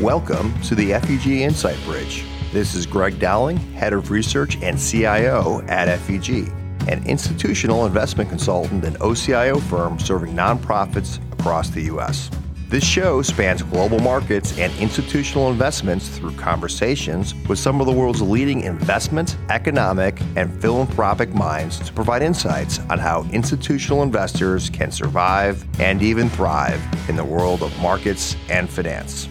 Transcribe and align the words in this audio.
Welcome 0.00 0.58
to 0.62 0.74
the 0.74 0.92
FEG 0.92 1.26
Insight 1.26 1.76
Bridge. 1.84 2.24
This 2.54 2.74
is 2.74 2.86
Greg 2.86 3.18
Dowling, 3.18 3.58
Head 3.58 3.92
of 3.92 4.10
Research 4.10 4.56
and 4.62 4.80
CIO 4.80 5.60
at 5.68 5.94
FEG, 5.98 6.48
an 6.88 7.06
institutional 7.06 7.84
investment 7.84 8.30
consultant 8.30 8.82
and 8.86 8.96
OCIO 9.00 9.60
firm 9.60 9.98
serving 9.98 10.34
nonprofits 10.34 11.18
across 11.34 11.68
the 11.68 11.82
U.S. 11.82 12.30
This 12.68 12.82
show 12.82 13.20
spans 13.20 13.62
global 13.62 13.98
markets 13.98 14.58
and 14.58 14.72
institutional 14.78 15.50
investments 15.50 16.08
through 16.08 16.32
conversations 16.32 17.34
with 17.46 17.58
some 17.58 17.78
of 17.78 17.86
the 17.86 17.92
world's 17.92 18.22
leading 18.22 18.62
investment, 18.62 19.36
economic, 19.50 20.18
and 20.34 20.62
philanthropic 20.62 21.34
minds 21.34 21.78
to 21.80 21.92
provide 21.92 22.22
insights 22.22 22.78
on 22.88 22.98
how 22.98 23.24
institutional 23.32 24.02
investors 24.02 24.70
can 24.70 24.90
survive 24.90 25.62
and 25.78 26.00
even 26.00 26.30
thrive 26.30 26.80
in 27.10 27.16
the 27.16 27.24
world 27.24 27.62
of 27.62 27.78
markets 27.80 28.34
and 28.48 28.70
finance. 28.70 29.28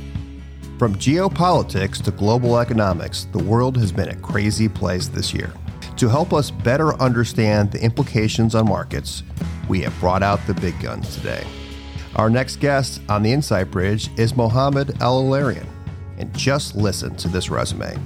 From 0.79 0.95
geopolitics 0.95 2.01
to 2.03 2.11
global 2.11 2.57
economics, 2.57 3.25
the 3.33 3.43
world 3.43 3.75
has 3.75 3.91
been 3.91 4.07
a 4.07 4.15
crazy 4.15 4.69
place 4.69 5.09
this 5.09 5.33
year. 5.33 5.51
To 5.97 6.07
help 6.07 6.31
us 6.31 6.51
better 6.51 6.93
understand 7.01 7.69
the 7.69 7.83
implications 7.83 8.55
on 8.55 8.69
markets, 8.69 9.23
we 9.67 9.81
have 9.81 9.99
brought 9.99 10.23
out 10.23 10.39
the 10.47 10.53
big 10.53 10.79
guns 10.79 11.13
today. 11.13 11.45
Our 12.15 12.29
next 12.29 12.61
guest 12.61 13.01
on 13.09 13.23
the 13.23 13.33
Insight 13.33 13.69
Bridge 13.69 14.09
is 14.17 14.37
Mohamed 14.37 15.01
El-Erian. 15.01 15.67
And 16.17 16.33
just 16.33 16.77
listen 16.77 17.13
to 17.17 17.27
this 17.27 17.49
resume. 17.49 17.99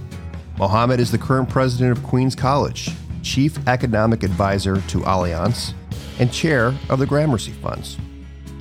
Mohamed 0.57 0.99
is 0.99 1.11
the 1.11 1.19
current 1.19 1.49
president 1.49 1.95
of 1.95 2.03
Queens 2.03 2.33
College, 2.33 2.89
chief 3.21 3.55
economic 3.67 4.23
advisor 4.23 4.81
to 4.81 5.01
Allianz, 5.01 5.75
and 6.17 6.33
chair 6.33 6.73
of 6.89 6.97
the 6.97 7.05
Gramercy 7.05 7.51
Funds. 7.51 7.99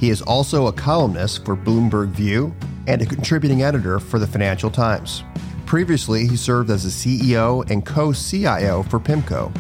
He 0.03 0.11
is 0.11 0.21
also 0.21 0.67
a 0.67 0.73
columnist 0.73 1.45
for 1.45 1.57
Bloomberg 1.57 2.09
View 2.09 2.53
and 2.89 3.01
a 3.01 3.07
contributing 3.07 3.63
editor 3.63 4.01
for 4.01 4.19
the 4.19 4.27
Financial 4.27 4.69
Times. 4.69 5.23
Previously, 5.65 6.27
he 6.27 6.35
served 6.37 6.71
as 6.71 6.83
the 6.83 6.91
CEO 6.91 7.71
and 7.71 7.87
co 7.87 8.13
CIO 8.13 8.83
for 8.83 8.99
PIMCO, 8.99 9.57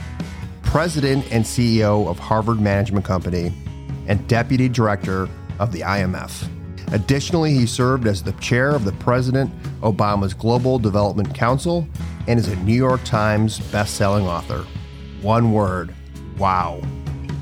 president 0.64 1.30
and 1.30 1.44
CEO 1.44 2.08
of 2.08 2.18
Harvard 2.18 2.60
Management 2.60 3.04
Company, 3.04 3.52
and 4.08 4.26
deputy 4.26 4.68
director 4.68 5.28
of 5.60 5.70
the 5.70 5.82
IMF. 5.82 6.48
Additionally, 6.92 7.54
he 7.54 7.64
served 7.64 8.08
as 8.08 8.20
the 8.20 8.32
chair 8.32 8.70
of 8.70 8.84
the 8.84 8.92
President 8.94 9.48
Obama's 9.80 10.34
Global 10.34 10.76
Development 10.76 11.32
Council 11.36 11.86
and 12.26 12.40
is 12.40 12.48
a 12.48 12.56
New 12.64 12.74
York 12.74 13.04
Times 13.04 13.60
best-selling 13.70 14.26
author. 14.26 14.66
One 15.20 15.52
word, 15.52 15.94
wow. 16.36 16.82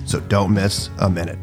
So 0.05 0.21
don't 0.21 0.53
miss 0.53 0.91
a 0.99 1.09
minute. 1.09 1.39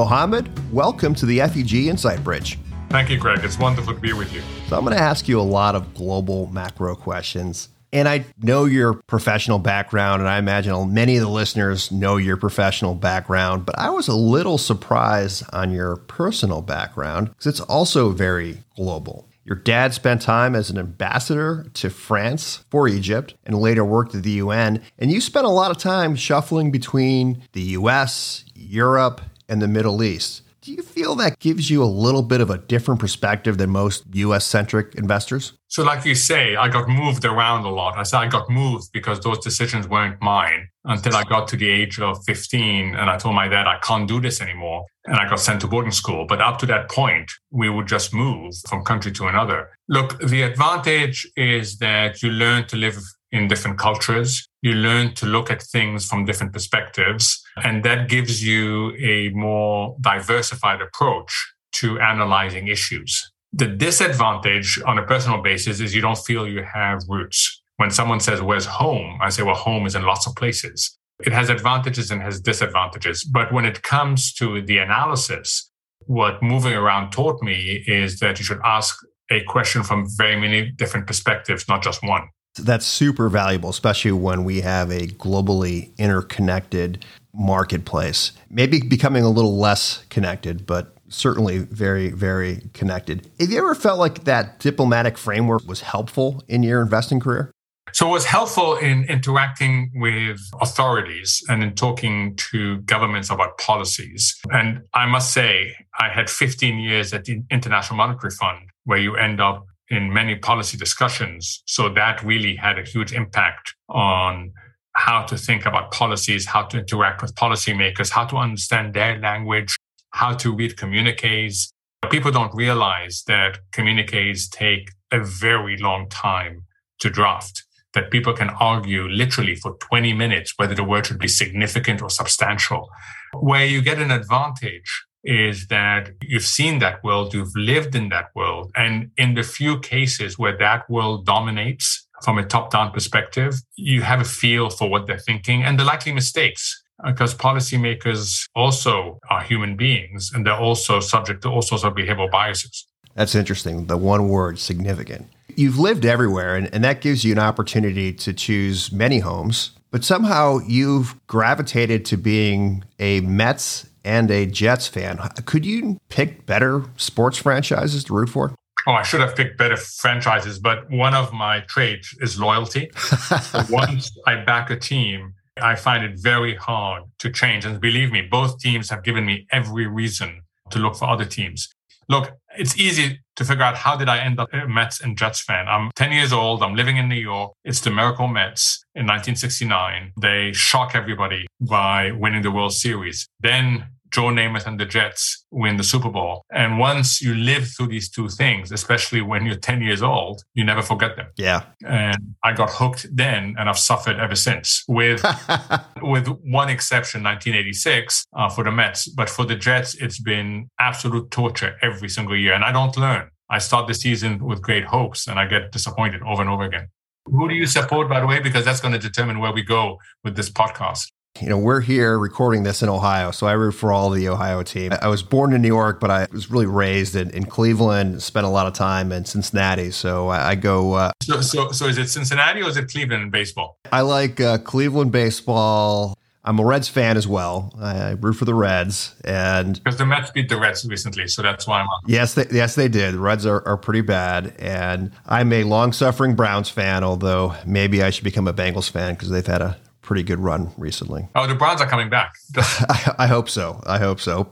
Mohamed, 0.00 0.72
welcome 0.72 1.14
to 1.14 1.26
the 1.26 1.40
FEG 1.40 1.74
Insight 1.74 2.24
Bridge. 2.24 2.58
Thank 2.88 3.10
you, 3.10 3.18
Greg. 3.18 3.44
It's 3.44 3.58
wonderful 3.58 3.92
to 3.92 4.00
be 4.00 4.14
with 4.14 4.32
you. 4.32 4.40
So, 4.66 4.78
I'm 4.78 4.82
going 4.82 4.96
to 4.96 5.02
ask 5.02 5.28
you 5.28 5.38
a 5.38 5.42
lot 5.42 5.74
of 5.74 5.92
global 5.92 6.46
macro 6.46 6.96
questions. 6.96 7.68
And 7.92 8.08
I 8.08 8.24
know 8.40 8.64
your 8.64 8.94
professional 8.94 9.58
background, 9.58 10.22
and 10.22 10.28
I 10.30 10.38
imagine 10.38 10.94
many 10.94 11.16
of 11.16 11.22
the 11.22 11.28
listeners 11.28 11.92
know 11.92 12.16
your 12.16 12.38
professional 12.38 12.94
background, 12.94 13.66
but 13.66 13.78
I 13.78 13.90
was 13.90 14.08
a 14.08 14.16
little 14.16 14.56
surprised 14.56 15.44
on 15.52 15.70
your 15.70 15.96
personal 15.96 16.62
background 16.62 17.28
because 17.28 17.48
it's 17.48 17.60
also 17.60 18.08
very 18.08 18.62
global. 18.76 19.28
Your 19.44 19.56
dad 19.56 19.92
spent 19.92 20.22
time 20.22 20.54
as 20.54 20.70
an 20.70 20.78
ambassador 20.78 21.66
to 21.74 21.90
France 21.90 22.64
for 22.70 22.88
Egypt 22.88 23.34
and 23.44 23.54
later 23.54 23.84
worked 23.84 24.14
at 24.14 24.22
the 24.22 24.30
UN. 24.30 24.80
And 24.98 25.10
you 25.10 25.20
spent 25.20 25.44
a 25.44 25.50
lot 25.50 25.70
of 25.70 25.76
time 25.76 26.16
shuffling 26.16 26.70
between 26.70 27.42
the 27.52 27.62
US, 27.62 28.46
Europe, 28.54 29.20
and 29.50 29.60
the 29.60 29.68
Middle 29.68 30.02
East. 30.02 30.42
Do 30.62 30.72
you 30.72 30.82
feel 30.82 31.14
that 31.16 31.38
gives 31.38 31.70
you 31.70 31.82
a 31.82 31.86
little 31.86 32.22
bit 32.22 32.42
of 32.42 32.50
a 32.50 32.58
different 32.58 33.00
perspective 33.00 33.56
than 33.56 33.70
most 33.70 34.04
US 34.12 34.44
centric 34.44 34.94
investors? 34.94 35.54
So, 35.68 35.82
like 35.82 36.04
you 36.04 36.14
say, 36.14 36.54
I 36.54 36.68
got 36.68 36.86
moved 36.86 37.24
around 37.24 37.64
a 37.64 37.70
lot. 37.70 37.96
I 37.96 38.02
say 38.02 38.18
I 38.18 38.28
got 38.28 38.50
moved 38.50 38.92
because 38.92 39.20
those 39.20 39.38
decisions 39.38 39.88
weren't 39.88 40.20
mine 40.20 40.68
until 40.84 41.16
I 41.16 41.24
got 41.24 41.48
to 41.48 41.56
the 41.56 41.68
age 41.68 41.98
of 41.98 42.22
15 42.24 42.94
and 42.94 43.08
I 43.08 43.16
told 43.16 43.36
my 43.36 43.48
dad 43.48 43.66
I 43.66 43.78
can't 43.78 44.06
do 44.06 44.20
this 44.20 44.42
anymore. 44.42 44.84
And 45.06 45.16
I 45.16 45.26
got 45.28 45.40
sent 45.40 45.62
to 45.62 45.66
boarding 45.66 45.92
school. 45.92 46.26
But 46.26 46.42
up 46.42 46.58
to 46.58 46.66
that 46.66 46.90
point, 46.90 47.30
we 47.50 47.70
would 47.70 47.88
just 47.88 48.12
move 48.12 48.54
from 48.68 48.84
country 48.84 49.12
to 49.12 49.28
another. 49.28 49.70
Look, 49.88 50.20
the 50.20 50.42
advantage 50.42 51.26
is 51.36 51.78
that 51.78 52.22
you 52.22 52.30
learn 52.30 52.66
to 52.66 52.76
live 52.76 52.98
in 53.32 53.48
different 53.48 53.78
cultures. 53.78 54.46
You 54.62 54.74
learn 54.74 55.14
to 55.14 55.26
look 55.26 55.50
at 55.50 55.62
things 55.62 56.06
from 56.06 56.24
different 56.24 56.52
perspectives, 56.52 57.42
and 57.56 57.84
that 57.84 58.08
gives 58.08 58.44
you 58.44 58.94
a 58.96 59.30
more 59.30 59.96
diversified 60.00 60.80
approach 60.80 61.54
to 61.72 61.98
analyzing 62.00 62.68
issues. 62.68 63.30
The 63.52 63.66
disadvantage 63.66 64.80
on 64.86 64.98
a 64.98 65.04
personal 65.04 65.42
basis 65.42 65.80
is 65.80 65.94
you 65.94 66.00
don't 66.00 66.18
feel 66.18 66.46
you 66.46 66.62
have 66.62 67.02
roots. 67.08 67.62
When 67.76 67.90
someone 67.90 68.20
says, 68.20 68.40
Where's 68.42 68.66
home? 68.66 69.18
I 69.20 69.30
say, 69.30 69.42
Well, 69.42 69.54
home 69.54 69.86
is 69.86 69.94
in 69.94 70.02
lots 70.02 70.26
of 70.26 70.36
places. 70.36 70.96
It 71.24 71.32
has 71.32 71.50
advantages 71.50 72.10
and 72.10 72.22
has 72.22 72.40
disadvantages. 72.40 73.24
But 73.24 73.52
when 73.52 73.64
it 73.64 73.82
comes 73.82 74.32
to 74.34 74.62
the 74.62 74.78
analysis, 74.78 75.70
what 76.06 76.42
moving 76.42 76.72
around 76.72 77.10
taught 77.10 77.42
me 77.42 77.84
is 77.86 78.20
that 78.20 78.38
you 78.38 78.44
should 78.44 78.60
ask 78.64 78.96
a 79.30 79.42
question 79.44 79.82
from 79.82 80.06
very 80.16 80.38
many 80.40 80.70
different 80.70 81.06
perspectives, 81.06 81.68
not 81.68 81.82
just 81.82 82.02
one. 82.02 82.28
That's 82.58 82.84
super 82.84 83.28
valuable, 83.28 83.70
especially 83.70 84.12
when 84.12 84.44
we 84.44 84.60
have 84.60 84.90
a 84.90 85.06
globally 85.06 85.96
interconnected 85.98 87.04
marketplace. 87.32 88.32
Maybe 88.50 88.80
becoming 88.80 89.22
a 89.22 89.30
little 89.30 89.56
less 89.56 90.04
connected, 90.10 90.66
but 90.66 90.96
certainly 91.08 91.58
very, 91.58 92.10
very 92.10 92.62
connected. 92.72 93.28
Have 93.38 93.50
you 93.50 93.58
ever 93.58 93.74
felt 93.74 93.98
like 93.98 94.24
that 94.24 94.58
diplomatic 94.58 95.18
framework 95.18 95.66
was 95.66 95.80
helpful 95.80 96.42
in 96.48 96.62
your 96.62 96.82
investing 96.82 97.20
career? 97.20 97.52
So 97.92 98.06
it 98.08 98.12
was 98.12 98.24
helpful 98.24 98.76
in 98.76 99.04
interacting 99.04 99.90
with 99.94 100.38
authorities 100.60 101.42
and 101.48 101.62
in 101.62 101.74
talking 101.74 102.36
to 102.52 102.78
governments 102.82 103.30
about 103.30 103.58
policies. 103.58 104.38
And 104.50 104.82
I 104.94 105.06
must 105.06 105.32
say, 105.32 105.74
I 105.98 106.08
had 106.08 106.30
15 106.30 106.78
years 106.78 107.12
at 107.12 107.24
the 107.24 107.42
International 107.50 107.96
Monetary 107.96 108.30
Fund, 108.30 108.60
where 108.84 108.98
you 108.98 109.16
end 109.16 109.40
up 109.40 109.66
in 109.90 110.12
many 110.12 110.36
policy 110.36 110.76
discussions. 110.76 111.62
So 111.66 111.88
that 111.94 112.22
really 112.22 112.54
had 112.56 112.78
a 112.78 112.84
huge 112.84 113.12
impact 113.12 113.74
on 113.88 114.52
how 114.94 115.22
to 115.24 115.36
think 115.36 115.66
about 115.66 115.90
policies, 115.90 116.46
how 116.46 116.62
to 116.62 116.78
interact 116.78 117.22
with 117.22 117.34
policymakers, 117.34 118.10
how 118.10 118.24
to 118.26 118.36
understand 118.36 118.94
their 118.94 119.18
language, 119.18 119.76
how 120.10 120.34
to 120.34 120.54
read 120.54 120.76
communiques. 120.76 121.70
People 122.10 122.30
don't 122.30 122.54
realize 122.54 123.24
that 123.26 123.58
communiques 123.72 124.48
take 124.48 124.90
a 125.12 125.20
very 125.20 125.76
long 125.76 126.08
time 126.08 126.64
to 127.00 127.10
draft, 127.10 127.64
that 127.94 128.10
people 128.10 128.32
can 128.32 128.50
argue 128.60 129.08
literally 129.08 129.54
for 129.54 129.76
20 129.80 130.12
minutes 130.12 130.54
whether 130.56 130.74
the 130.74 130.84
word 130.84 131.06
should 131.06 131.18
be 131.18 131.28
significant 131.28 132.00
or 132.00 132.10
substantial. 132.10 132.88
Where 133.32 133.64
you 133.64 133.82
get 133.82 133.98
an 133.98 134.10
advantage 134.10 135.04
is 135.24 135.66
that 135.68 136.10
you've 136.22 136.44
seen 136.44 136.78
that 136.78 137.02
world, 137.04 137.34
you've 137.34 137.54
lived 137.54 137.94
in 137.94 138.08
that 138.08 138.26
world. 138.34 138.72
And 138.74 139.10
in 139.16 139.34
the 139.34 139.42
few 139.42 139.78
cases 139.80 140.38
where 140.38 140.56
that 140.58 140.88
world 140.88 141.26
dominates 141.26 142.06
from 142.22 142.38
a 142.38 142.44
top 142.44 142.70
down 142.70 142.92
perspective, 142.92 143.54
you 143.76 144.02
have 144.02 144.20
a 144.20 144.24
feel 144.24 144.70
for 144.70 144.88
what 144.88 145.06
they're 145.06 145.18
thinking 145.18 145.62
and 145.62 145.78
the 145.78 145.84
likely 145.84 146.12
mistakes. 146.12 146.82
Because 147.02 147.34
policymakers 147.34 148.46
also 148.54 149.18
are 149.30 149.42
human 149.42 149.74
beings 149.74 150.30
and 150.34 150.44
they're 150.44 150.52
also 150.52 151.00
subject 151.00 151.42
to 151.42 151.48
all 151.48 151.62
sorts 151.62 151.82
of 151.82 151.94
behavioral 151.94 152.30
biases. 152.30 152.86
That's 153.14 153.34
interesting. 153.34 153.86
The 153.86 153.96
one 153.96 154.28
word, 154.28 154.58
significant. 154.58 155.28
You've 155.56 155.78
lived 155.78 156.04
everywhere, 156.04 156.56
and, 156.56 156.72
and 156.74 156.84
that 156.84 157.00
gives 157.00 157.24
you 157.24 157.32
an 157.32 157.38
opportunity 157.38 158.12
to 158.12 158.32
choose 158.32 158.92
many 158.92 159.18
homes, 159.18 159.72
but 159.90 160.04
somehow 160.04 160.58
you've 160.66 161.14
gravitated 161.26 162.04
to 162.06 162.16
being 162.16 162.84
a 162.98 163.20
Mets 163.22 163.89
and 164.04 164.30
a 164.30 164.46
Jets 164.46 164.86
fan. 164.86 165.18
Could 165.44 165.66
you 165.66 165.98
pick 166.08 166.46
better 166.46 166.84
sports 166.96 167.38
franchises 167.38 168.04
to 168.04 168.14
root 168.14 168.28
for? 168.28 168.54
Oh, 168.86 168.92
I 168.92 169.02
should 169.02 169.20
have 169.20 169.36
picked 169.36 169.58
better 169.58 169.76
franchises, 169.76 170.58
but 170.58 170.90
one 170.90 171.14
of 171.14 171.32
my 171.32 171.60
traits 171.60 172.14
is 172.20 172.40
loyalty. 172.40 172.90
Once 173.68 174.10
I 174.26 174.36
back 174.36 174.70
a 174.70 174.76
team, 174.76 175.34
I 175.60 175.74
find 175.74 176.04
it 176.04 176.18
very 176.18 176.54
hard 176.56 177.02
to 177.18 177.30
change. 177.30 177.64
And 177.64 177.80
believe 177.80 178.10
me, 178.10 178.22
both 178.22 178.58
teams 178.58 178.88
have 178.90 179.04
given 179.04 179.26
me 179.26 179.46
every 179.52 179.86
reason 179.86 180.42
to 180.70 180.78
look 180.78 180.96
for 180.96 181.08
other 181.08 181.26
teams. 181.26 181.68
Look, 182.08 182.32
it's 182.56 182.78
easy 182.78 183.20
to 183.36 183.44
figure 183.44 183.64
out 183.64 183.76
how 183.76 183.96
did 183.96 184.08
I 184.08 184.18
end 184.18 184.38
up 184.38 184.48
a 184.52 184.66
Mets 184.66 185.00
and 185.00 185.16
Jets 185.16 185.40
fan. 185.40 185.66
I'm 185.68 185.90
10 185.94 186.12
years 186.12 186.32
old. 186.32 186.62
I'm 186.62 186.74
living 186.74 186.96
in 186.96 187.08
New 187.08 187.14
York. 187.14 187.52
It's 187.64 187.80
the 187.80 187.90
Miracle 187.90 188.28
Mets 188.28 188.84
in 188.94 189.06
1969. 189.06 190.12
They 190.20 190.52
shock 190.52 190.94
everybody 190.94 191.46
by 191.60 192.12
winning 192.12 192.42
the 192.42 192.50
World 192.50 192.74
Series. 192.74 193.26
Then 193.40 193.86
Joe 194.10 194.30
Namath 194.30 194.66
and 194.66 194.78
the 194.78 194.84
Jets 194.84 195.44
win 195.50 195.76
the 195.76 195.84
Super 195.84 196.10
Bowl. 196.10 196.44
And 196.52 196.78
once 196.78 197.20
you 197.20 197.34
live 197.34 197.68
through 197.68 197.88
these 197.88 198.10
two 198.10 198.28
things, 198.28 198.72
especially 198.72 199.20
when 199.20 199.46
you're 199.46 199.56
10 199.56 199.82
years 199.82 200.02
old, 200.02 200.42
you 200.54 200.64
never 200.64 200.82
forget 200.82 201.16
them. 201.16 201.26
Yeah. 201.36 201.64
And 201.86 202.34
I 202.44 202.52
got 202.52 202.70
hooked 202.70 203.06
then 203.12 203.54
and 203.58 203.68
I've 203.68 203.78
suffered 203.78 204.18
ever 204.18 204.34
since 204.34 204.84
with, 204.88 205.24
with 206.02 206.26
one 206.42 206.68
exception, 206.68 207.22
1986 207.22 208.26
uh, 208.36 208.48
for 208.48 208.64
the 208.64 208.72
Mets. 208.72 209.08
But 209.08 209.30
for 209.30 209.44
the 209.44 209.56
Jets, 209.56 209.94
it's 209.94 210.20
been 210.20 210.68
absolute 210.78 211.30
torture 211.30 211.76
every 211.82 212.08
single 212.08 212.36
year. 212.36 212.54
And 212.54 212.64
I 212.64 212.72
don't 212.72 212.96
learn. 212.96 213.30
I 213.48 213.58
start 213.58 213.88
the 213.88 213.94
season 213.94 214.44
with 214.44 214.62
great 214.62 214.84
hopes 214.84 215.26
and 215.26 215.38
I 215.38 215.46
get 215.46 215.72
disappointed 215.72 216.22
over 216.22 216.40
and 216.40 216.50
over 216.50 216.62
again. 216.62 216.88
Who 217.26 217.48
do 217.48 217.54
you 217.54 217.66
support, 217.66 218.08
by 218.08 218.20
the 218.20 218.26
way? 218.26 218.40
Because 218.40 218.64
that's 218.64 218.80
going 218.80 218.92
to 218.92 218.98
determine 218.98 219.40
where 219.40 219.52
we 219.52 219.62
go 219.62 219.98
with 220.24 220.36
this 220.36 220.50
podcast. 220.50 221.06
You 221.38 221.48
know, 221.48 221.56
we're 221.56 221.80
here 221.80 222.18
recording 222.18 222.64
this 222.64 222.82
in 222.82 222.90
Ohio, 222.90 223.30
so 223.30 223.46
I 223.46 223.52
root 223.52 223.72
for 223.72 223.92
all 223.92 224.10
the 224.10 224.28
Ohio 224.28 224.62
team. 224.62 224.92
I 225.00 225.08
was 225.08 225.22
born 225.22 225.54
in 225.54 225.62
New 225.62 225.68
York, 225.68 225.98
but 225.98 226.10
I 226.10 226.26
was 226.32 226.50
really 226.50 226.66
raised 226.66 227.16
in, 227.16 227.30
in 227.30 227.46
Cleveland, 227.46 228.22
spent 228.22 228.44
a 228.44 228.50
lot 228.50 228.66
of 228.66 228.74
time 228.74 229.10
in 229.10 229.24
Cincinnati. 229.24 229.90
So 229.90 230.28
I, 230.28 230.50
I 230.50 230.54
go. 230.54 230.92
Uh, 230.94 231.12
so, 231.22 231.40
so, 231.40 231.70
so 231.70 231.86
is 231.86 231.96
it 231.96 232.08
Cincinnati 232.08 232.60
or 232.60 232.68
is 232.68 232.76
it 232.76 232.90
Cleveland 232.90 233.22
in 233.22 233.30
baseball? 233.30 233.78
I 233.90 234.02
like 234.02 234.38
uh, 234.38 234.58
Cleveland 234.58 235.12
baseball. 235.12 236.18
I'm 236.44 236.58
a 236.58 236.64
Reds 236.64 236.88
fan 236.88 237.16
as 237.16 237.26
well. 237.26 237.74
I 237.80 238.10
root 238.12 238.34
for 238.34 238.44
the 238.44 238.54
Reds, 238.54 239.14
and 239.24 239.82
because 239.82 239.98
the 239.98 240.06
Mets 240.06 240.30
beat 240.30 240.48
the 240.48 240.58
Reds 240.58 240.86
recently, 240.86 241.28
so 241.28 241.42
that's 241.42 241.66
why 241.66 241.80
I'm. 241.80 241.86
On. 241.86 242.00
Yes, 242.06 242.34
they, 242.34 242.46
yes, 242.50 242.74
they 242.74 242.88
did. 242.88 243.14
The 243.14 243.18
Reds 243.18 243.46
are, 243.46 243.66
are 243.66 243.76
pretty 243.76 244.00
bad, 244.00 244.54
and 244.58 245.12
I'm 245.26 245.52
a 245.52 245.64
long-suffering 245.64 246.36
Browns 246.36 246.70
fan. 246.70 247.04
Although 247.04 247.54
maybe 247.66 248.02
I 248.02 248.10
should 248.10 248.24
become 248.24 248.48
a 248.48 248.54
Bengals 248.54 248.90
fan 248.90 249.14
because 249.14 249.28
they've 249.28 249.46
had 249.46 249.60
a 249.62 249.78
pretty 250.10 250.24
good 250.24 250.40
run 250.40 250.72
recently. 250.76 251.28
Oh, 251.36 251.46
the 251.46 251.54
Browns 251.54 251.80
are 251.80 251.86
coming 251.86 252.10
back. 252.10 252.34
I, 252.56 253.14
I 253.16 253.26
hope 253.28 253.48
so. 253.48 253.80
I 253.86 253.98
hope 253.98 254.18
so. 254.18 254.50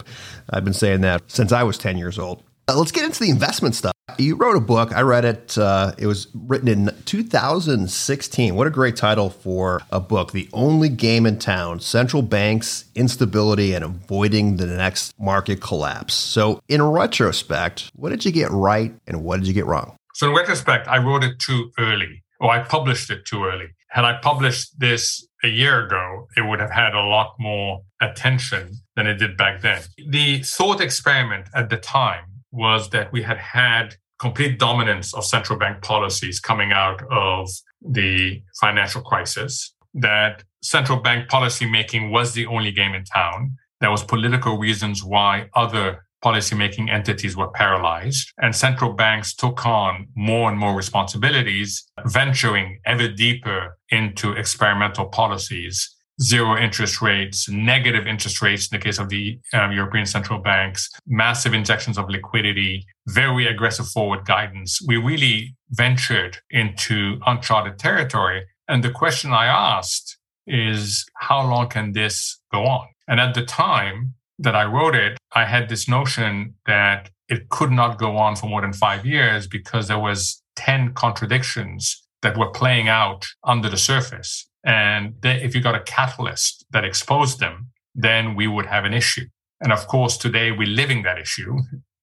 I've 0.49 0.63
been 0.63 0.73
saying 0.73 1.01
that 1.01 1.25
since 1.27 1.51
I 1.51 1.65
was 1.65 1.77
10 1.79 1.99
years 1.99 2.17
old. 2.17 2.45
Uh, 2.69 2.77
let's 2.77 2.93
get 2.93 3.03
into 3.03 3.19
the 3.19 3.29
investment 3.29 3.75
stuff. 3.75 3.93
You 4.19 4.37
wrote 4.37 4.55
a 4.55 4.61
book. 4.61 4.95
I 4.95 5.01
read 5.01 5.25
it. 5.25 5.59
Uh, 5.59 5.95
it 5.99 6.07
was 6.07 6.29
written 6.33 6.69
in 6.69 6.95
2016. 7.07 8.55
What 8.55 8.69
a 8.69 8.71
great 8.71 8.95
title 8.95 9.31
for 9.31 9.83
a 9.91 9.99
book. 9.99 10.31
The 10.31 10.49
only 10.53 10.89
game 10.89 11.27
in 11.27 11.41
town 11.41 11.81
central 11.81 12.23
banks, 12.23 12.85
instability, 12.95 13.75
and 13.75 13.85
avoiding 13.85 14.59
the 14.59 14.67
next 14.67 15.13
market 15.19 15.61
collapse. 15.61 16.15
So, 16.15 16.61
in 16.69 16.83
retrospect, 16.83 17.91
what 17.97 18.11
did 18.11 18.25
you 18.25 18.31
get 18.31 18.53
right 18.53 18.95
and 19.09 19.25
what 19.25 19.41
did 19.41 19.49
you 19.49 19.55
get 19.55 19.67
wrong? 19.67 19.97
So, 20.15 20.29
in 20.29 20.37
retrospect, 20.37 20.87
I 20.87 20.99
wrote 20.99 21.25
it 21.25 21.41
too 21.41 21.73
early, 21.81 22.23
or 22.39 22.53
I 22.53 22.63
published 22.63 23.11
it 23.11 23.25
too 23.25 23.43
early. 23.43 23.71
Had 23.91 24.05
I 24.05 24.19
published 24.21 24.79
this 24.79 25.28
a 25.45 25.49
year 25.49 25.87
ago, 25.87 26.29
it 26.37 26.43
would 26.43 26.61
have 26.61 26.71
had 26.71 26.95
a 26.95 27.01
lot 27.01 27.35
more 27.39 27.83
attention 28.01 28.75
than 28.97 29.07
it 29.07 29.15
did 29.15 29.37
back 29.37 29.61
then. 29.61 29.83
The 30.09 30.43
thought 30.43 30.81
experiment 30.81 31.49
at 31.55 31.71
the 31.71 31.77
time 31.77 32.25
was 32.51 32.91
that 32.91 33.13
we 33.13 33.23
had 33.23 33.39
had 33.39 33.97
complete 34.19 34.59
dominance 34.59 35.15
of 35.15 35.25
central 35.25 35.59
bank 35.59 35.83
policies 35.83 36.41
coming 36.41 36.73
out 36.73 37.03
of 37.11 37.49
the 37.81 38.43
financial 38.61 39.01
crisis, 39.01 39.75
that 39.95 40.43
central 40.63 40.99
bank 40.99 41.29
policy 41.29 41.71
making 41.71 42.11
was 42.11 42.35
the 42.35 42.47
only 42.47 42.73
game 42.73 42.95
in 42.95 43.05
town. 43.05 43.57
There 43.81 43.91
was 43.91 44.03
political 44.03 44.59
reasons 44.59 45.05
why 45.05 45.49
other 45.55 46.05
policymaking 46.25 46.91
entities 46.91 47.37
were 47.37 47.49
paralyzed 47.49 48.33
and 48.39 48.55
central 48.55 48.93
banks 48.93 49.35
took 49.35 49.65
on 49.65 50.09
more 50.15 50.51
and 50.51 50.59
more 50.59 50.75
responsibilities, 50.75 51.85
venturing 52.07 52.81
ever 52.85 53.09
deeper 53.09 53.79
into 53.91 54.33
experimental 54.33 55.07
policies 55.07 55.95
zero 56.21 56.57
interest 56.57 57.01
rates, 57.01 57.49
negative 57.49 58.07
interest 58.07 58.43
rates 58.43 58.69
in 58.69 58.79
the 58.79 58.83
case 58.83 58.99
of 58.99 59.09
the 59.09 59.39
um, 59.53 59.73
European 59.73 60.07
central 60.07 60.41
banks, 60.41 60.91
massive 61.07 61.55
injections 61.55 61.97
of 61.97 62.09
liquidity, 62.09 62.87
very 63.07 63.47
aggressive 63.47 63.87
forward 63.87 64.25
guidance. 64.25 64.81
We 64.87 64.97
really 64.97 65.55
ventured 65.71 66.39
into 66.51 67.21
uncharted 67.27 67.79
territory. 67.79 68.45
And 68.67 68.83
the 68.83 68.91
question 68.91 69.33
I 69.33 69.47
asked 69.47 70.19
is, 70.47 71.07
how 71.15 71.43
long 71.43 71.69
can 71.69 71.93
this 71.93 72.39
go 72.53 72.65
on? 72.65 72.89
And 73.07 73.21
at 73.21 73.35
the 73.35 73.45
time 73.45 74.15
that 74.39 74.55
I 74.55 74.65
wrote 74.65 74.95
it, 74.95 75.19
I 75.35 75.45
had 75.45 75.69
this 75.69 75.89
notion 75.89 76.55
that 76.67 77.11
it 77.29 77.49
could 77.49 77.71
not 77.71 77.99
go 77.99 78.17
on 78.17 78.37
for 78.37 78.49
more 78.49 78.63
than 78.63 78.73
five 78.73 79.05
years 79.05 79.47
because 79.47 79.89
there 79.89 79.99
was 79.99 80.43
10 80.57 80.95
contradictions 80.95 82.03
that 82.23 82.37
were 82.37 82.51
playing 82.51 82.89
out 82.89 83.27
under 83.45 83.69
the 83.69 83.77
surface 83.77 84.49
and 84.65 85.15
if 85.23 85.55
you 85.55 85.63
got 85.63 85.75
a 85.75 85.81
catalyst 85.81 86.67
that 86.73 86.85
exposed 86.85 87.41
them, 87.41 87.71
then 87.95 88.35
we 88.35 88.47
would 88.47 88.67
have 88.67 88.85
an 88.85 88.93
issue. 88.93 89.27
And 89.61 89.73
of 89.73 89.87
course, 89.87 90.17
today 90.17 90.53
we're 90.53 90.69
living 90.69 91.03
that 91.03 91.19
issue. 91.19 91.57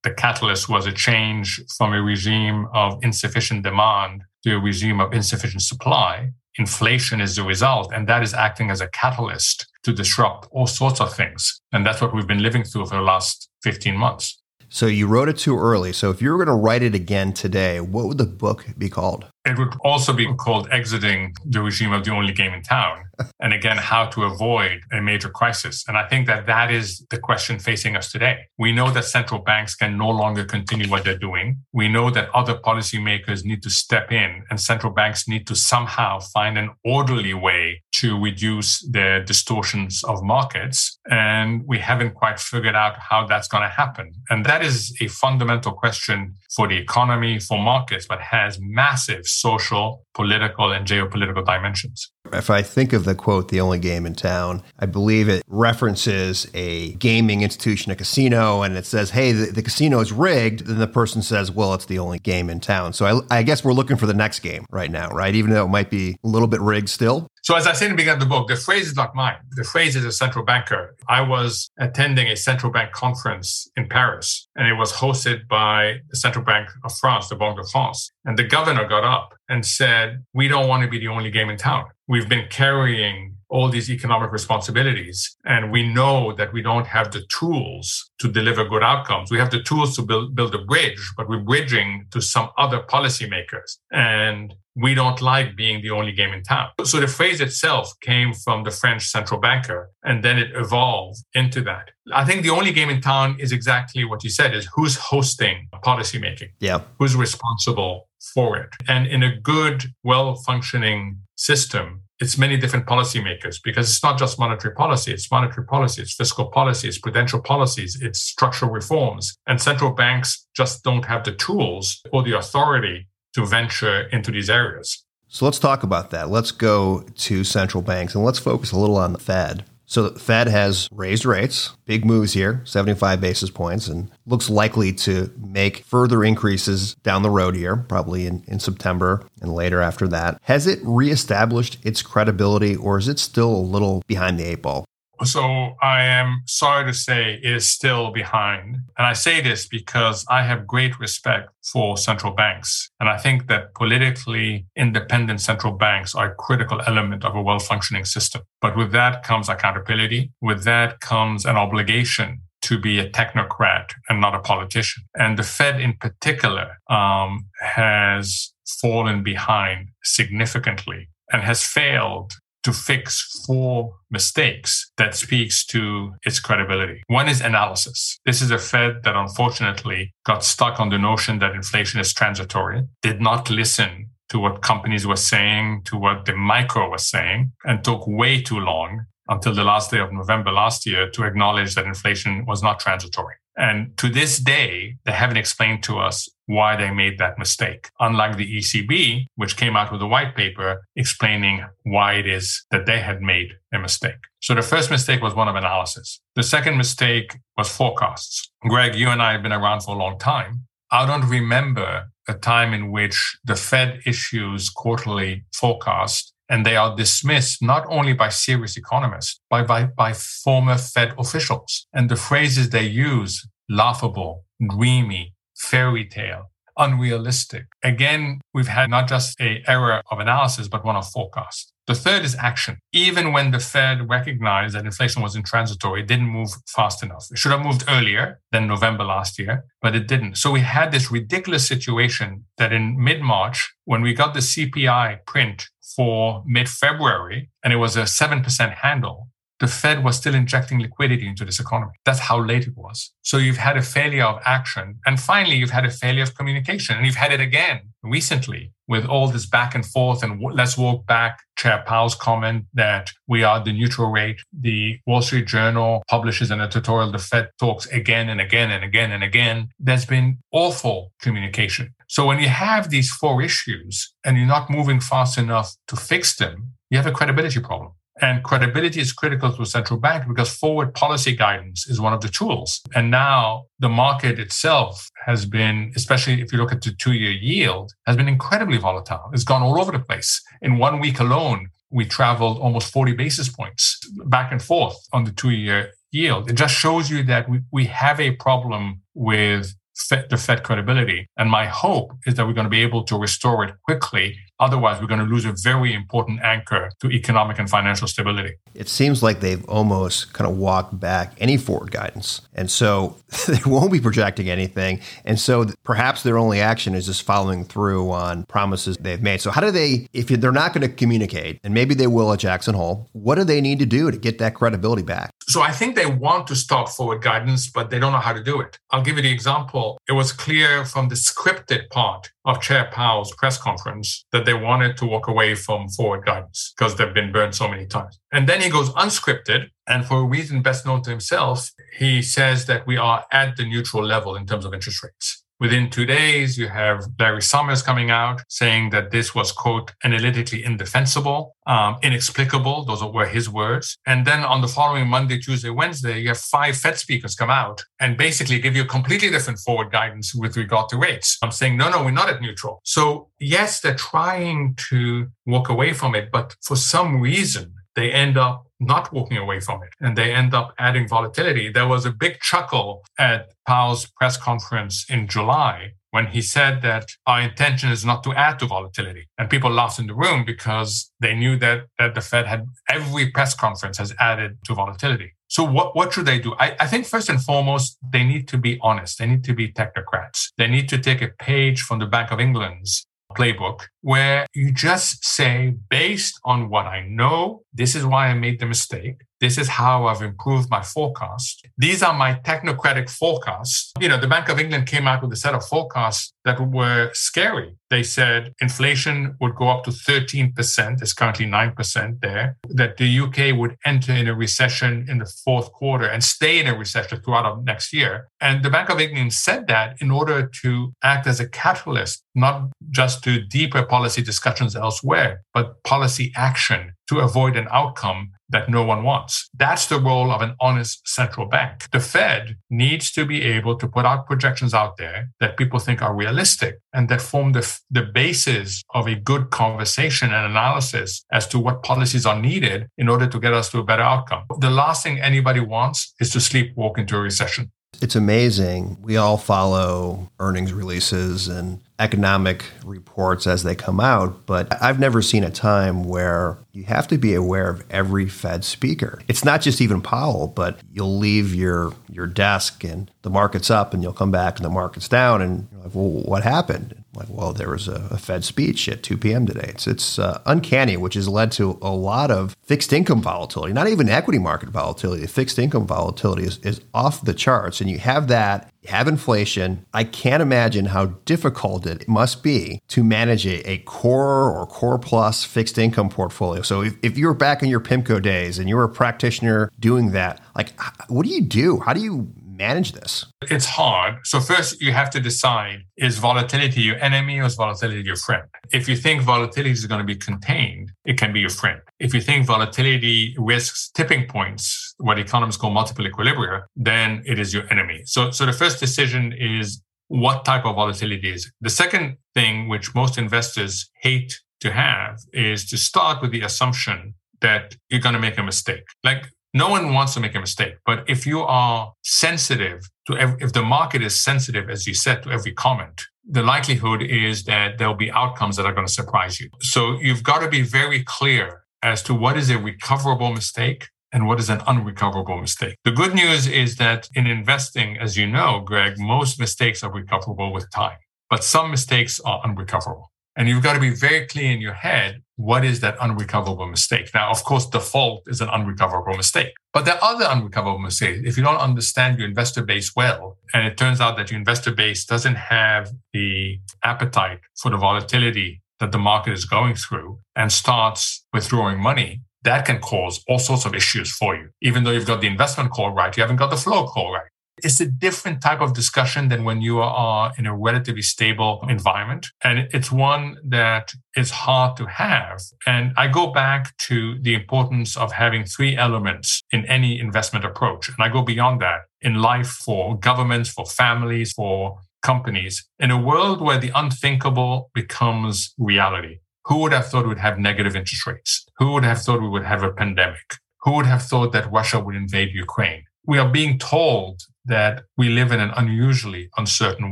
The 0.06 0.14
catalyst 0.14 0.70
was 0.70 0.86
a 0.86 0.92
change 0.92 1.60
from 1.80 1.92
a 1.92 2.00
regime 2.00 2.68
of 2.76 3.04
insufficient 3.04 3.64
demand 3.64 4.22
to 4.44 4.56
a 4.56 4.60
regime 4.60 5.00
of 5.00 5.12
insufficient 5.14 5.64
supply. 5.64 6.30
Inflation 6.60 7.20
is 7.20 7.36
the 7.36 7.42
result, 7.42 7.92
and 7.92 8.08
that 8.08 8.22
is 8.22 8.32
acting 8.36 8.70
as 8.70 8.82
a 8.82 8.88
catalyst 8.90 9.66
to 9.82 9.92
disrupt 9.92 10.48
all 10.52 10.68
sorts 10.68 11.02
of 11.02 11.12
things. 11.12 11.60
And 11.72 11.84
that's 11.84 12.02
what 12.02 12.14
we've 12.14 12.28
been 12.28 12.44
living 12.44 12.64
through 12.64 12.86
for 12.86 12.98
the 12.98 13.02
last 13.02 13.50
15 13.64 13.98
months. 13.98 14.40
So 14.70 14.86
you 14.86 15.08
wrote 15.08 15.28
it 15.28 15.40
too 15.40 15.58
early. 15.58 15.92
So 15.92 16.12
if 16.12 16.22
you 16.22 16.30
were 16.30 16.38
going 16.38 16.56
to 16.56 16.64
write 16.64 16.84
it 16.84 16.94
again 16.94 17.34
today, 17.34 17.82
what 17.82 18.06
would 18.06 18.20
the 18.20 18.28
book 18.28 18.64
be 18.78 18.90
called? 18.90 19.26
It 19.46 19.58
would 19.60 19.76
also 19.82 20.12
be 20.12 20.26
called 20.34 20.68
Exiting 20.72 21.36
the 21.46 21.62
Regime 21.62 21.94
of 21.94 22.04
the 22.04 22.12
Only 22.12 22.34
Game 22.34 22.54
in 22.54 22.64
Town. 22.64 23.06
and 23.40 23.54
again, 23.54 23.78
how 23.78 24.06
to 24.06 24.24
avoid 24.24 24.82
a 24.92 25.02
major 25.02 25.30
crisis. 25.30 25.84
And 25.88 25.98
I 25.98 26.08
think 26.08 26.28
that 26.28 26.46
that 26.48 26.72
is 26.72 27.06
the 27.10 27.18
question 27.18 27.60
facing 27.60 27.96
us 27.96 28.12
today. 28.12 28.48
We 28.58 28.72
know 28.72 28.92
that 28.92 29.06
central 29.06 29.42
banks 29.42 29.76
can 29.76 29.98
no 29.98 30.10
longer 30.10 30.46
continue 30.46 30.90
what 30.90 31.04
they're 31.04 31.18
doing. 31.18 31.60
We 31.74 31.88
know 31.88 32.10
that 32.12 32.30
other 32.34 32.56
policymakers 32.56 33.46
need 33.46 33.64
to 33.64 33.70
step 33.70 34.12
in 34.12 34.44
and 34.50 34.60
central 34.60 34.94
banks 34.94 35.28
need 35.28 35.48
to 35.48 35.56
somehow 35.56 36.20
find 36.20 36.58
an 36.58 36.72
orderly 36.84 37.34
way 37.34 37.84
to 37.94 38.20
reduce 38.20 38.82
the 38.82 39.24
distortions 39.26 40.04
of 40.04 40.24
markets. 40.24 40.98
And 41.10 41.64
we 41.66 41.80
haven't 41.80 42.14
quite 42.16 42.40
figured 42.40 42.76
out 42.76 42.98
how 42.98 43.26
that's 43.26 43.48
going 43.48 43.64
to 43.64 43.70
happen. 43.70 44.14
And 44.30 44.46
that 44.46 44.64
is 44.64 44.96
a 45.02 45.08
fundamental 45.08 45.72
question 45.72 46.36
for 46.56 46.68
the 46.68 46.78
economy, 46.78 47.40
for 47.40 47.58
markets, 47.58 48.06
but 48.08 48.22
has 48.22 48.60
massive 48.62 49.26
social, 49.26 50.06
political, 50.14 50.72
and 50.72 50.88
geopolitical 50.88 51.46
dimensions. 51.46 52.12
If 52.34 52.50
I 52.50 52.62
think 52.62 52.94
of 52.94 53.06
the 53.06 53.16
quote, 53.16 53.50
the 53.50 53.62
only 53.62 53.80
game 53.80 54.06
in 54.06 54.14
town, 54.14 54.64
I 54.80 54.86
believe 54.86 55.30
it 55.30 55.44
references 55.48 56.48
a 56.54 56.94
gaming 56.94 57.42
institution, 57.42 57.92
a 57.92 57.96
casino, 57.96 58.62
and 58.62 58.76
it 58.78 58.86
says, 58.86 59.12
hey, 59.12 59.32
the, 59.32 59.52
the 59.52 59.62
casino 59.62 60.00
is 60.00 60.12
rigged. 60.12 60.66
Then 60.66 60.80
the 60.80 60.88
person 60.88 61.22
says, 61.22 61.52
well, 61.52 61.74
it's 61.74 61.86
the 61.86 62.00
only 62.00 62.20
game 62.20 62.50
in 62.50 62.60
town. 62.60 62.94
So 62.94 63.06
I, 63.30 63.40
I 63.40 63.44
guess 63.44 63.64
we're 63.64 63.74
looking 63.74 63.98
for 63.98 64.06
the 64.06 64.14
next 64.14 64.40
game 64.40 64.66
right 64.70 64.92
now, 64.92 65.10
right? 65.10 65.36
Even 65.36 65.52
though 65.52 65.66
it 65.66 65.70
might 65.70 65.90
be 65.90 66.18
a 66.24 66.28
little 66.28 66.48
bit 66.48 66.62
rigged 66.62 66.90
still. 66.90 67.28
So 67.44 67.56
as 67.56 67.68
I 67.68 67.74
said 67.74 67.86
in 67.86 67.92
the 67.92 67.98
beginning 67.98 68.24
of 68.24 68.28
the 68.28 68.36
book, 68.36 68.48
the 68.48 68.56
phrase 68.56 68.88
is 68.88 68.96
not 68.96 69.14
mine. 69.14 69.38
The 69.52 69.64
phrase 69.64 69.96
is 69.96 70.04
a 70.04 70.12
central 70.12 70.44
banker. 70.44 70.96
I 71.08 71.22
was 71.22 71.70
attending 71.80 72.28
a 72.28 72.36
central 72.36 72.72
bank 72.72 72.92
conference 72.92 73.70
in 73.78 73.88
Paris, 73.88 74.48
and 74.56 74.68
it 74.68 74.74
was 74.74 74.92
hosted 74.92 75.48
by 75.48 75.98
the 76.10 76.18
Central 76.18 76.44
Bank 76.44 76.70
of 76.84 76.92
France, 76.98 77.30
the 77.30 77.36
Banque 77.36 77.58
de 77.58 77.64
France. 77.72 78.12
And 78.26 78.38
the 78.38 78.44
governor 78.44 78.88
got 78.88 79.04
up 79.04 79.36
and 79.48 79.64
said, 79.64 80.24
we 80.34 80.48
don't 80.48 80.68
want 80.68 80.84
to 80.84 80.90
be 80.90 80.98
the 80.98 81.08
only 81.08 81.30
game 81.30 81.50
in 81.52 81.58
town. 81.58 81.86
We've 82.08 82.30
been 82.30 82.48
carrying 82.50 83.36
all 83.50 83.70
these 83.70 83.90
economic 83.90 84.32
responsibilities. 84.32 85.38
And 85.46 85.72
we 85.72 85.88
know 85.88 86.34
that 86.34 86.52
we 86.52 86.62
don't 86.62 86.88
have 86.88 87.12
the 87.12 87.24
tools 87.30 88.12
to 88.20 88.32
deliver 88.32 88.66
good 88.66 88.84
outcomes. 88.84 89.32
We 89.32 89.38
have 89.38 89.52
the 89.52 89.62
tools 89.62 89.96
to 89.96 90.02
build, 90.02 90.36
build 90.36 90.56
a 90.56 90.64
bridge, 90.64 91.12
but 91.16 91.30
we're 91.30 91.40
bridging 91.40 92.08
to 92.12 92.22
some 92.22 92.50
other 92.58 92.82
policymakers. 92.82 93.78
And 93.92 94.54
we 94.76 94.94
don't 94.94 95.22
like 95.22 95.56
being 95.56 95.82
the 95.82 95.92
only 95.92 96.12
game 96.12 96.34
in 96.34 96.44
town. 96.44 96.70
So 96.84 97.00
the 97.00 97.08
phrase 97.08 97.40
itself 97.40 97.94
came 98.02 98.34
from 98.34 98.66
the 98.66 98.72
French 98.72 99.08
central 99.08 99.40
banker, 99.40 99.90
and 100.04 100.22
then 100.22 100.38
it 100.38 100.52
evolved 100.54 101.20
into 101.34 101.62
that. 101.62 101.92
I 102.14 102.26
think 102.26 102.44
the 102.44 102.50
only 102.50 102.74
game 102.74 102.90
in 102.90 103.00
town 103.00 103.38
is 103.40 103.54
exactly 103.54 104.04
what 104.04 104.24
you 104.26 104.30
said 104.30 104.54
is 104.54 104.68
who's 104.76 104.98
hosting 104.98 105.70
policymaking? 105.82 106.50
Yeah. 106.60 106.82
Who's 107.00 107.16
responsible 107.16 108.10
for 108.34 108.58
it? 108.58 108.70
And 108.86 109.08
in 109.08 109.24
a 109.24 109.34
good, 109.40 109.86
well 110.04 110.36
functioning 110.36 111.22
system, 111.36 112.02
it's 112.20 112.38
many 112.38 112.58
different 112.58 112.86
policymakers 112.86 113.58
because 113.64 113.90
it's 113.90 114.04
not 114.04 114.18
just 114.18 114.40
monetary 114.40 114.74
policy, 114.74 115.12
it's 115.12 115.30
monetary 115.30 115.66
policy, 115.66 116.02
it's 116.02 116.16
fiscal 116.16 116.46
policy, 116.46 116.88
it's 116.88 116.98
prudential 116.98 117.42
policies, 117.42 118.00
it's 118.02 118.20
structural 118.20 118.72
reforms. 118.72 119.38
And 119.48 119.62
central 119.62 119.92
banks 119.92 120.48
just 120.56 120.84
don't 120.84 121.06
have 121.06 121.26
the 121.26 121.34
tools 121.34 122.02
or 122.14 122.24
the 122.24 122.38
authority 122.38 123.08
to 123.34 123.46
venture 123.46 124.04
into 124.14 124.32
these 124.32 124.50
areas. 124.50 125.04
So 125.28 125.44
let's 125.44 125.60
talk 125.60 125.84
about 125.84 126.12
that. 126.12 126.30
Let's 126.30 126.52
go 126.52 127.02
to 127.16 127.44
central 127.44 127.84
banks 127.84 128.16
and 128.16 128.24
let's 128.24 128.40
focus 128.40 128.72
a 128.72 128.80
little 128.80 128.98
on 128.98 129.12
the 129.12 129.20
Fed. 129.20 129.66
So 129.86 130.10
the 130.10 130.20
Fed 130.20 130.48
has 130.48 130.90
raised 130.92 131.26
rates, 131.26 131.76
big 131.86 132.06
moves 132.06 132.34
here, 132.34 132.62
75 132.66 133.22
basis 133.22 133.50
points, 133.50 133.88
and 133.88 134.12
looks 134.26 134.50
likely 134.50 134.92
to 134.94 135.32
make 135.38 135.84
further 135.86 136.24
increases 136.24 136.96
down 137.04 137.22
the 137.22 137.30
road 137.30 137.56
here, 137.56 137.76
probably 137.76 138.26
in, 138.26 138.44
in 138.48 138.60
September 138.60 139.24
and 139.42 139.54
later 139.54 139.82
after 139.82 140.08
that. 140.08 140.40
Has 140.44 140.68
it 140.68 140.80
reestablished 140.84 141.78
its 141.84 142.02
credibility 142.02 142.76
or 142.76 142.98
is 142.98 143.08
it 143.08 143.20
still 143.20 143.56
a 143.56 143.58
little 143.58 144.04
behind 144.08 144.40
the 144.40 144.46
eight 144.46 144.62
ball? 144.62 144.86
So 145.24 145.76
I 145.82 146.04
am 146.04 146.44
sorry 146.46 146.86
to 146.86 146.94
say 146.94 147.40
it 147.42 147.50
is 147.50 147.70
still 147.70 148.12
behind. 148.12 148.78
And 148.98 149.08
I 149.08 149.14
say 149.14 149.42
this 149.42 149.68
because 149.68 150.26
I 150.30 150.44
have 150.44 150.68
great 150.68 151.00
respect 151.00 151.50
for 151.72 151.98
central 151.98 152.34
banks. 152.34 152.90
And 153.00 153.10
I 153.10 153.18
think 153.18 153.48
that 153.48 153.74
politically 153.76 154.66
independent 154.76 155.42
central 155.42 155.74
banks 155.74 156.16
are 156.16 156.32
a 156.32 156.36
critical 156.36 156.82
element 156.86 157.24
of 157.24 157.36
a 157.36 157.42
well 157.42 157.60
functioning 157.60 158.06
system. 158.06 158.42
But 158.62 158.76
with 158.76 158.92
that 158.92 159.24
comes 159.24 159.50
accountability. 159.50 160.32
With 160.42 160.64
that 160.64 161.00
comes 161.00 161.46
an 161.46 161.56
obligation 161.56 162.42
to 162.64 162.80
be 162.80 162.98
a 162.98 163.10
technocrat 163.10 163.92
and 164.10 164.20
not 164.20 164.34
a 164.34 164.40
politician. 164.40 165.04
And 165.16 165.38
the 165.38 165.44
Fed 165.44 165.80
in 165.80 165.94
particular 165.94 166.78
um, 166.90 167.46
has 167.62 168.54
fallen 168.82 169.24
behind 169.24 169.90
significantly 170.04 171.10
and 171.32 171.44
has 171.44 171.64
failed 171.64 172.34
to 172.66 172.74
fix 172.74 173.44
four 173.46 173.94
mistakes 174.10 174.92
that 174.98 175.14
speaks 175.14 175.64
to 175.64 176.12
its 176.26 176.40
credibility. 176.40 177.04
One 177.06 177.30
is 177.30 177.40
analysis. 177.40 178.20
This 178.26 178.42
is 178.42 178.50
a 178.50 178.58
Fed 178.58 179.04
that 179.04 179.16
unfortunately 179.16 180.14
got 180.26 180.44
stuck 180.44 180.80
on 180.80 180.90
the 180.90 180.98
notion 180.98 181.38
that 181.40 181.54
inflation 181.54 182.00
is 182.00 182.12
transitory, 182.12 182.82
did 183.04 183.22
not 183.22 183.52
listen 183.52 184.10
to 184.30 184.40
what 184.40 184.64
companies 184.64 185.06
were 185.06 185.16
saying, 185.16 185.84
to 185.86 185.96
what 185.96 186.26
the 186.26 186.36
micro 186.36 186.90
was 186.90 187.08
saying, 187.08 187.52
and 187.66 187.84
took 187.84 188.08
way 188.08 188.42
too 188.42 188.60
long 188.60 189.06
until 189.28 189.54
the 189.54 189.64
last 189.64 189.92
day 189.92 190.00
of 190.00 190.12
November 190.12 190.52
last 190.52 190.88
year 190.88 191.08
to 191.12 191.24
acknowledge 191.24 191.76
that 191.76 191.86
inflation 191.86 192.46
was 192.48 192.64
not 192.64 192.80
transitory. 192.80 193.36
And 193.58 193.98
to 193.98 194.10
this 194.10 194.40
day, 194.40 194.96
they 195.06 195.12
haven't 195.12 195.38
explained 195.38 195.84
to 195.84 195.98
us 196.00 196.30
why 196.46 196.76
they 196.76 196.92
made 196.92 197.18
that 197.18 197.40
mistake. 197.40 197.90
Unlike 198.00 198.38
the 198.38 198.58
ECB, 198.58 199.28
which 199.36 199.58
came 199.58 199.76
out 199.76 199.92
with 199.92 200.02
a 200.02 200.08
white 200.08 200.36
paper 200.36 200.84
explaining 200.96 201.66
why 201.84 202.14
it 202.14 202.28
is 202.28 202.66
that 202.72 202.86
they 202.86 203.00
had 203.00 203.22
made 203.22 203.54
a 203.74 203.80
mistake. 203.80 204.20
So 204.42 204.54
the 204.54 204.62
first 204.62 204.92
mistake 204.92 205.22
was 205.22 205.34
one 205.34 205.48
of 205.48 205.56
analysis. 205.56 206.20
The 206.36 206.44
second 206.44 206.78
mistake 206.78 207.38
was 207.58 207.70
forecasts. 207.70 208.52
Greg, 208.62 208.96
you 208.96 209.10
and 209.10 209.22
I 209.22 209.32
have 209.32 209.44
been 209.44 209.54
around 209.54 209.82
for 209.82 209.96
a 209.96 209.98
long 209.98 210.20
time. 210.20 210.68
I 210.92 211.06
don't 211.06 211.28
remember 211.28 212.12
a 212.28 212.34
time 212.34 212.74
in 212.74 212.92
which 212.92 213.38
the 213.44 213.56
Fed 213.56 214.02
issues 214.06 214.70
quarterly 214.70 215.46
forecast 215.54 216.34
and 216.50 216.66
they 216.66 216.76
are 216.76 216.96
dismissed 216.96 217.62
not 217.62 217.86
only 217.90 218.14
by 218.14 218.30
serious 218.30 218.78
economists, 218.78 219.40
but 219.50 219.68
by, 219.68 219.86
by 219.86 220.14
former 220.14 220.78
Fed 220.78 221.14
officials. 221.18 221.88
And 221.94 222.10
the 222.10 222.16
phrases 222.16 222.70
they 222.70 222.86
use, 222.86 223.48
laughable, 223.70 224.46
dreamy, 224.68 225.34
fairy 225.56 226.06
tale, 226.06 226.52
unrealistic. 226.78 227.66
Again, 227.84 228.42
we've 228.54 228.68
had 228.68 228.90
not 228.90 229.08
just 229.08 229.40
a 229.40 229.64
error 229.68 230.02
of 230.12 230.20
analysis, 230.20 230.68
but 230.68 230.86
one 230.86 230.96
of 230.96 231.08
forecast. 231.10 231.72
The 231.88 231.94
third 231.94 232.26
is 232.26 232.36
action. 232.40 232.80
Even 232.94 233.32
when 233.32 233.52
the 233.52 233.60
Fed 233.60 234.10
recognized 234.10 234.74
that 234.74 234.86
inflation 234.86 235.22
was 235.22 235.36
intransitory, 235.36 236.02
it 236.02 236.08
didn't 236.08 236.28
move 236.28 236.50
fast 236.68 237.04
enough. 237.04 237.28
It 237.32 237.38
should 237.38 237.52
have 237.52 237.64
moved 237.64 237.84
earlier 237.88 238.40
than 238.52 238.68
November 238.68 239.04
last 239.04 239.38
year, 239.38 239.66
but 239.82 239.96
it 239.96 240.08
didn't. 240.08 240.38
So 240.38 240.50
we 240.50 240.62
had 240.62 240.92
this 240.92 241.12
ridiculous 241.12 241.68
situation 241.68 242.46
that 242.58 242.74
in 242.74 243.02
mid 243.02 243.22
March, 243.22 243.72
when 243.84 244.02
we 244.02 244.14
got 244.14 244.34
the 244.34 244.40
CPI 244.40 245.26
print 245.28 245.68
for 245.96 246.44
mid 246.48 246.68
February, 246.68 247.52
and 247.64 247.72
it 247.72 247.78
was 247.78 247.96
a 247.96 248.04
7% 248.04 248.74
handle, 248.74 249.30
the 249.60 249.68
Fed 249.68 250.04
was 250.04 250.18
still 250.18 250.36
injecting 250.36 250.80
liquidity 250.80 251.28
into 251.28 251.46
this 251.46 251.60
economy. 251.60 251.94
That's 252.04 252.20
how 252.20 252.44
late 252.44 252.68
it 252.68 252.76
was. 252.76 253.12
So 253.22 253.38
you've 253.38 253.58
had 253.58 253.78
a 253.78 253.82
failure 253.82 254.26
of 254.26 254.42
action. 254.46 255.00
And 255.06 255.20
finally, 255.20 255.56
you've 255.56 255.70
had 255.70 255.86
a 255.86 255.92
failure 255.92 256.24
of 256.24 256.36
communication. 256.36 256.98
And 256.98 257.06
you've 257.06 257.16
had 257.16 257.32
it 257.32 257.40
again 257.40 257.94
recently 258.04 258.74
with 258.88 259.06
all 259.06 259.28
this 259.28 259.46
back 259.46 259.74
and 259.74 259.86
forth. 259.86 260.24
And 260.24 260.42
let's 260.54 260.78
walk 260.78 261.06
back 261.08 261.40
Chair 261.58 261.84
Powell's 261.88 262.16
comment 262.16 262.66
that 262.74 263.12
we 263.28 263.44
are 263.44 263.64
the 263.64 263.72
neutral 263.72 264.12
rate. 264.12 264.42
The 264.52 265.00
Wall 265.08 265.22
Street 265.22 265.48
Journal 265.48 266.04
publishes 266.10 266.52
an 266.52 266.60
editorial. 266.60 267.12
The 267.12 267.18
Fed 267.18 267.50
talks 267.58 267.86
again 267.88 268.28
and 268.28 268.42
again 268.42 268.72
and 268.72 268.84
again 268.84 269.12
and 269.12 269.24
again. 269.24 269.70
There's 269.80 270.06
been 270.06 270.40
awful 270.52 271.14
communication. 271.22 271.96
So 272.08 272.26
when 272.26 272.40
you 272.40 272.50
have 272.50 272.90
these 272.90 273.10
four 273.10 273.42
issues 273.42 274.14
and 274.24 274.38
you're 274.38 274.46
not 274.46 274.70
moving 274.70 275.00
fast 275.00 275.38
enough 275.38 275.76
to 275.88 275.96
fix 275.96 276.36
them, 276.36 276.74
you 276.90 276.98
have 276.98 277.08
a 277.08 277.12
credibility 277.12 277.60
problem. 277.60 277.94
And 278.22 278.44
credibility 278.44 279.02
is 279.02 279.12
critical 279.12 279.52
to 279.52 279.62
a 279.62 279.66
central 279.66 280.00
bank 280.00 280.26
because 280.28 280.50
forward 280.50 280.94
policy 280.94 281.36
guidance 281.36 281.88
is 281.88 282.00
one 282.00 282.14
of 282.14 282.22
the 282.22 282.30
tools. 282.30 282.82
And 282.96 283.12
now 283.12 283.66
the 283.80 283.90
market 283.90 284.40
itself 284.40 285.10
has 285.26 285.46
been, 285.46 285.92
especially 285.96 286.42
if 286.42 286.54
you 286.54 286.60
look 286.60 286.72
at 286.72 286.82
the 286.82 286.94
two 286.94 287.14
year 287.14 287.32
yield, 287.32 287.92
has 288.06 288.16
been 288.16 288.30
incredibly 288.30 288.78
volatile. 288.78 289.30
It's 289.34 289.44
gone 289.44 289.62
all 289.62 289.80
over 289.80 289.92
the 289.92 290.00
place. 290.00 290.42
In 290.62 290.78
one 290.78 291.00
week 291.00 291.20
alone, 291.20 291.70
we 291.92 292.06
traveled 292.06 292.58
almost 292.58 292.92
40 292.92 293.14
basis 293.14 293.50
points 293.50 294.00
back 294.26 294.52
and 294.52 294.62
forth 294.62 294.98
on 295.12 295.26
the 295.26 295.32
two 295.32 295.52
year 295.52 295.92
yield. 296.12 296.50
It 296.50 296.54
just 296.54 296.74
shows 296.74 297.10
you 297.10 297.22
that 297.24 297.50
we, 297.50 297.62
we 297.72 297.86
have 297.86 298.20
a 298.20 298.32
problem 298.32 299.02
with 299.14 299.76
Fed, 299.96 300.30
the 300.30 300.38
Fed 300.38 300.64
credibility. 300.64 301.30
And 301.38 301.50
my 301.50 301.66
hope 301.66 302.12
is 302.26 302.36
that 302.36 302.46
we're 302.46 302.54
going 302.54 302.66
to 302.66 302.70
be 302.70 302.82
able 302.82 303.04
to 303.06 303.18
restore 303.18 303.64
it 303.64 303.76
quickly. 303.84 304.38
Otherwise, 304.60 305.02
we're 305.02 305.08
going 305.08 305.20
to 305.20 305.26
lose 305.26 305.46
a 305.46 305.54
very 305.64 305.94
important 305.94 306.42
anchor 306.42 306.90
to 307.00 307.10
economic 307.10 307.60
and 307.60 307.70
financial 307.70 308.08
stability. 308.08 308.54
It 308.74 308.88
seems 308.88 309.22
like 309.22 309.40
they've 309.40 309.64
almost 309.66 310.34
kind 310.34 310.50
of 310.50 310.58
walked 310.58 311.00
back 311.00 311.34
any 311.40 311.58
forward 311.58 311.92
guidance. 311.92 312.42
And 312.54 312.70
so 312.70 313.18
they 313.48 313.60
won't 313.66 313.92
be 313.92 314.00
projecting 314.00 314.50
anything. 314.50 315.02
And 315.24 315.40
so 315.40 315.66
perhaps 315.84 316.24
their 316.24 316.38
only 316.38 316.62
action 316.62 316.96
is 316.96 317.06
just 317.06 317.24
following 317.24 317.66
through 317.66 318.12
on 318.12 318.46
promises 318.46 318.98
they've 319.00 319.22
made. 319.22 319.42
So, 319.42 319.52
how 319.52 319.62
do 319.62 319.72
they, 319.72 320.08
if 320.14 320.28
they're 320.28 320.52
not 320.52 320.74
going 320.74 320.88
to 320.88 320.94
communicate, 320.94 321.60
and 321.64 321.74
maybe 321.74 321.96
they 321.96 322.08
will 322.08 322.32
at 322.32 322.40
Jackson 322.40 322.76
Hole, 322.76 323.10
what 323.14 323.36
do 323.36 323.44
they 323.44 323.62
need 323.62 323.80
to 323.80 323.86
do 323.86 324.12
to 324.12 324.18
get 324.18 324.40
that 324.40 324.56
credibility 324.56 325.04
back? 325.04 325.32
So, 325.48 325.62
I 325.62 325.72
think 325.72 325.96
they 325.96 326.06
want 326.06 326.48
to 326.48 326.56
stop 326.56 326.90
forward 326.90 327.22
guidance, 327.22 327.70
but 327.70 327.90
they 327.90 328.00
don't 328.00 328.12
know 328.12 328.20
how 328.20 328.34
to 328.34 328.44
do 328.44 328.60
it. 328.62 328.80
I'll 328.92 329.04
give 329.04 329.18
you 329.18 329.24
the 329.24 329.32
example. 329.32 329.98
It 330.10 330.14
was 330.14 330.32
clear 330.32 330.86
from 330.86 331.10
the 331.10 331.16
scripted 331.16 331.90
part 331.90 332.32
of 332.46 332.62
Chair 332.62 332.90
Powell's 332.92 333.34
press 333.36 333.58
conference 333.58 334.26
that 334.32 334.46
they 334.46 334.54
wanted 334.54 334.98
to 334.98 335.06
walk 335.06 335.28
away 335.28 335.56
from 335.56 335.90
forward 335.90 336.26
guidance 336.26 336.74
because 336.76 336.96
they've 336.96 337.14
been 337.14 337.32
burned 337.32 337.56
so 337.56 337.68
many 337.68 337.86
times. 337.86 338.20
And 338.32 338.50
then 338.50 338.62
he 338.62 338.70
goes 338.70 338.90
unscripted. 338.92 339.70
And 339.88 340.06
for 340.06 340.18
a 340.18 340.26
reason 340.26 340.64
best 340.64 340.86
known 340.86 341.04
to 341.04 341.12
himself, 341.12 341.72
he 341.98 342.22
says 342.22 342.66
that 342.66 342.88
we 342.88 342.98
are 342.98 343.26
at 343.32 343.56
the 343.56 343.66
neutral 343.66 344.04
level 344.04 344.36
in 344.36 344.46
terms 344.48 344.66
of 344.66 344.74
interest 344.74 345.04
rates. 345.04 345.45
Within 345.60 345.90
two 345.90 346.06
days, 346.06 346.58
you 346.58 346.68
have 346.68 347.06
Larry 347.18 347.42
Summers 347.42 347.82
coming 347.82 348.12
out 348.12 348.42
saying 348.50 348.90
that 348.90 349.12
this 349.12 349.34
was, 349.34 349.54
quote, 349.54 349.94
analytically 350.04 350.66
indefensible, 350.66 351.56
um, 351.66 351.98
inexplicable. 352.04 352.84
Those 352.84 353.02
were 353.04 353.26
his 353.26 353.50
words. 353.50 353.98
And 354.06 354.28
then 354.28 354.44
on 354.44 354.60
the 354.62 354.68
following 354.68 355.08
Monday, 355.08 355.40
Tuesday, 355.40 355.70
Wednesday, 355.70 356.20
you 356.20 356.28
have 356.28 356.38
five 356.38 356.76
Fed 356.76 356.98
speakers 356.98 357.36
come 357.36 357.50
out 357.50 357.84
and 358.02 358.18
basically 358.18 358.60
give 358.60 358.76
you 358.76 358.84
a 358.84 358.88
completely 358.88 359.30
different 359.30 359.60
forward 359.60 359.92
guidance 359.94 360.36
with 360.36 360.58
regard 360.58 360.90
to 360.90 360.98
rates. 360.98 361.38
I'm 361.42 361.52
saying, 361.52 361.78
no, 361.78 361.90
no, 361.90 362.04
we're 362.04 362.12
not 362.12 362.30
at 362.30 362.42
neutral. 362.42 362.82
So 362.84 363.30
yes, 363.40 363.80
they're 363.80 363.96
trying 363.96 364.76
to 364.90 365.28
walk 365.46 365.70
away 365.70 365.94
from 365.94 366.16
it, 366.16 366.32
but 366.32 366.56
for 366.62 366.76
some 366.76 367.22
reason, 367.22 367.74
they 367.96 368.12
end 368.12 368.38
up 368.38 368.65
not 368.80 369.14
walking 369.14 369.38
away 369.38 369.60
from 369.60 369.82
it 369.84 369.90
and 370.02 370.18
they 370.18 370.34
end 370.34 370.54
up 370.54 370.74
adding 370.78 371.08
volatility. 371.08 371.72
There 371.72 371.88
was 371.88 372.06
a 372.06 372.12
big 372.12 372.40
chuckle 372.40 373.04
at 373.18 373.54
Powell's 373.68 374.06
press 374.06 374.38
conference 374.38 375.06
in 375.10 375.28
July 375.28 375.94
when 376.12 376.28
he 376.28 376.42
said 376.42 376.82
that 376.82 377.10
our 377.28 377.42
intention 377.42 377.92
is 377.92 378.06
not 378.06 378.24
to 378.24 378.34
add 378.34 378.58
to 378.60 378.66
volatility. 378.66 379.28
And 379.38 379.50
people 379.50 379.70
laughed 379.70 380.00
in 380.00 380.08
the 380.08 380.16
room 380.16 380.46
because 380.46 381.12
they 381.20 381.36
knew 381.36 381.58
that, 381.60 381.88
that 382.00 382.16
the 382.16 382.22
Fed 382.22 382.48
had 382.48 382.66
every 382.90 383.32
press 383.32 383.54
conference 383.54 383.98
has 383.98 384.14
added 384.18 384.58
to 384.66 384.74
volatility. 384.74 385.34
So 385.48 385.64
what, 385.64 385.96
what 385.96 386.14
should 386.14 386.26
they 386.26 386.40
do? 386.40 386.54
I, 386.58 386.76
I 386.80 386.88
think 386.88 387.06
first 387.06 387.30
and 387.30 387.42
foremost, 387.42 387.98
they 388.02 388.24
need 388.24 388.48
to 388.48 388.58
be 388.58 388.80
honest. 388.82 389.20
They 389.20 389.26
need 389.26 389.44
to 389.44 389.54
be 389.54 389.72
technocrats. 389.72 390.52
They 390.58 390.68
need 390.68 390.88
to 390.90 390.98
take 390.98 391.22
a 391.22 391.28
page 391.28 391.82
from 391.82 392.00
the 392.00 392.06
Bank 392.06 392.32
of 392.32 392.40
England's 392.40 393.06
playbook 393.36 393.82
where 394.02 394.46
you 394.54 394.72
just 394.72 395.26
say, 395.26 395.76
based 395.90 396.40
on 396.44 396.70
what 396.70 396.86
I 396.86 397.06
know, 397.08 397.64
this 397.74 397.96
is 397.96 398.06
why 398.06 398.28
I 398.28 398.34
made 398.34 398.60
the 398.60 398.66
mistake. 398.66 399.22
This 399.42 399.58
is 399.58 399.68
how 399.68 400.06
I've 400.08 400.22
improved 400.22 400.70
my 400.70 400.82
forecast. 400.82 401.68
These 401.78 402.02
are 402.02 402.14
my 402.14 402.36
technocratic 402.36 403.10
forecasts. 403.10 403.92
You 404.00 404.08
know, 404.08 404.20
the 404.20 404.28
Bank 404.28 404.50
of 404.50 404.60
England 404.60 404.88
came 404.88 405.08
out 405.08 405.22
with 405.22 405.34
a 405.34 405.36
set 405.36 405.54
of 405.54 405.66
forecasts 405.66 406.34
that 406.46 406.60
were 406.60 407.10
scary. 407.14 407.76
They 407.90 408.04
said 408.04 408.54
inflation 408.62 409.36
would 409.42 409.56
go 409.56 409.70
up 409.70 409.84
to 409.84 409.92
13%. 409.92 411.02
It's 411.02 411.14
currently 411.14 411.46
9% 411.46 412.22
there. 412.22 412.58
That 412.70 412.98
the 412.98 413.20
UK 413.20 413.58
would 413.58 413.76
enter 413.86 414.14
in 414.14 414.28
a 414.28 414.36
recession 414.36 415.06
in 415.10 415.20
the 415.20 415.32
fourth 415.44 415.72
quarter 415.72 416.06
and 416.06 416.24
stay 416.24 416.60
in 416.60 416.68
a 416.68 416.78
recession 416.78 417.22
throughout 417.22 417.64
next 417.64 417.94
year. 417.94 418.30
And 418.42 418.64
the 418.64 418.70
Bank 418.70 418.90
of 418.90 419.00
England 419.00 419.34
said 419.34 419.68
that 419.68 419.98
in 420.02 420.12
order 420.12 420.50
to 420.62 420.94
act 421.04 421.28
as 421.28 421.40
a 421.40 421.48
catalyst, 421.48 422.24
not 422.34 422.70
just 422.90 423.24
to 423.26 423.42
deeper 423.42 423.84
policy 423.84 424.22
discussions 424.22 424.76
elsewhere, 424.76 425.42
but 425.54 425.84
policy 425.84 426.32
action 426.36 426.94
to 427.10 427.20
avoid 427.20 427.56
an 427.56 427.68
outcome 427.72 428.32
that 428.50 428.70
no 428.70 428.84
one 428.84 429.04
wants. 429.04 429.50
That's 429.58 429.88
the 429.88 430.00
role 430.00 430.32
of 430.32 430.42
an 430.42 430.56
honest 430.60 431.08
central 431.08 431.48
bank. 431.48 431.90
The 431.92 432.00
Fed 432.00 432.58
needs 432.70 433.12
to 433.14 433.26
be 433.26 433.42
able 433.42 433.76
to 433.78 433.88
put 433.88 434.06
out 434.06 434.28
projections 434.28 434.74
out 434.74 434.98
there 434.98 435.30
that 435.40 435.58
people 435.58 435.80
think 435.80 436.02
are 436.02 436.16
realistic 436.16 436.80
and 436.94 437.10
that 437.10 437.22
form 437.22 437.54
the, 437.54 437.80
the 437.90 438.04
basis 438.04 438.84
of 438.94 439.08
a 439.08 439.16
good 439.16 439.50
conversation 439.50 440.32
and 440.32 440.46
analysis 440.46 441.26
as 441.32 441.48
to 441.48 441.60
what 441.60 441.84
policies 441.84 442.26
are 442.26 442.40
needed 442.40 442.88
in 442.98 443.10
order 443.10 443.28
to 443.28 443.40
get 443.40 443.54
us 443.54 443.70
to 443.72 443.80
a 443.80 443.84
better 443.84 444.04
outcome. 444.04 444.44
The 444.60 444.70
last 444.70 445.04
thing 445.04 445.20
anybody 445.20 445.60
wants 445.60 446.14
is 446.20 446.30
to 446.32 446.40
sleepwalk 446.40 446.98
into 446.98 447.18
a 447.18 447.22
recession. 447.22 447.72
It's 448.02 448.16
amazing. 448.16 448.98
We 449.02 449.18
all 449.18 449.38
follow 449.38 450.30
earnings 450.40 450.74
releases 450.74 451.48
and 451.48 451.82
economic 452.00 452.66
reports 452.84 453.48
as 453.48 453.64
they 453.64 453.76
come 453.76 454.00
out, 454.00 454.46
but 454.46 454.82
I've 454.82 455.00
never 455.00 455.22
seen 455.22 455.44
a 455.44 455.50
time 455.50 456.04
where 456.04 456.58
you 456.74 456.84
have 456.84 457.08
to 457.08 457.18
be 457.18 457.34
aware 457.34 457.70
of 457.70 457.84
every 457.90 458.28
Fed 458.28 458.66
speaker. 458.66 459.22
It's 459.28 459.46
not 459.46 459.62
just 459.62 459.80
even 459.80 460.02
Powell, 460.02 460.48
but 460.48 460.80
you'll 460.92 461.18
leave 461.18 461.56
your 461.56 461.94
your 462.12 462.28
desk 462.28 462.84
and 462.84 463.10
the 463.22 463.30
market's 463.30 463.72
up 463.72 463.94
and 463.94 464.04
you'll 464.04 464.14
come 464.14 464.32
back 464.32 464.58
and 464.58 464.66
the 464.66 464.70
market's 464.70 465.08
down 465.08 465.42
and 465.42 465.68
you're 465.72 465.82
like, 465.84 465.96
well, 465.96 466.24
what 466.24 466.44
happened? 466.44 467.04
Like, 467.16 467.28
well, 467.30 467.54
there 467.54 467.70
was 467.70 467.88
a, 467.88 468.08
a, 468.12 468.18
Fed 468.18 468.44
speech 468.44 468.90
at 468.90 469.04
2 469.04 469.18
p.m. 469.18 469.46
today. 469.46 469.68
It's, 469.70 469.88
it's 469.88 470.20
uh, 470.20 470.42
uncanny, 470.46 470.98
which 470.98 471.14
has 471.14 471.28
led 471.28 471.52
to 471.54 471.78
a 471.82 471.92
lot 471.92 472.32
of 472.32 472.56
fixed 472.64 472.92
income 472.92 473.22
volatility, 473.22 473.74
not 473.74 473.88
even 473.88 474.10
equity 474.10 474.40
market 474.40 474.70
volatility. 474.70 475.22
The 475.22 475.28
fixed 475.28 475.60
income 475.60 475.86
volatility 475.88 476.44
is, 476.44 476.58
is 476.60 476.82
off 476.94 477.24
the 477.24 477.34
charts. 477.34 477.82
And 477.82 477.90
you 477.90 478.00
have 478.00 478.28
that, 478.28 478.72
you 478.82 478.90
have 478.90 479.08
inflation. 479.08 479.86
I 479.94 480.04
can't 480.04 480.42
imagine 480.42 480.86
how 480.86 481.06
difficult 481.26 481.86
it 481.86 482.08
must 482.08 482.44
be 482.44 482.82
to 482.90 483.04
manage 483.04 483.46
a, 483.46 483.70
a 483.70 483.78
core 483.80 484.52
or 484.52 484.66
core 484.66 485.00
plus 485.00 485.44
fixed 485.44 485.78
income 485.78 486.10
portfolio. 486.10 486.62
So 486.62 486.82
if, 486.82 486.96
if 487.02 487.18
you 487.18 487.28
were 487.28 487.34
back 487.34 487.64
in 487.64 487.70
your 487.70 487.80
PIMCO 487.80 488.22
days 488.22 488.60
and 488.60 488.68
you 488.68 488.76
were 488.76 488.84
a 488.84 488.90
practitioner 488.90 489.72
doing 489.80 490.12
that, 490.12 490.42
like, 490.56 490.80
what 491.08 491.26
do 491.26 491.32
you 491.32 491.42
do? 491.42 491.80
How 491.80 491.94
do 491.94 492.02
you 492.02 492.32
manage 492.56 492.92
this? 492.94 493.26
It's 493.44 493.66
hard. 493.66 494.16
So 494.24 494.40
first 494.40 494.82
you 494.82 494.92
have 494.92 495.10
to 495.12 495.20
decide 495.20 495.80
is 495.98 496.18
volatility 496.18 496.82
your 496.82 496.98
enemy 496.98 497.40
or 497.40 497.46
is 497.46 497.56
volatility 497.56 498.04
your 498.04 498.16
friend? 498.16 498.44
If 498.72 498.88
you 498.88 498.96
think 498.96 499.22
volatility 499.22 499.72
is 499.72 499.86
going 499.86 500.00
to 500.00 500.06
be 500.06 500.16
contained, 500.16 500.92
it 501.06 501.18
can 501.18 501.34
be 501.34 501.40
your 501.40 501.50
friend. 501.50 501.80
If 502.00 502.14
you 502.14 502.22
think 502.22 502.46
volatility 502.46 503.36
risks 503.38 503.90
tipping 503.94 504.28
points, 504.28 504.96
what 504.98 505.20
economists 505.20 505.58
call 505.58 505.72
multiple 505.72 506.06
equilibria, 506.06 506.64
then 506.76 507.24
it 507.26 507.40
is 507.40 507.54
your 507.54 507.72
enemy. 507.72 508.02
So 508.06 508.32
so 508.32 508.46
the 508.46 508.54
first 508.54 508.80
decision 508.80 509.34
is 509.34 509.82
what 510.08 510.46
type 510.46 510.66
of 510.66 510.76
volatility 510.76 511.30
is 511.30 511.48
it? 511.48 511.52
The 511.62 511.70
second 511.70 512.18
thing 512.34 512.70
which 512.70 512.94
most 512.94 513.18
investors 513.18 513.90
hate 514.02 514.40
to 514.62 514.72
have 514.72 515.20
is 515.34 515.66
to 515.70 515.78
start 515.78 516.22
with 516.22 516.32
the 516.32 516.42
assumption 516.42 517.16
that 517.42 517.76
you're 517.90 518.02
going 518.02 518.14
to 518.14 518.20
make 518.20 518.38
a 518.38 518.44
mistake. 518.44 518.86
Like 519.04 519.28
no 519.56 519.70
one 519.70 519.94
wants 519.94 520.14
to 520.14 520.20
make 520.20 520.36
a 520.36 520.40
mistake, 520.40 520.76
but 520.86 521.06
if 521.08 521.26
you 521.26 521.40
are 521.40 521.94
sensitive 522.04 522.90
to, 523.08 523.18
every, 523.18 523.38
if 523.40 523.54
the 523.54 523.64
market 523.64 524.04
is 524.04 524.22
sensitive, 524.22 524.70
as 524.70 524.86
you 524.86 524.94
said, 524.94 525.24
to 525.24 525.32
every 525.32 525.54
comment, 525.54 526.02
the 526.30 526.44
likelihood 526.44 527.02
is 527.02 527.46
that 527.46 527.78
there'll 527.78 527.96
be 527.96 528.12
outcomes 528.12 528.58
that 528.58 528.66
are 528.66 528.74
going 528.74 528.86
to 528.86 528.92
surprise 528.92 529.40
you. 529.40 529.50
So 529.62 529.98
you've 530.02 530.24
got 530.24 530.40
to 530.40 530.50
be 530.50 530.62
very 530.62 531.06
clear 531.06 531.64
as 531.82 532.04
to 532.04 532.14
what 532.14 532.36
is 532.36 532.50
a 532.50 532.60
recoverable 532.60 533.32
mistake 533.32 533.88
and 534.12 534.28
what 534.28 534.42
is 534.42 534.50
an 534.50 534.60
unrecoverable 534.68 535.40
mistake. 535.40 535.78
The 535.86 535.92
good 535.92 536.14
news 536.14 536.48
is 536.48 536.76
that 536.76 537.08
in 537.16 537.26
investing, 537.26 537.98
as 537.98 538.18
you 538.18 538.28
know, 538.28 538.60
Greg, 538.60 539.00
most 539.00 539.40
mistakes 539.40 539.84
are 539.84 539.92
recoverable 539.92 540.52
with 540.52 540.70
time, 540.70 540.98
but 541.30 541.46
some 541.46 541.72
mistakes 541.72 542.20
are 542.20 542.42
unrecoverable. 542.44 543.10
And 543.36 543.50
you've 543.50 543.64
got 543.64 543.74
to 543.74 543.80
be 543.80 543.90
very 543.90 544.26
clear 544.28 544.52
in 544.52 544.62
your 544.62 544.74
head 544.74 545.22
what 545.38 545.66
is 545.66 545.82
that 545.82 545.98
unrecoverable 546.00 546.68
mistake? 546.68 547.10
Now, 547.14 547.30
of 547.30 547.44
course, 547.44 547.66
default 547.66 548.24
is 548.28 548.40
an 548.40 548.48
unrecoverable 548.48 549.18
mistake, 549.18 549.54
but 549.74 549.84
there 549.84 549.96
are 549.96 550.16
other 550.16 550.26
unrecoverable 550.26 550.80
mistakes. 550.80 551.20
If 551.26 551.36
you 551.38 551.44
don't 551.44 551.58
understand 551.58 552.18
your 552.18 552.28
investor 552.28 552.64
base 552.64 552.96
well, 552.96 553.38
and 553.54 553.68
it 553.68 553.78
turns 553.78 554.00
out 554.00 554.16
that 554.16 554.32
your 554.32 554.40
investor 554.40 554.72
base 554.72 555.04
doesn't 555.04 555.36
have 555.36 555.92
the 556.14 556.60
appetite 556.84 557.40
for 557.58 557.70
the 557.70 557.78
volatility 557.78 558.62
that 558.80 558.94
the 558.94 558.98
market 558.98 559.34
is 559.34 559.46
going 559.46 559.76
through 559.76 560.20
and 560.36 560.52
starts 560.52 561.26
withdrawing 561.34 561.82
money, 561.82 562.22
that 562.44 562.66
can 562.66 562.80
cause 562.80 563.24
all 563.28 563.40
sorts 563.40 563.66
of 563.66 563.74
issues 563.74 564.12
for 564.12 564.36
you. 564.36 564.50
Even 564.62 564.84
though 564.84 564.92
you've 564.92 565.08
got 565.08 565.20
the 565.20 565.28
investment 565.28 565.72
call 565.72 565.92
right, 565.92 566.16
you 566.16 566.22
haven't 566.22 566.38
got 566.38 566.52
the 566.52 566.58
flow 566.58 566.86
call 566.86 567.12
right. 567.12 567.28
It's 567.66 567.82
a 567.82 567.88
different 567.88 568.44
type 568.44 568.62
of 568.62 568.76
discussion 568.76 569.30
than 569.30 569.44
when 569.44 569.60
you 569.60 569.80
are 569.80 570.32
in 570.38 570.46
a 570.46 570.56
relatively 570.56 571.02
stable 571.02 571.66
environment. 571.68 572.28
And 572.44 572.70
it's 572.72 572.92
one 572.92 573.38
that 573.44 573.92
is 574.16 574.30
hard 574.30 574.78
to 574.78 574.86
have. 574.86 575.42
And 575.66 575.92
I 575.98 576.08
go 576.08 576.28
back 576.28 576.78
to 576.90 577.18
the 577.20 577.34
importance 577.34 577.98
of 577.98 578.12
having 578.12 578.44
three 578.46 578.78
elements 578.78 579.42
in 579.52 579.66
any 579.66 580.00
investment 580.00 580.46
approach. 580.46 580.90
And 580.90 580.98
I 581.00 581.10
go 581.10 581.24
beyond 581.24 581.60
that 581.62 581.80
in 582.02 582.22
life 582.22 582.50
for 582.50 583.00
governments, 583.00 583.50
for 583.50 583.66
families, 583.66 584.34
for 584.34 584.78
companies. 585.02 585.68
In 585.80 585.90
a 585.90 586.00
world 586.00 586.42
where 586.42 586.60
the 586.60 586.72
unthinkable 586.76 587.72
becomes 587.74 588.54
reality, 588.60 589.22
who 589.46 589.58
would 589.62 589.74
have 589.74 589.88
thought 589.88 590.08
we'd 590.08 590.20
have 590.20 590.38
negative 590.38 590.76
interest 590.76 591.08
rates? 591.08 591.48
Who 591.58 591.72
would 591.74 591.84
have 591.84 592.00
thought 592.00 592.22
we 592.22 592.30
would 592.30 592.46
have 592.46 592.62
a 592.62 592.72
pandemic? 592.72 593.38
Who 593.64 593.72
would 593.74 593.88
have 593.88 594.04
thought 594.04 594.34
that 594.34 594.52
Russia 594.52 594.80
would 594.80 594.96
invade 594.96 595.34
Ukraine? 595.34 595.86
We 596.06 596.20
are 596.20 596.30
being 596.30 596.60
told 596.60 597.24
that 597.46 597.84
we 597.98 598.10
live 598.10 598.32
in 598.32 598.40
an 598.40 598.52
unusually 598.56 599.30
uncertain 599.38 599.92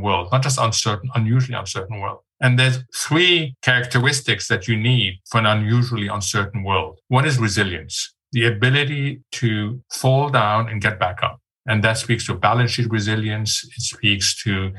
world, 0.00 0.28
not 0.32 0.42
just 0.42 0.58
uncertain, 0.58 1.10
unusually 1.14 1.56
uncertain 1.56 2.00
world. 2.00 2.20
And 2.40 2.58
there's 2.58 2.80
three 2.94 3.54
characteristics 3.62 4.48
that 4.48 4.68
you 4.68 4.76
need 4.76 5.20
for 5.30 5.38
an 5.38 5.46
unusually 5.46 6.08
uncertain 6.08 6.62
world. 6.64 6.98
One 7.08 7.24
is 7.24 7.38
resilience, 7.38 8.14
the 8.32 8.46
ability 8.46 9.22
to 9.32 9.80
fall 9.92 10.30
down 10.30 10.68
and 10.68 10.82
get 10.82 10.98
back 10.98 11.22
up. 11.22 11.38
And 11.66 11.82
that 11.82 11.96
speaks 11.96 12.26
to 12.26 12.34
balance 12.34 12.72
sheet 12.72 12.90
resilience. 12.90 13.64
It 13.64 13.82
speaks 13.82 14.42
to 14.42 14.72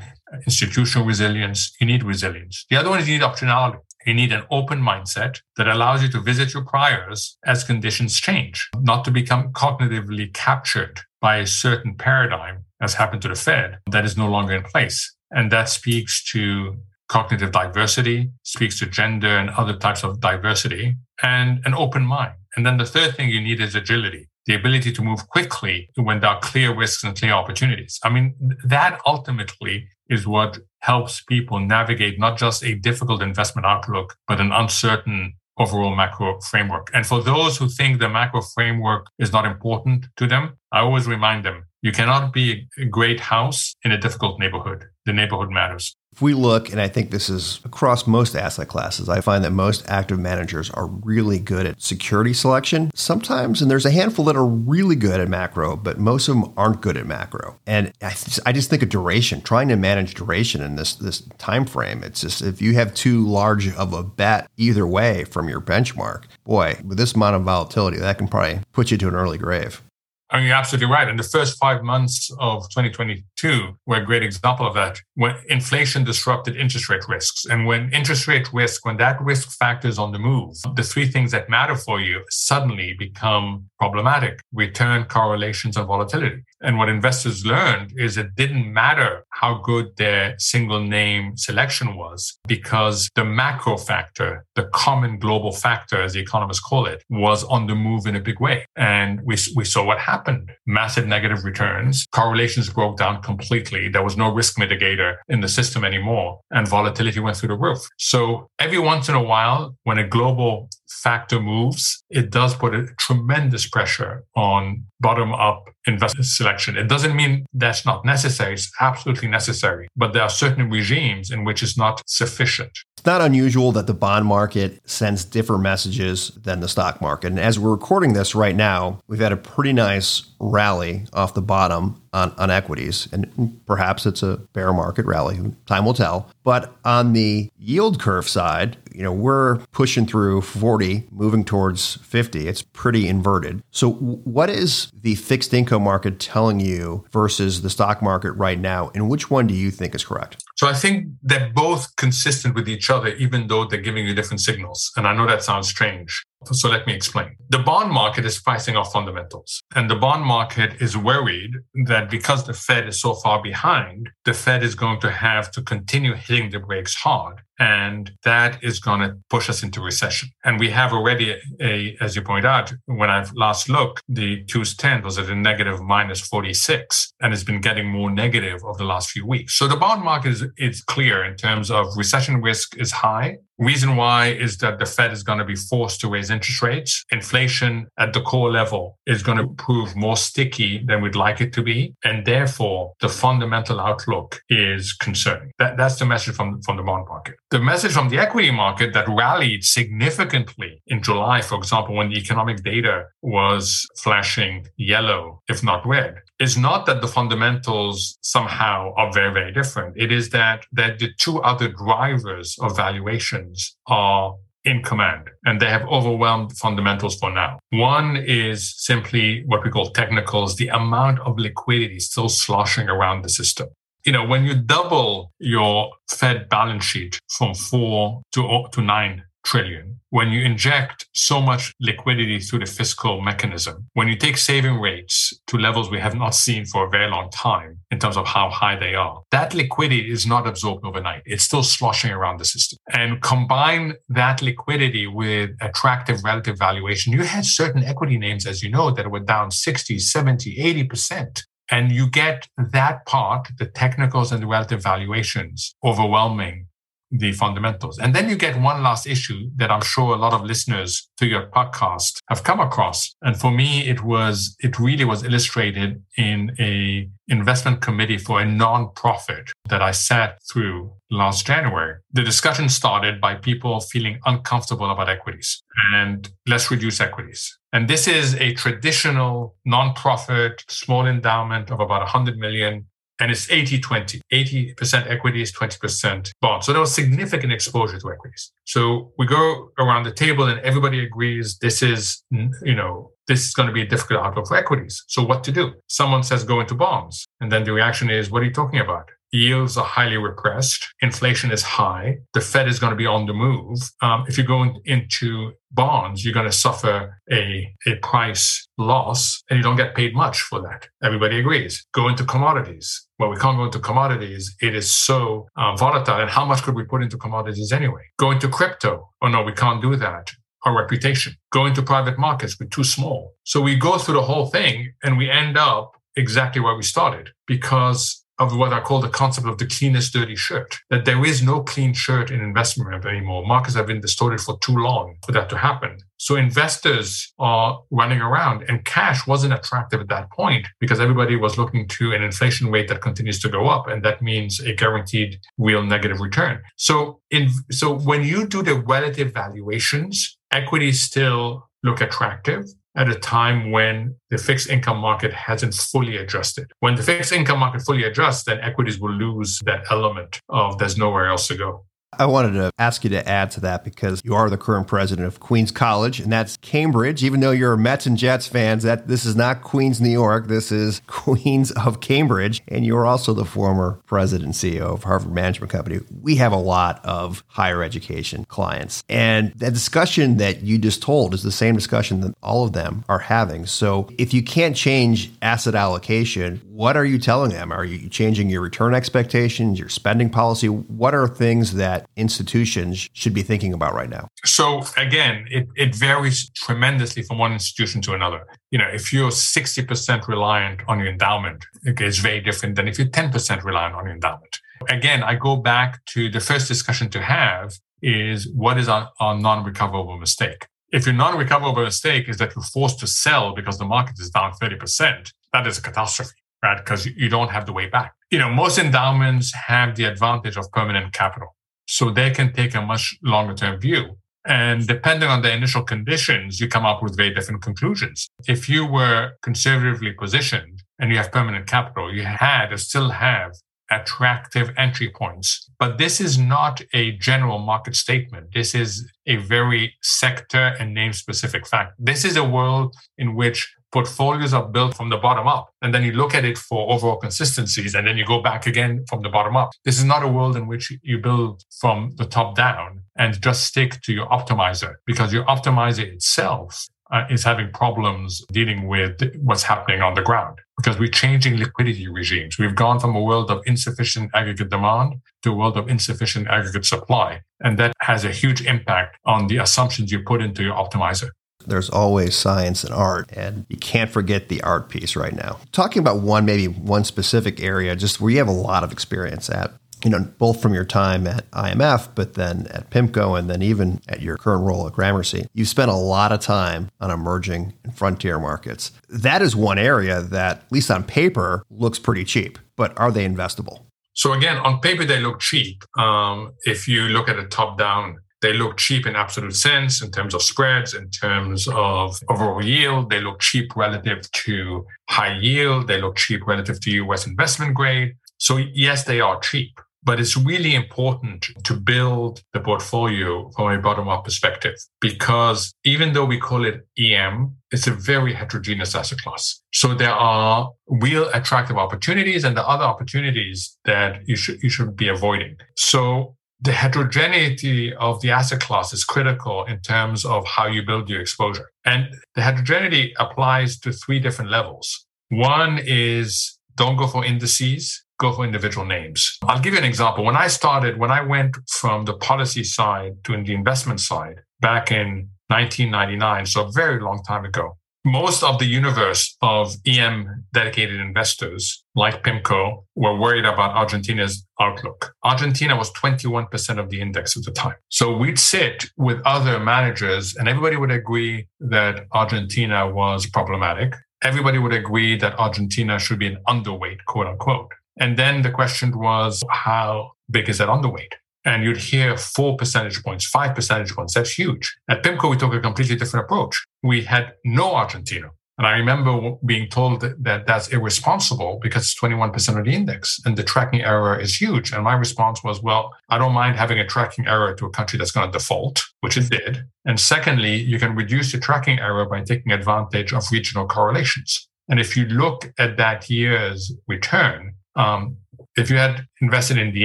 institutional 0.44 1.06
resilience. 1.06 1.74
You 1.80 1.86
need 1.86 2.04
resilience. 2.04 2.64
The 2.70 2.76
other 2.76 2.90
one 2.90 3.00
is 3.00 3.08
you 3.08 3.18
need 3.18 3.24
optionality. 3.24 3.78
You 4.06 4.14
need 4.14 4.32
an 4.32 4.44
open 4.52 4.80
mindset 4.80 5.40
that 5.56 5.66
allows 5.66 6.00
you 6.00 6.08
to 6.10 6.20
visit 6.20 6.54
your 6.54 6.64
priors 6.64 7.36
as 7.44 7.64
conditions 7.64 8.20
change, 8.20 8.68
not 8.76 9.04
to 9.04 9.10
become 9.10 9.52
cognitively 9.52 10.32
captured 10.32 11.00
by 11.20 11.38
a 11.38 11.46
certain 11.46 11.96
paradigm, 11.96 12.65
as 12.80 12.94
happened 12.94 13.22
to 13.22 13.28
the 13.28 13.34
Fed, 13.34 13.78
that 13.90 14.04
is 14.04 14.16
no 14.16 14.28
longer 14.28 14.54
in 14.54 14.62
place. 14.62 15.14
And 15.30 15.50
that 15.50 15.68
speaks 15.68 16.24
to 16.32 16.76
cognitive 17.08 17.52
diversity, 17.52 18.30
speaks 18.42 18.78
to 18.78 18.86
gender 18.86 19.28
and 19.28 19.50
other 19.50 19.76
types 19.76 20.02
of 20.02 20.20
diversity, 20.20 20.96
and 21.22 21.60
an 21.64 21.74
open 21.74 22.04
mind. 22.04 22.34
And 22.56 22.66
then 22.66 22.78
the 22.78 22.86
third 22.86 23.16
thing 23.16 23.30
you 23.30 23.40
need 23.40 23.60
is 23.60 23.74
agility, 23.74 24.28
the 24.46 24.54
ability 24.54 24.92
to 24.92 25.02
move 25.02 25.28
quickly 25.28 25.90
when 25.96 26.20
there 26.20 26.30
are 26.30 26.40
clear 26.40 26.74
risks 26.74 27.04
and 27.04 27.16
clear 27.16 27.32
opportunities. 27.32 27.98
I 28.02 28.08
mean, 28.08 28.34
that 28.64 29.00
ultimately 29.06 29.88
is 30.08 30.26
what 30.26 30.58
helps 30.80 31.22
people 31.22 31.58
navigate 31.60 32.18
not 32.18 32.38
just 32.38 32.64
a 32.64 32.74
difficult 32.74 33.22
investment 33.22 33.66
outlook, 33.66 34.16
but 34.28 34.40
an 34.40 34.52
uncertain 34.52 35.34
overall 35.58 35.94
macro 35.94 36.40
framework. 36.40 36.90
And 36.92 37.06
for 37.06 37.22
those 37.22 37.56
who 37.56 37.68
think 37.68 37.98
the 37.98 38.08
macro 38.08 38.42
framework 38.42 39.06
is 39.18 39.32
not 39.32 39.46
important 39.46 40.06
to 40.16 40.26
them, 40.26 40.58
I 40.70 40.80
always 40.80 41.06
remind 41.06 41.44
them 41.44 41.64
you 41.86 41.92
cannot 41.92 42.32
be 42.32 42.66
a 42.78 42.84
great 42.84 43.20
house 43.20 43.76
in 43.84 43.92
a 43.92 43.96
difficult 43.96 44.40
neighborhood. 44.40 44.88
The 45.04 45.12
neighborhood 45.12 45.52
matters. 45.52 45.94
If 46.12 46.20
we 46.20 46.34
look, 46.34 46.72
and 46.72 46.80
I 46.80 46.88
think 46.88 47.12
this 47.12 47.30
is 47.30 47.60
across 47.64 48.08
most 48.08 48.34
asset 48.34 48.66
classes, 48.66 49.08
I 49.08 49.20
find 49.20 49.44
that 49.44 49.52
most 49.52 49.84
active 49.86 50.18
managers 50.18 50.68
are 50.70 50.88
really 50.88 51.38
good 51.38 51.64
at 51.64 51.80
security 51.80 52.32
selection. 52.32 52.90
Sometimes, 52.92 53.62
and 53.62 53.70
there's 53.70 53.86
a 53.86 53.92
handful 53.92 54.24
that 54.24 54.34
are 54.34 54.44
really 54.44 54.96
good 54.96 55.20
at 55.20 55.28
macro, 55.28 55.76
but 55.76 56.00
most 56.00 56.26
of 56.26 56.34
them 56.34 56.52
aren't 56.56 56.80
good 56.80 56.96
at 56.96 57.06
macro. 57.06 57.60
And 57.68 57.92
I, 58.02 58.16
I 58.44 58.52
just 58.52 58.68
think 58.68 58.82
of 58.82 58.88
duration, 58.88 59.40
trying 59.42 59.68
to 59.68 59.76
manage 59.76 60.14
duration 60.14 60.62
in 60.62 60.74
this 60.74 60.96
this 60.96 61.20
time 61.38 61.66
frame. 61.66 62.02
It's 62.02 62.22
just 62.22 62.42
if 62.42 62.60
you 62.60 62.74
have 62.74 62.94
too 62.94 63.24
large 63.24 63.72
of 63.72 63.92
a 63.92 64.02
bet 64.02 64.50
either 64.56 64.88
way 64.88 65.22
from 65.22 65.48
your 65.48 65.60
benchmark, 65.60 66.24
boy, 66.44 66.80
with 66.84 66.98
this 66.98 67.14
amount 67.14 67.36
of 67.36 67.42
volatility, 67.42 67.98
that 67.98 68.18
can 68.18 68.26
probably 68.26 68.60
put 68.72 68.90
you 68.90 68.98
to 68.98 69.08
an 69.08 69.14
early 69.14 69.38
grave. 69.38 69.82
I 70.30 70.38
mean, 70.38 70.46
you're 70.46 70.56
absolutely 70.56 70.92
right. 70.92 71.08
And 71.08 71.18
the 71.18 71.22
first 71.24 71.56
five 71.58 71.84
months 71.84 72.30
of 72.40 72.68
2022 72.70 73.76
were 73.86 73.98
a 73.98 74.04
great 74.04 74.24
example 74.24 74.66
of 74.66 74.74
that 74.74 74.98
when 75.14 75.36
inflation 75.48 76.02
disrupted 76.02 76.56
interest 76.56 76.88
rate 76.88 77.06
risks. 77.08 77.46
And 77.46 77.66
when 77.66 77.92
interest 77.92 78.26
rate 78.26 78.52
risk, 78.52 78.84
when 78.84 78.96
that 78.96 79.20
risk 79.20 79.50
factor 79.56 79.86
is 79.86 79.98
on 79.98 80.10
the 80.12 80.18
move, 80.18 80.56
the 80.74 80.82
three 80.82 81.06
things 81.06 81.30
that 81.30 81.48
matter 81.48 81.76
for 81.76 82.00
you 82.00 82.24
suddenly 82.28 82.94
become 82.98 83.68
problematic 83.78 84.40
return, 84.52 85.04
correlations, 85.04 85.76
and 85.76 85.86
volatility. 85.86 86.42
And 86.66 86.78
what 86.78 86.88
investors 86.88 87.46
learned 87.46 87.92
is 87.96 88.16
it 88.16 88.34
didn't 88.34 88.72
matter 88.72 89.24
how 89.30 89.58
good 89.58 89.96
their 89.98 90.34
single 90.38 90.82
name 90.82 91.36
selection 91.36 91.96
was 91.96 92.40
because 92.48 93.08
the 93.14 93.24
macro 93.24 93.76
factor, 93.76 94.44
the 94.56 94.64
common 94.74 95.20
global 95.20 95.52
factor, 95.52 96.02
as 96.02 96.14
the 96.14 96.20
economists 96.20 96.58
call 96.58 96.86
it, 96.86 97.04
was 97.08 97.44
on 97.44 97.68
the 97.68 97.76
move 97.76 98.04
in 98.04 98.16
a 98.16 98.20
big 98.20 98.40
way. 98.40 98.66
And 98.74 99.20
we, 99.22 99.36
we 99.54 99.64
saw 99.64 99.84
what 99.84 100.00
happened. 100.00 100.50
Massive 100.66 101.06
negative 101.06 101.44
returns. 101.44 102.04
Correlations 102.10 102.68
broke 102.68 102.96
down 102.98 103.22
completely. 103.22 103.88
There 103.88 104.02
was 104.02 104.16
no 104.16 104.32
risk 104.32 104.58
mitigator 104.58 105.18
in 105.28 105.42
the 105.42 105.48
system 105.48 105.84
anymore 105.84 106.40
and 106.50 106.66
volatility 106.66 107.20
went 107.20 107.36
through 107.36 107.50
the 107.50 107.56
roof. 107.56 107.88
So 107.96 108.50
every 108.58 108.80
once 108.80 109.08
in 109.08 109.14
a 109.14 109.22
while, 109.22 109.76
when 109.84 109.98
a 109.98 110.08
global 110.08 110.68
factor 110.88 111.40
moves, 111.40 112.02
it 112.10 112.30
does 112.30 112.54
put 112.54 112.74
a 112.74 112.86
tremendous 112.98 113.66
pressure 113.66 114.24
on 114.34 114.84
bottom 115.00 115.34
up 115.34 115.68
investment 115.86 116.26
selection. 116.26 116.76
It 116.76 116.88
doesn't 116.88 117.14
mean 117.14 117.46
that's 117.52 117.84
not 117.84 118.04
necessary. 118.04 118.54
It's 118.54 118.70
absolutely 118.80 119.28
necessary, 119.28 119.88
but 119.96 120.12
there 120.12 120.22
are 120.22 120.30
certain 120.30 120.70
regimes 120.70 121.30
in 121.30 121.44
which 121.44 121.62
it's 121.62 121.76
not 121.76 122.02
sufficient. 122.06 122.70
It's 122.96 123.06
not 123.06 123.20
unusual 123.20 123.72
that 123.72 123.86
the 123.86 123.94
bond 123.94 124.26
market 124.26 124.80
sends 124.88 125.24
different 125.24 125.62
messages 125.62 126.30
than 126.42 126.60
the 126.60 126.68
stock 126.68 127.00
market. 127.00 127.28
And 127.28 127.40
as 127.40 127.58
we're 127.58 127.70
recording 127.70 128.14
this 128.14 128.34
right 128.34 128.56
now, 128.56 129.00
we've 129.06 129.20
had 129.20 129.32
a 129.32 129.36
pretty 129.36 129.72
nice 129.72 130.32
rally 130.40 131.06
off 131.12 131.34
the 131.34 131.42
bottom 131.42 132.02
on, 132.16 132.32
on 132.38 132.50
equities. 132.50 133.08
And 133.12 133.60
perhaps 133.66 134.06
it's 134.06 134.22
a 134.22 134.38
bear 134.54 134.72
market 134.72 135.04
rally. 135.04 135.38
Time 135.66 135.84
will 135.84 135.94
tell. 135.94 136.30
But 136.44 136.74
on 136.84 137.12
the 137.12 137.50
yield 137.58 138.00
curve 138.00 138.26
side, 138.26 138.78
you 138.90 139.02
know, 139.02 139.12
we're 139.12 139.58
pushing 139.72 140.06
through 140.06 140.40
40, 140.40 141.08
moving 141.10 141.44
towards 141.44 141.96
50. 141.96 142.48
It's 142.48 142.62
pretty 142.62 143.06
inverted. 143.06 143.62
So 143.70 143.90
what 143.90 144.48
is 144.48 144.90
the 144.98 145.16
fixed 145.16 145.52
income 145.52 145.82
market 145.82 146.18
telling 146.18 146.58
you 146.58 147.04
versus 147.12 147.60
the 147.60 147.68
stock 147.68 148.00
market 148.00 148.32
right 148.32 148.58
now? 148.58 148.90
And 148.94 149.10
which 149.10 149.30
one 149.30 149.46
do 149.46 149.54
you 149.54 149.70
think 149.70 149.94
is 149.94 150.04
correct? 150.04 150.42
So 150.56 150.66
I 150.66 150.72
think 150.72 151.08
they're 151.22 151.52
both 151.54 151.94
consistent 151.96 152.54
with 152.54 152.66
each 152.66 152.88
other, 152.88 153.08
even 153.08 153.48
though 153.48 153.66
they're 153.66 153.82
giving 153.82 154.06
you 154.06 154.14
different 154.14 154.40
signals. 154.40 154.90
And 154.96 155.06
I 155.06 155.14
know 155.14 155.26
that 155.26 155.42
sounds 155.42 155.68
strange. 155.68 156.24
So 156.52 156.68
let 156.68 156.86
me 156.86 156.94
explain. 156.94 157.36
The 157.48 157.58
bond 157.58 157.90
market 157.90 158.24
is 158.24 158.40
pricing 158.40 158.76
off 158.76 158.92
fundamentals. 158.92 159.62
And 159.74 159.90
the 159.90 159.96
bond 159.96 160.24
market 160.24 160.80
is 160.80 160.96
worried 160.96 161.52
that 161.86 162.10
because 162.10 162.46
the 162.46 162.52
Fed 162.52 162.86
is 162.86 163.00
so 163.00 163.14
far 163.14 163.42
behind, 163.42 164.10
the 164.24 164.34
Fed 164.34 164.62
is 164.62 164.74
going 164.74 165.00
to 165.00 165.10
have 165.10 165.50
to 165.52 165.62
continue 165.62 166.14
hitting 166.14 166.50
the 166.50 166.60
brakes 166.60 166.94
hard. 166.94 167.40
And 167.58 168.12
that 168.24 168.62
is 168.62 168.80
going 168.80 169.00
to 169.00 169.16
push 169.30 169.48
us 169.48 169.62
into 169.62 169.80
recession. 169.80 170.28
And 170.44 170.60
we 170.60 170.70
have 170.70 170.92
already 170.92 171.30
a, 171.30 171.38
a 171.60 171.96
as 172.00 172.16
you 172.16 172.22
point 172.22 172.44
out, 172.44 172.72
when 172.86 173.10
I've 173.10 173.32
last 173.34 173.68
looked, 173.68 174.02
the 174.08 174.44
twos 174.44 174.74
10 174.76 175.02
was 175.02 175.18
at 175.18 175.28
a 175.28 175.34
negative 175.34 175.80
minus 175.80 176.20
46 176.20 177.14
and 177.20 177.32
it's 177.32 177.44
been 177.44 177.60
getting 177.60 177.86
more 177.86 178.10
negative 178.10 178.62
over 178.64 178.78
the 178.78 178.84
last 178.84 179.10
few 179.10 179.26
weeks. 179.26 179.58
So 179.58 179.68
the 179.68 179.76
bond 179.76 180.02
market 180.02 180.32
is, 180.32 180.44
is 180.58 180.82
clear 180.82 181.24
in 181.24 181.36
terms 181.36 181.70
of 181.70 181.86
recession 181.96 182.42
risk 182.42 182.76
is 182.76 182.92
high 182.92 183.38
Reason 183.58 183.96
why 183.96 184.28
is 184.28 184.58
that 184.58 184.78
the 184.78 184.84
Fed 184.84 185.12
is 185.12 185.22
going 185.22 185.38
to 185.38 185.44
be 185.44 185.54
forced 185.54 186.00
to 186.00 186.08
raise 186.08 186.30
interest 186.30 186.60
rates. 186.60 187.04
Inflation 187.10 187.86
at 187.98 188.12
the 188.12 188.20
core 188.20 188.50
level 188.50 188.98
is 189.06 189.22
going 189.22 189.38
to 189.38 189.48
prove 189.54 189.96
more 189.96 190.16
sticky 190.16 190.84
than 190.86 191.00
we'd 191.00 191.14
like 191.14 191.40
it 191.40 191.54
to 191.54 191.62
be. 191.62 191.94
And 192.04 192.26
therefore, 192.26 192.92
the 193.00 193.08
fundamental 193.08 193.80
outlook 193.80 194.42
is 194.50 194.92
concerning. 194.92 195.52
That, 195.58 195.78
that's 195.78 195.98
the 195.98 196.04
message 196.04 196.34
from, 196.34 196.60
from 196.62 196.76
the 196.76 196.82
bond 196.82 197.08
market. 197.08 197.36
The 197.52 197.60
message 197.60 197.92
from 197.92 198.08
the 198.08 198.18
equity 198.18 198.50
market 198.50 198.92
that 198.94 199.08
rallied 199.08 199.62
significantly 199.62 200.82
in 200.88 201.00
July, 201.00 201.42
for 201.42 201.56
example, 201.56 201.94
when 201.94 202.10
the 202.10 202.16
economic 202.16 202.64
data 202.64 203.04
was 203.22 203.86
flashing 204.02 204.66
yellow, 204.76 205.42
if 205.48 205.62
not 205.62 205.86
red, 205.86 206.16
is 206.40 206.58
not 206.58 206.86
that 206.86 207.00
the 207.02 207.06
fundamentals 207.06 208.18
somehow 208.20 208.92
are 208.96 209.12
very, 209.12 209.32
very 209.32 209.52
different. 209.52 209.96
It 209.96 210.10
is 210.10 210.30
that, 210.30 210.66
that 210.72 210.98
the 210.98 211.10
two 211.18 211.40
other 211.42 211.68
drivers 211.68 212.56
of 212.60 212.74
valuations 212.76 213.76
are 213.86 214.34
in 214.64 214.82
command 214.82 215.30
and 215.44 215.60
they 215.60 215.70
have 215.70 215.86
overwhelmed 215.86 216.58
fundamentals 216.58 217.14
for 217.14 217.30
now. 217.30 217.60
One 217.70 218.16
is 218.16 218.74
simply 218.76 219.44
what 219.46 219.64
we 219.64 219.70
call 219.70 219.90
technicals, 219.90 220.56
the 220.56 220.68
amount 220.68 221.20
of 221.20 221.38
liquidity 221.38 222.00
still 222.00 222.28
sloshing 222.28 222.88
around 222.88 223.22
the 223.22 223.28
system. 223.28 223.68
You 224.06 224.12
know, 224.12 224.24
when 224.24 224.44
you 224.44 224.54
double 224.54 225.32
your 225.40 225.90
Fed 226.08 226.48
balance 226.48 226.84
sheet 226.84 227.18
from 227.28 227.54
four 227.56 228.22
to, 228.34 228.66
to 228.70 228.80
nine 228.80 229.24
trillion, 229.44 229.98
when 230.10 230.28
you 230.28 230.42
inject 230.42 231.06
so 231.12 231.40
much 231.40 231.74
liquidity 231.80 232.38
through 232.38 232.60
the 232.60 232.66
fiscal 232.66 233.20
mechanism, 233.20 233.88
when 233.94 234.06
you 234.06 234.14
take 234.14 234.36
saving 234.36 234.78
rates 234.78 235.32
to 235.48 235.58
levels 235.58 235.90
we 235.90 235.98
have 235.98 236.14
not 236.14 236.36
seen 236.36 236.64
for 236.64 236.86
a 236.86 236.88
very 236.88 237.10
long 237.10 237.30
time 237.30 237.80
in 237.90 237.98
terms 237.98 238.16
of 238.16 238.28
how 238.28 238.48
high 238.48 238.78
they 238.78 238.94
are, 238.94 239.22
that 239.32 239.54
liquidity 239.54 240.08
is 240.08 240.24
not 240.24 240.46
absorbed 240.46 240.86
overnight. 240.86 241.22
It's 241.26 241.42
still 241.42 241.64
sloshing 241.64 242.12
around 242.12 242.38
the 242.38 242.44
system. 242.44 242.78
And 242.92 243.20
combine 243.22 243.94
that 244.08 244.40
liquidity 244.40 245.08
with 245.08 245.50
attractive 245.60 246.22
relative 246.22 246.56
valuation. 246.60 247.12
You 247.12 247.24
had 247.24 247.44
certain 247.44 247.82
equity 247.82 248.18
names, 248.18 248.46
as 248.46 248.62
you 248.62 248.70
know, 248.70 248.92
that 248.92 249.10
were 249.10 249.18
down 249.18 249.50
60, 249.50 249.98
70, 249.98 250.56
80%. 250.88 251.42
And 251.70 251.90
you 251.90 252.08
get 252.08 252.48
that 252.56 253.06
part, 253.06 253.48
the 253.58 253.66
technicals 253.66 254.32
and 254.32 254.42
the 254.42 254.46
relative 254.46 254.82
valuations 254.82 255.74
overwhelming 255.84 256.68
the 257.10 257.32
fundamentals. 257.32 257.98
And 257.98 258.14
then 258.14 258.28
you 258.28 258.36
get 258.36 258.60
one 258.60 258.82
last 258.82 259.06
issue 259.06 259.50
that 259.56 259.70
I'm 259.70 259.82
sure 259.82 260.14
a 260.14 260.18
lot 260.18 260.32
of 260.32 260.42
listeners 260.42 261.08
to 261.18 261.26
your 261.26 261.46
podcast 261.46 262.18
have 262.28 262.42
come 262.42 262.60
across. 262.60 263.14
And 263.22 263.38
for 263.38 263.50
me, 263.50 263.88
it 263.88 264.02
was, 264.02 264.56
it 264.60 264.78
really 264.78 265.04
was 265.04 265.22
illustrated 265.22 266.02
in 266.16 266.52
a 266.58 267.08
investment 267.28 267.80
committee 267.80 268.18
for 268.18 268.40
a 268.40 268.44
non-profit 268.44 269.50
that 269.68 269.82
I 269.82 269.90
sat 269.90 270.38
through 270.50 270.92
last 271.10 271.46
January. 271.46 271.96
The 272.12 272.22
discussion 272.22 272.68
started 272.68 273.20
by 273.20 273.34
people 273.36 273.80
feeling 273.80 274.18
uncomfortable 274.26 274.90
about 274.90 275.08
equities 275.08 275.62
and 275.92 276.28
let's 276.46 276.70
reduce 276.70 277.00
equities. 277.00 277.58
And 277.76 277.88
this 277.88 278.08
is 278.08 278.34
a 278.36 278.54
traditional 278.54 279.54
non-profit 279.66 280.64
small 280.66 281.04
endowment 281.04 281.70
of 281.70 281.78
about 281.78 282.00
100 282.00 282.38
million 282.38 282.86
and 283.20 283.30
it's 283.30 283.50
80 283.50 283.80
20 283.80 284.22
80% 284.32 285.10
equities 285.10 285.52
20% 285.52 286.30
bonds 286.40 286.64
so 286.64 286.72
there 286.72 286.80
was 286.80 286.94
significant 286.94 287.52
exposure 287.52 287.98
to 287.98 288.10
equities. 288.10 288.50
So 288.64 289.12
we 289.18 289.26
go 289.26 289.72
around 289.78 290.04
the 290.04 290.10
table 290.10 290.44
and 290.44 290.58
everybody 290.60 291.04
agrees 291.04 291.58
this 291.58 291.82
is 291.82 292.24
you 292.30 292.74
know 292.74 293.12
this 293.28 293.44
is 293.44 293.52
going 293.52 293.66
to 293.66 293.74
be 293.74 293.82
a 293.82 293.86
difficult 293.86 294.24
outlook 294.24 294.46
for 294.46 294.56
equities. 294.56 295.04
So 295.08 295.22
what 295.22 295.44
to 295.44 295.52
do? 295.52 295.74
Someone 295.86 296.22
says 296.22 296.44
go 296.44 296.60
into 296.60 296.74
bonds 296.74 297.26
and 297.42 297.52
then 297.52 297.64
the 297.64 297.74
reaction 297.74 298.08
is 298.08 298.30
what 298.30 298.40
are 298.40 298.46
you 298.46 298.54
talking 298.54 298.80
about 298.80 299.10
yields 299.36 299.76
are 299.76 299.84
highly 299.84 300.16
repressed, 300.16 300.86
inflation 301.00 301.50
is 301.50 301.62
high, 301.62 302.18
the 302.34 302.40
Fed 302.40 302.68
is 302.68 302.78
going 302.78 302.90
to 302.90 302.96
be 302.96 303.06
on 303.06 303.26
the 303.26 303.32
move. 303.32 303.78
Um, 304.02 304.24
if 304.28 304.38
you 304.38 304.44
go 304.44 304.62
in, 304.62 304.80
into 304.84 305.52
bonds, 305.70 306.24
you're 306.24 306.34
going 306.34 306.50
to 306.50 306.56
suffer 306.56 307.20
a, 307.30 307.72
a 307.86 307.96
price 307.96 308.66
loss 308.78 309.42
and 309.50 309.58
you 309.58 309.62
don't 309.62 309.76
get 309.76 309.94
paid 309.94 310.14
much 310.14 310.40
for 310.40 310.60
that. 310.62 310.88
Everybody 311.02 311.38
agrees. 311.38 311.86
Go 311.92 312.08
into 312.08 312.24
commodities. 312.24 313.06
Well, 313.18 313.30
we 313.30 313.36
can't 313.36 313.56
go 313.56 313.64
into 313.64 313.78
commodities. 313.78 314.54
It 314.60 314.74
is 314.74 314.92
so 314.92 315.48
uh, 315.56 315.76
volatile. 315.76 316.20
And 316.20 316.30
how 316.30 316.44
much 316.44 316.62
could 316.62 316.74
we 316.74 316.84
put 316.84 317.02
into 317.02 317.16
commodities 317.16 317.72
anyway? 317.72 318.02
Go 318.18 318.30
into 318.30 318.48
crypto. 318.48 319.10
Oh, 319.22 319.28
no, 319.28 319.42
we 319.42 319.52
can't 319.52 319.82
do 319.82 319.96
that 319.96 320.30
our 320.66 320.76
reputation. 320.76 321.34
Go 321.52 321.64
into 321.64 321.80
private 321.80 322.18
markets, 322.18 322.56
we're 322.58 322.66
too 322.66 322.84
small. 322.84 323.34
So 323.44 323.60
we 323.60 323.76
go 323.76 323.98
through 323.98 324.14
the 324.14 324.22
whole 324.22 324.46
thing 324.46 324.92
and 325.02 325.16
we 325.16 325.30
end 325.30 325.56
up 325.56 325.92
exactly 326.16 326.60
where 326.60 326.74
we 326.74 326.82
started 326.82 327.30
because 327.46 328.24
of 328.38 328.56
what 328.56 328.72
I 328.72 328.80
call 328.80 329.00
the 329.00 329.08
concept 329.08 329.46
of 329.46 329.58
the 329.58 329.66
cleanest 329.66 330.12
dirty 330.12 330.36
shirt, 330.36 330.76
that 330.90 331.04
there 331.04 331.24
is 331.24 331.42
no 331.42 331.62
clean 331.62 331.94
shirt 331.94 332.30
in 332.30 332.40
investment 332.40 333.04
anymore. 333.04 333.46
Markets 333.46 333.76
have 333.76 333.86
been 333.86 334.00
distorted 334.00 334.40
for 334.40 334.58
too 334.58 334.76
long 334.76 335.16
for 335.24 335.32
that 335.32 335.48
to 335.50 335.56
happen. 335.56 335.98
So 336.18 336.36
investors 336.36 337.32
are 337.38 337.80
running 337.90 338.20
around 338.20 338.64
and 338.68 338.84
cash 338.84 339.26
wasn't 339.26 339.52
attractive 339.52 340.00
at 340.00 340.08
that 340.08 340.30
point 340.30 340.66
because 340.80 341.00
everybody 341.00 341.36
was 341.36 341.58
looking 341.58 341.88
to 341.88 342.12
an 342.12 342.22
inflation 342.22 342.70
rate 342.70 342.88
that 342.88 343.02
continues 343.02 343.38
to 343.40 343.48
go 343.48 343.68
up. 343.68 343.86
And 343.86 344.02
that 344.04 344.22
means 344.22 344.60
a 344.60 344.74
guaranteed 344.74 345.38
real 345.58 345.82
negative 345.82 346.20
return. 346.20 346.62
So 346.76 347.20
in, 347.30 347.50
so 347.70 347.98
when 347.98 348.22
you 348.22 348.46
do 348.46 348.62
the 348.62 348.74
relative 348.74 349.32
valuations, 349.32 350.38
equities 350.50 351.02
still 351.02 351.68
look 351.82 352.00
attractive 352.00 352.64
at 352.96 353.08
a 353.08 353.14
time 353.14 353.70
when 353.70 354.16
the 354.30 354.38
fixed 354.38 354.68
income 354.68 354.98
market 354.98 355.32
hasn't 355.32 355.74
fully 355.74 356.16
adjusted. 356.16 356.70
When 356.80 356.94
the 356.94 357.02
fixed 357.02 357.32
income 357.32 357.58
market 357.58 357.82
fully 357.82 358.04
adjusts, 358.04 358.44
then 358.44 358.60
equities 358.60 358.98
will 358.98 359.12
lose 359.12 359.60
that 359.66 359.84
element 359.90 360.40
of 360.48 360.78
there's 360.78 360.98
nowhere 360.98 361.28
else 361.28 361.46
to 361.48 361.56
go. 361.56 361.85
I 362.18 362.26
wanted 362.26 362.52
to 362.52 362.70
ask 362.78 363.04
you 363.04 363.10
to 363.10 363.28
add 363.28 363.50
to 363.52 363.60
that 363.60 363.84
because 363.84 364.22
you 364.24 364.34
are 364.34 364.48
the 364.48 364.56
current 364.56 364.86
president 364.86 365.26
of 365.26 365.40
Queens 365.40 365.70
College, 365.70 366.20
and 366.20 366.32
that's 366.32 366.56
Cambridge. 366.58 367.22
Even 367.22 367.40
though 367.40 367.50
you're 367.50 367.76
Mets 367.76 368.06
and 368.06 368.16
Jets 368.16 368.46
fans, 368.46 368.84
that 368.84 369.08
this 369.08 369.24
is 369.24 369.36
not 369.36 369.62
Queens, 369.62 370.00
New 370.00 370.10
York. 370.10 370.46
This 370.48 370.72
is 370.72 371.02
Queens 371.06 371.72
of 371.72 372.00
Cambridge, 372.00 372.62
and 372.68 372.86
you're 372.86 373.04
also 373.04 373.34
the 373.34 373.44
former 373.44 374.00
president 374.06 374.46
and 374.46 374.54
CEO 374.54 374.94
of 374.94 375.04
Harvard 375.04 375.32
Management 375.32 375.70
Company. 375.70 376.00
We 376.22 376.36
have 376.36 376.52
a 376.52 376.58
lot 376.58 377.04
of 377.04 377.44
higher 377.48 377.82
education 377.82 378.44
clients, 378.46 379.02
and 379.08 379.52
the 379.54 379.70
discussion 379.70 380.38
that 380.38 380.62
you 380.62 380.78
just 380.78 381.02
told 381.02 381.34
is 381.34 381.42
the 381.42 381.52
same 381.52 381.74
discussion 381.74 382.20
that 382.22 382.34
all 382.42 382.64
of 382.64 382.72
them 382.72 383.04
are 383.08 383.18
having. 383.18 383.66
So, 383.66 384.08
if 384.16 384.32
you 384.32 384.42
can't 384.42 384.76
change 384.76 385.32
asset 385.42 385.74
allocation, 385.74 386.62
what 386.68 386.96
are 386.96 387.04
you 387.04 387.18
telling 387.18 387.50
them? 387.50 387.72
Are 387.72 387.84
you 387.84 388.08
changing 388.08 388.48
your 388.48 388.60
return 388.60 388.94
expectations, 388.94 389.78
your 389.78 389.88
spending 389.88 390.30
policy? 390.30 390.68
What 390.68 391.14
are 391.14 391.28
things 391.28 391.74
that 391.74 391.95
institutions 392.16 393.08
should 393.12 393.32
be 393.32 393.42
thinking 393.42 393.72
about 393.72 393.94
right 393.94 394.10
now? 394.10 394.28
So 394.44 394.82
again, 394.96 395.46
it, 395.50 395.68
it 395.76 395.94
varies 395.94 396.50
tremendously 396.50 397.22
from 397.22 397.38
one 397.38 397.52
institution 397.52 398.02
to 398.02 398.14
another. 398.14 398.46
You 398.70 398.78
know, 398.78 398.88
if 398.88 399.12
you're 399.12 399.30
60% 399.30 400.28
reliant 400.28 400.80
on 400.88 400.98
your 400.98 401.08
endowment, 401.08 401.64
it's 401.84 402.18
very 402.18 402.40
different 402.40 402.76
than 402.76 402.88
if 402.88 402.98
you're 402.98 403.08
10% 403.08 403.64
reliant 403.64 403.94
on 403.94 404.04
your 404.04 404.14
endowment. 404.14 404.58
Again, 404.88 405.22
I 405.22 405.34
go 405.36 405.56
back 405.56 406.04
to 406.06 406.28
the 406.28 406.40
first 406.40 406.68
discussion 406.68 407.08
to 407.10 407.22
have 407.22 407.74
is 408.02 408.48
what 408.52 408.78
is 408.78 408.88
our, 408.88 409.10
our 409.20 409.38
non-recoverable 409.38 410.18
mistake? 410.18 410.66
If 410.92 411.06
your 411.06 411.14
non 411.14 411.36
recoverable 411.36 411.82
mistake 411.82 412.28
is 412.28 412.36
that 412.38 412.54
you're 412.54 412.62
forced 412.64 413.00
to 413.00 413.06
sell 413.06 413.54
because 413.54 413.78
the 413.78 413.84
market 413.84 414.16
is 414.20 414.30
down 414.30 414.52
30%, 414.52 415.32
that 415.52 415.66
is 415.66 415.78
a 415.78 415.82
catastrophe, 415.82 416.34
right? 416.62 416.76
Because 416.76 417.06
you 417.06 417.28
don't 417.28 417.50
have 417.50 417.66
the 417.66 417.72
way 417.72 417.88
back. 417.88 418.14
You 418.30 418.38
know, 418.38 418.50
most 418.50 418.78
endowments 418.78 419.52
have 419.54 419.96
the 419.96 420.04
advantage 420.04 420.56
of 420.56 420.70
permanent 420.70 421.12
capital. 421.12 421.55
So 421.86 422.10
they 422.10 422.30
can 422.30 422.52
take 422.52 422.74
a 422.74 422.82
much 422.82 423.16
longer 423.22 423.54
term 423.54 423.80
view. 423.80 424.18
And 424.46 424.86
depending 424.86 425.28
on 425.28 425.42
the 425.42 425.52
initial 425.52 425.82
conditions, 425.82 426.60
you 426.60 426.68
come 426.68 426.86
up 426.86 427.02
with 427.02 427.16
very 427.16 427.34
different 427.34 427.62
conclusions. 427.62 428.28
If 428.46 428.68
you 428.68 428.86
were 428.86 429.32
conservatively 429.42 430.12
positioned 430.12 430.82
and 431.00 431.10
you 431.10 431.16
have 431.16 431.32
permanent 431.32 431.66
capital, 431.66 432.14
you 432.14 432.22
had 432.22 432.72
or 432.72 432.76
still 432.76 433.10
have 433.10 433.52
attractive 433.90 434.70
entry 434.76 435.10
points. 435.10 435.68
But 435.78 435.98
this 435.98 436.20
is 436.20 436.38
not 436.38 436.80
a 436.92 437.12
general 437.12 437.58
market 437.58 437.94
statement. 437.96 438.52
This 438.52 438.74
is 438.74 439.08
a 439.26 439.36
very 439.36 439.94
sector 440.02 440.74
and 440.78 440.94
name 440.94 441.12
specific 441.12 441.66
fact. 441.66 441.94
This 441.98 442.24
is 442.24 442.36
a 442.36 442.44
world 442.44 442.94
in 443.18 443.34
which 443.34 443.75
portfolios 443.96 444.52
are 444.52 444.68
built 444.68 444.94
from 444.94 445.08
the 445.08 445.16
bottom 445.16 445.48
up. 445.48 445.70
And 445.80 445.94
then 445.94 446.02
you 446.02 446.12
look 446.12 446.34
at 446.34 446.44
it 446.44 446.58
for 446.58 446.92
overall 446.92 447.16
consistencies 447.16 447.94
and 447.94 448.06
then 448.06 448.18
you 448.18 448.26
go 448.26 448.42
back 448.42 448.66
again 448.66 449.06
from 449.08 449.22
the 449.22 449.30
bottom 449.30 449.56
up. 449.56 449.70
This 449.86 449.96
is 449.98 450.04
not 450.04 450.22
a 450.22 450.28
world 450.28 450.54
in 450.54 450.66
which 450.66 450.92
you 451.02 451.16
build 451.16 451.62
from 451.80 452.12
the 452.16 452.26
top 452.26 452.56
down 452.56 453.00
and 453.16 453.40
just 453.40 453.64
stick 453.64 454.02
to 454.02 454.12
your 454.12 454.26
optimizer 454.26 454.96
because 455.06 455.32
your 455.32 455.44
optimizer 455.46 456.04
itself 456.12 456.86
uh, 457.10 457.24
is 457.30 457.42
having 457.42 457.70
problems 457.72 458.44
dealing 458.52 458.86
with 458.86 459.14
what's 459.42 459.62
happening 459.62 460.02
on 460.02 460.12
the 460.12 460.20
ground 460.20 460.58
because 460.76 460.98
we're 460.98 461.18
changing 461.24 461.56
liquidity 461.56 462.06
regimes. 462.06 462.58
We've 462.58 462.74
gone 462.74 463.00
from 463.00 463.16
a 463.16 463.22
world 463.22 463.50
of 463.50 463.62
insufficient 463.64 464.30
aggregate 464.34 464.68
demand 464.68 465.14
to 465.42 465.52
a 465.52 465.54
world 465.54 465.78
of 465.78 465.88
insufficient 465.88 466.48
aggregate 466.48 466.84
supply. 466.84 467.40
And 467.60 467.78
that 467.78 467.94
has 468.02 468.26
a 468.26 468.30
huge 468.30 468.60
impact 468.66 469.16
on 469.24 469.46
the 469.46 469.56
assumptions 469.56 470.12
you 470.12 470.20
put 470.22 470.42
into 470.42 470.62
your 470.62 470.74
optimizer. 470.74 471.30
There's 471.66 471.90
always 471.90 472.36
science 472.36 472.84
and 472.84 472.94
art, 472.94 473.30
and 473.32 473.66
you 473.68 473.76
can't 473.76 474.10
forget 474.10 474.48
the 474.48 474.62
art 474.62 474.88
piece 474.88 475.16
right 475.16 475.34
now. 475.34 475.58
Talking 475.72 476.00
about 476.00 476.20
one, 476.20 476.44
maybe 476.44 476.66
one 476.66 477.04
specific 477.04 477.62
area, 477.62 477.96
just 477.96 478.20
where 478.20 478.30
you 478.30 478.38
have 478.38 478.48
a 478.48 478.52
lot 478.52 478.84
of 478.84 478.92
experience 478.92 479.50
at 479.50 479.72
you 480.04 480.10
know, 480.10 480.20
both 480.38 480.60
from 480.60 480.74
your 480.74 480.84
time 480.84 481.26
at 481.26 481.50
IMF, 481.52 482.08
but 482.14 482.34
then 482.34 482.66
at 482.70 482.90
PIMCO, 482.90 483.38
and 483.38 483.48
then 483.48 483.62
even 483.62 484.00
at 484.08 484.20
your 484.20 484.36
current 484.36 484.64
role 484.64 484.86
at 484.86 484.92
Gramercy, 484.92 485.46
you've 485.54 485.68
spent 485.68 485.90
a 485.90 485.96
lot 485.96 486.32
of 486.32 486.40
time 486.40 486.90
on 487.00 487.10
emerging 487.10 487.72
and 487.82 487.96
frontier 487.96 488.38
markets. 488.38 488.92
That 489.08 489.42
is 489.42 489.56
one 489.56 489.78
area 489.78 490.20
that, 490.20 490.58
at 490.58 490.72
least 490.72 490.90
on 490.90 491.02
paper, 491.02 491.64
looks 491.70 491.98
pretty 491.98 492.24
cheap. 492.24 492.58
But 492.76 492.96
are 492.98 493.10
they 493.10 493.26
investable? 493.26 493.86
So 494.12 494.32
again, 494.32 494.58
on 494.58 494.80
paper 494.80 495.04
they 495.04 495.20
look 495.20 495.40
cheap. 495.40 495.82
Um, 495.98 496.52
if 496.64 496.88
you 496.88 497.02
look 497.02 497.28
at 497.28 497.38
a 497.38 497.46
top-down, 497.46 498.18
they 498.46 498.52
look 498.52 498.76
cheap 498.76 499.08
in 499.08 499.16
absolute 499.16 499.56
sense 499.56 500.00
in 500.00 500.12
terms 500.12 500.32
of 500.32 500.40
spreads, 500.40 500.94
in 500.94 501.10
terms 501.10 501.66
of 501.66 502.16
overall 502.28 502.64
yield. 502.64 503.10
They 503.10 503.20
look 503.20 503.40
cheap 503.40 503.74
relative 503.74 504.30
to 504.44 504.86
high 505.10 505.36
yield. 505.36 505.88
They 505.88 506.00
look 506.00 506.14
cheap 506.14 506.46
relative 506.46 506.80
to 506.82 506.90
U.S. 506.92 507.26
investment 507.26 507.74
grade. 507.74 508.14
So 508.38 508.58
yes, 508.58 509.02
they 509.02 509.20
are 509.20 509.40
cheap. 509.40 509.80
But 510.04 510.20
it's 510.20 510.36
really 510.36 510.76
important 510.76 511.46
to 511.64 511.74
build 511.74 512.44
the 512.52 512.60
portfolio 512.60 513.50
from 513.56 513.72
a 513.72 513.78
bottom 513.80 514.06
up 514.08 514.24
perspective 514.26 514.76
because 515.00 515.74
even 515.82 516.12
though 516.12 516.24
we 516.24 516.38
call 516.38 516.64
it 516.64 516.86
EM, 516.96 517.56
it's 517.72 517.88
a 517.88 517.90
very 517.90 518.32
heterogeneous 518.32 518.94
asset 518.94 519.18
class. 519.18 519.60
So 519.72 519.92
there 519.92 520.12
are 520.12 520.70
real 520.86 521.28
attractive 521.34 521.76
opportunities 521.76 522.44
and 522.44 522.56
the 522.56 522.64
other 522.64 522.84
opportunities 522.84 523.76
that 523.86 524.20
you 524.28 524.36
should, 524.36 524.62
you 524.62 524.70
should 524.70 524.94
be 524.94 525.08
avoiding. 525.08 525.56
So 525.74 526.36
the 526.60 526.72
heterogeneity 526.72 527.94
of 527.94 528.20
the 528.22 528.30
asset 528.30 528.60
class 528.60 528.92
is 528.92 529.04
critical 529.04 529.64
in 529.64 529.80
terms 529.80 530.24
of 530.24 530.46
how 530.46 530.66
you 530.66 530.82
build 530.82 531.08
your 531.08 531.20
exposure. 531.20 531.70
And 531.84 532.08
the 532.34 532.42
heterogeneity 532.42 533.14
applies 533.18 533.78
to 533.80 533.92
three 533.92 534.20
different 534.20 534.50
levels. 534.50 535.06
One 535.28 535.78
is 535.84 536.58
don't 536.76 536.96
go 536.96 537.06
for 537.06 537.24
indices 537.24 538.06
go 538.18 538.32
for 538.32 538.44
individual 538.44 538.86
names. 538.86 539.38
I'll 539.42 539.60
give 539.60 539.74
you 539.74 539.78
an 539.78 539.84
example. 539.84 540.24
When 540.24 540.36
I 540.36 540.48
started, 540.48 540.98
when 540.98 541.10
I 541.10 541.20
went 541.20 541.56
from 541.68 542.04
the 542.04 542.14
policy 542.14 542.64
side 542.64 543.22
to 543.24 543.42
the 543.42 543.54
investment 543.54 544.00
side 544.00 544.40
back 544.60 544.90
in 544.90 545.28
1999, 545.48 546.46
so 546.46 546.66
a 546.66 546.72
very 546.72 547.00
long 547.00 547.22
time 547.22 547.44
ago, 547.44 547.76
most 548.06 548.44
of 548.44 548.60
the 548.60 548.66
universe 548.66 549.36
of 549.42 549.74
EM 549.84 550.44
dedicated 550.54 551.00
investors 551.00 551.82
like 551.96 552.22
PIMCO 552.22 552.84
were 552.94 553.18
worried 553.18 553.44
about 553.44 553.74
Argentina's 553.74 554.46
outlook. 554.60 555.12
Argentina 555.24 555.76
was 555.76 555.90
21% 555.94 556.78
of 556.78 556.88
the 556.88 557.00
index 557.00 557.36
at 557.36 557.42
the 557.42 557.50
time. 557.50 557.74
So 557.88 558.16
we'd 558.16 558.38
sit 558.38 558.86
with 558.96 559.20
other 559.24 559.58
managers 559.58 560.36
and 560.36 560.48
everybody 560.48 560.76
would 560.76 560.92
agree 560.92 561.48
that 561.58 562.06
Argentina 562.12 562.88
was 562.88 563.26
problematic. 563.26 563.94
Everybody 564.22 564.58
would 564.58 564.72
agree 564.72 565.16
that 565.18 565.36
Argentina 565.36 565.98
should 565.98 566.20
be 566.20 566.28
an 566.28 566.38
underweight, 566.46 567.04
quote 567.06 567.26
unquote. 567.26 567.72
And 567.98 568.16
then 568.16 568.42
the 568.42 568.52
question 568.52 568.96
was, 568.96 569.42
how 569.50 570.12
big 570.30 570.48
is 570.48 570.58
that 570.58 570.68
underweight? 570.68 571.14
And 571.44 571.64
you'd 571.64 571.76
hear 571.76 572.16
four 572.16 572.56
percentage 572.56 573.02
points, 573.02 573.26
five 573.26 573.54
percentage 573.54 573.92
points. 573.94 574.14
That's 574.14 574.32
huge. 574.32 574.76
At 574.88 575.02
PIMCO, 575.02 575.30
we 575.30 575.36
took 575.36 575.54
a 575.54 575.60
completely 575.60 575.96
different 575.96 576.24
approach. 576.24 576.64
We 576.86 577.02
had 577.02 577.34
no 577.44 577.74
Argentina. 577.74 578.30
And 578.58 578.66
I 578.66 578.72
remember 578.72 579.32
being 579.44 579.68
told 579.68 580.00
that 580.00 580.46
that's 580.46 580.68
irresponsible 580.68 581.58
because 581.62 581.82
it's 581.82 582.00
21% 582.00 582.58
of 582.58 582.64
the 582.64 582.72
index 582.72 583.20
and 583.26 583.36
the 583.36 583.42
tracking 583.42 583.82
error 583.82 584.18
is 584.18 584.40
huge. 584.40 584.72
And 584.72 584.82
my 584.82 584.94
response 584.94 585.44
was, 585.44 585.62
well, 585.62 585.92
I 586.08 586.16
don't 586.16 586.32
mind 586.32 586.56
having 586.56 586.78
a 586.78 586.86
tracking 586.86 587.26
error 587.26 587.54
to 587.54 587.66
a 587.66 587.70
country 587.70 587.98
that's 587.98 588.12
going 588.12 588.30
to 588.30 588.38
default, 588.38 588.82
which 589.00 589.18
it 589.18 589.28
did. 589.28 589.64
And 589.84 590.00
secondly, 590.00 590.56
you 590.56 590.78
can 590.78 590.94
reduce 590.94 591.32
the 591.32 591.38
tracking 591.38 591.78
error 591.78 592.06
by 592.06 592.22
taking 592.22 592.50
advantage 592.50 593.12
of 593.12 593.30
regional 593.30 593.66
correlations. 593.66 594.48
And 594.70 594.80
if 594.80 594.96
you 594.96 595.04
look 595.04 595.52
at 595.58 595.76
that 595.76 596.08
year's 596.08 596.72
return, 596.88 597.56
um, 597.76 598.16
if 598.56 598.70
you 598.70 598.78
had 598.78 599.06
invested 599.20 599.58
in 599.58 599.74
the 599.74 599.84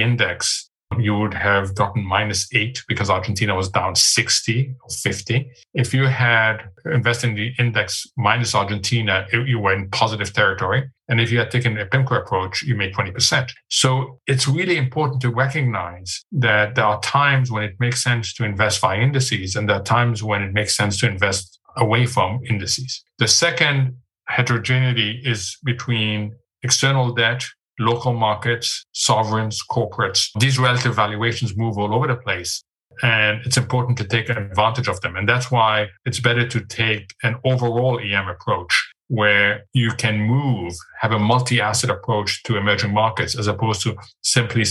index, 0.00 0.70
you 1.00 1.14
would 1.16 1.34
have 1.34 1.74
gotten 1.74 2.04
minus 2.04 2.48
eight 2.54 2.82
because 2.88 3.10
Argentina 3.10 3.54
was 3.54 3.68
down 3.68 3.94
60 3.94 4.74
or 4.82 4.88
50. 5.02 5.50
If 5.74 5.94
you 5.94 6.06
had 6.06 6.64
invested 6.84 7.30
in 7.30 7.36
the 7.36 7.52
index 7.58 8.06
minus 8.16 8.54
Argentina, 8.54 9.26
you 9.32 9.58
were 9.58 9.72
in 9.72 9.90
positive 9.90 10.32
territory. 10.32 10.90
And 11.08 11.20
if 11.20 11.30
you 11.30 11.38
had 11.38 11.50
taken 11.50 11.78
a 11.78 11.86
PIMCO 11.86 12.22
approach, 12.22 12.62
you 12.62 12.74
made 12.74 12.94
20%. 12.94 13.50
So 13.68 14.20
it's 14.26 14.48
really 14.48 14.76
important 14.76 15.20
to 15.22 15.30
recognize 15.30 16.24
that 16.32 16.74
there 16.74 16.84
are 16.84 17.00
times 17.00 17.50
when 17.50 17.62
it 17.62 17.74
makes 17.78 18.02
sense 18.02 18.32
to 18.34 18.44
invest 18.44 18.80
via 18.80 19.00
indices, 19.00 19.56
and 19.56 19.68
there 19.68 19.76
are 19.76 19.82
times 19.82 20.22
when 20.22 20.42
it 20.42 20.52
makes 20.52 20.76
sense 20.76 20.98
to 21.00 21.08
invest 21.08 21.58
away 21.76 22.06
from 22.06 22.40
indices. 22.48 23.02
The 23.18 23.28
second 23.28 23.96
heterogeneity 24.28 25.20
is 25.24 25.58
between 25.64 26.34
external 26.62 27.12
debt 27.12 27.44
local 27.78 28.12
markets, 28.12 28.84
sovereigns, 28.92 29.62
corporates. 29.70 30.28
These 30.38 30.58
relative 30.58 30.94
valuations 30.94 31.56
move 31.56 31.78
all 31.78 31.94
over 31.94 32.06
the 32.06 32.16
place. 32.16 32.62
And 33.02 33.40
it's 33.46 33.56
important 33.56 33.96
to 33.98 34.04
take 34.04 34.28
advantage 34.28 34.86
of 34.86 35.00
them. 35.00 35.16
And 35.16 35.28
that's 35.28 35.50
why 35.50 35.88
it's 36.04 36.20
better 36.20 36.46
to 36.46 36.60
take 36.66 37.14
an 37.22 37.36
overall 37.44 37.98
EM 37.98 38.28
approach 38.28 38.91
where 39.12 39.66
you 39.74 39.90
can 39.90 40.18
move, 40.18 40.72
have 41.02 41.12
a 41.12 41.18
multi-asset 41.18 41.90
approach 41.90 42.42
to 42.44 42.56
emerging 42.56 42.94
markets 42.94 43.38
as 43.38 43.46
opposed 43.46 43.82
to 43.82 43.94
simply 44.22 44.64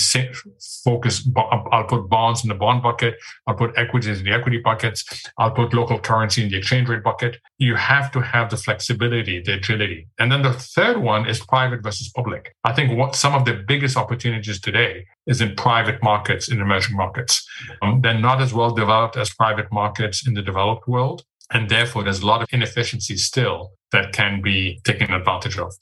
focus. 0.84 1.30
I'll 1.72 1.84
put 1.84 2.10
bonds 2.10 2.44
in 2.44 2.50
the 2.50 2.56
bond 2.56 2.82
bucket. 2.82 3.14
I'll 3.46 3.54
put 3.54 3.78
equities 3.78 4.18
in 4.18 4.26
the 4.26 4.32
equity 4.32 4.58
buckets. 4.58 5.06
I'll 5.38 5.52
put 5.52 5.76
local 5.76 6.00
currency 6.00 6.42
in 6.44 6.50
the 6.50 6.58
exchange 6.58 6.90
rate 6.90 7.04
bucket. 7.04 7.38
You 7.60 7.76
have 7.76 8.12
to 8.14 8.22
have 8.22 8.50
the 8.50 8.58
flexibility, 8.58 9.44
the 9.44 9.54
agility. 9.54 10.08
And 10.18 10.32
then 10.32 10.42
the 10.42 10.54
third 10.54 10.98
one 10.98 11.30
is 11.30 11.40
private 11.46 11.84
versus 11.84 12.10
public. 12.10 12.56
I 12.64 12.74
think 12.74 12.98
what 12.98 13.16
some 13.16 13.36
of 13.36 13.46
the 13.46 13.64
biggest 13.68 13.96
opportunities 13.96 14.60
today 14.60 15.06
is 15.28 15.40
in 15.40 15.56
private 15.56 16.02
markets 16.02 16.50
in 16.50 16.60
emerging 16.60 16.98
markets. 16.98 17.48
Um, 17.84 18.02
they're 18.02 18.20
not 18.20 18.42
as 18.42 18.56
well 18.56 18.72
developed 18.72 19.18
as 19.18 19.30
private 19.30 19.72
markets 19.72 20.26
in 20.26 20.34
the 20.34 20.42
developed 20.42 20.88
world. 20.88 21.26
And 21.52 21.70
therefore, 21.70 22.04
there's 22.04 22.22
a 22.22 22.26
lot 22.26 22.42
of 22.42 22.48
inefficiencies 22.52 23.26
still 23.26 23.72
that 23.92 24.14
can 24.14 24.42
be 24.42 24.80
taken 24.84 25.14
advantage 25.14 25.58
of. 25.58 25.74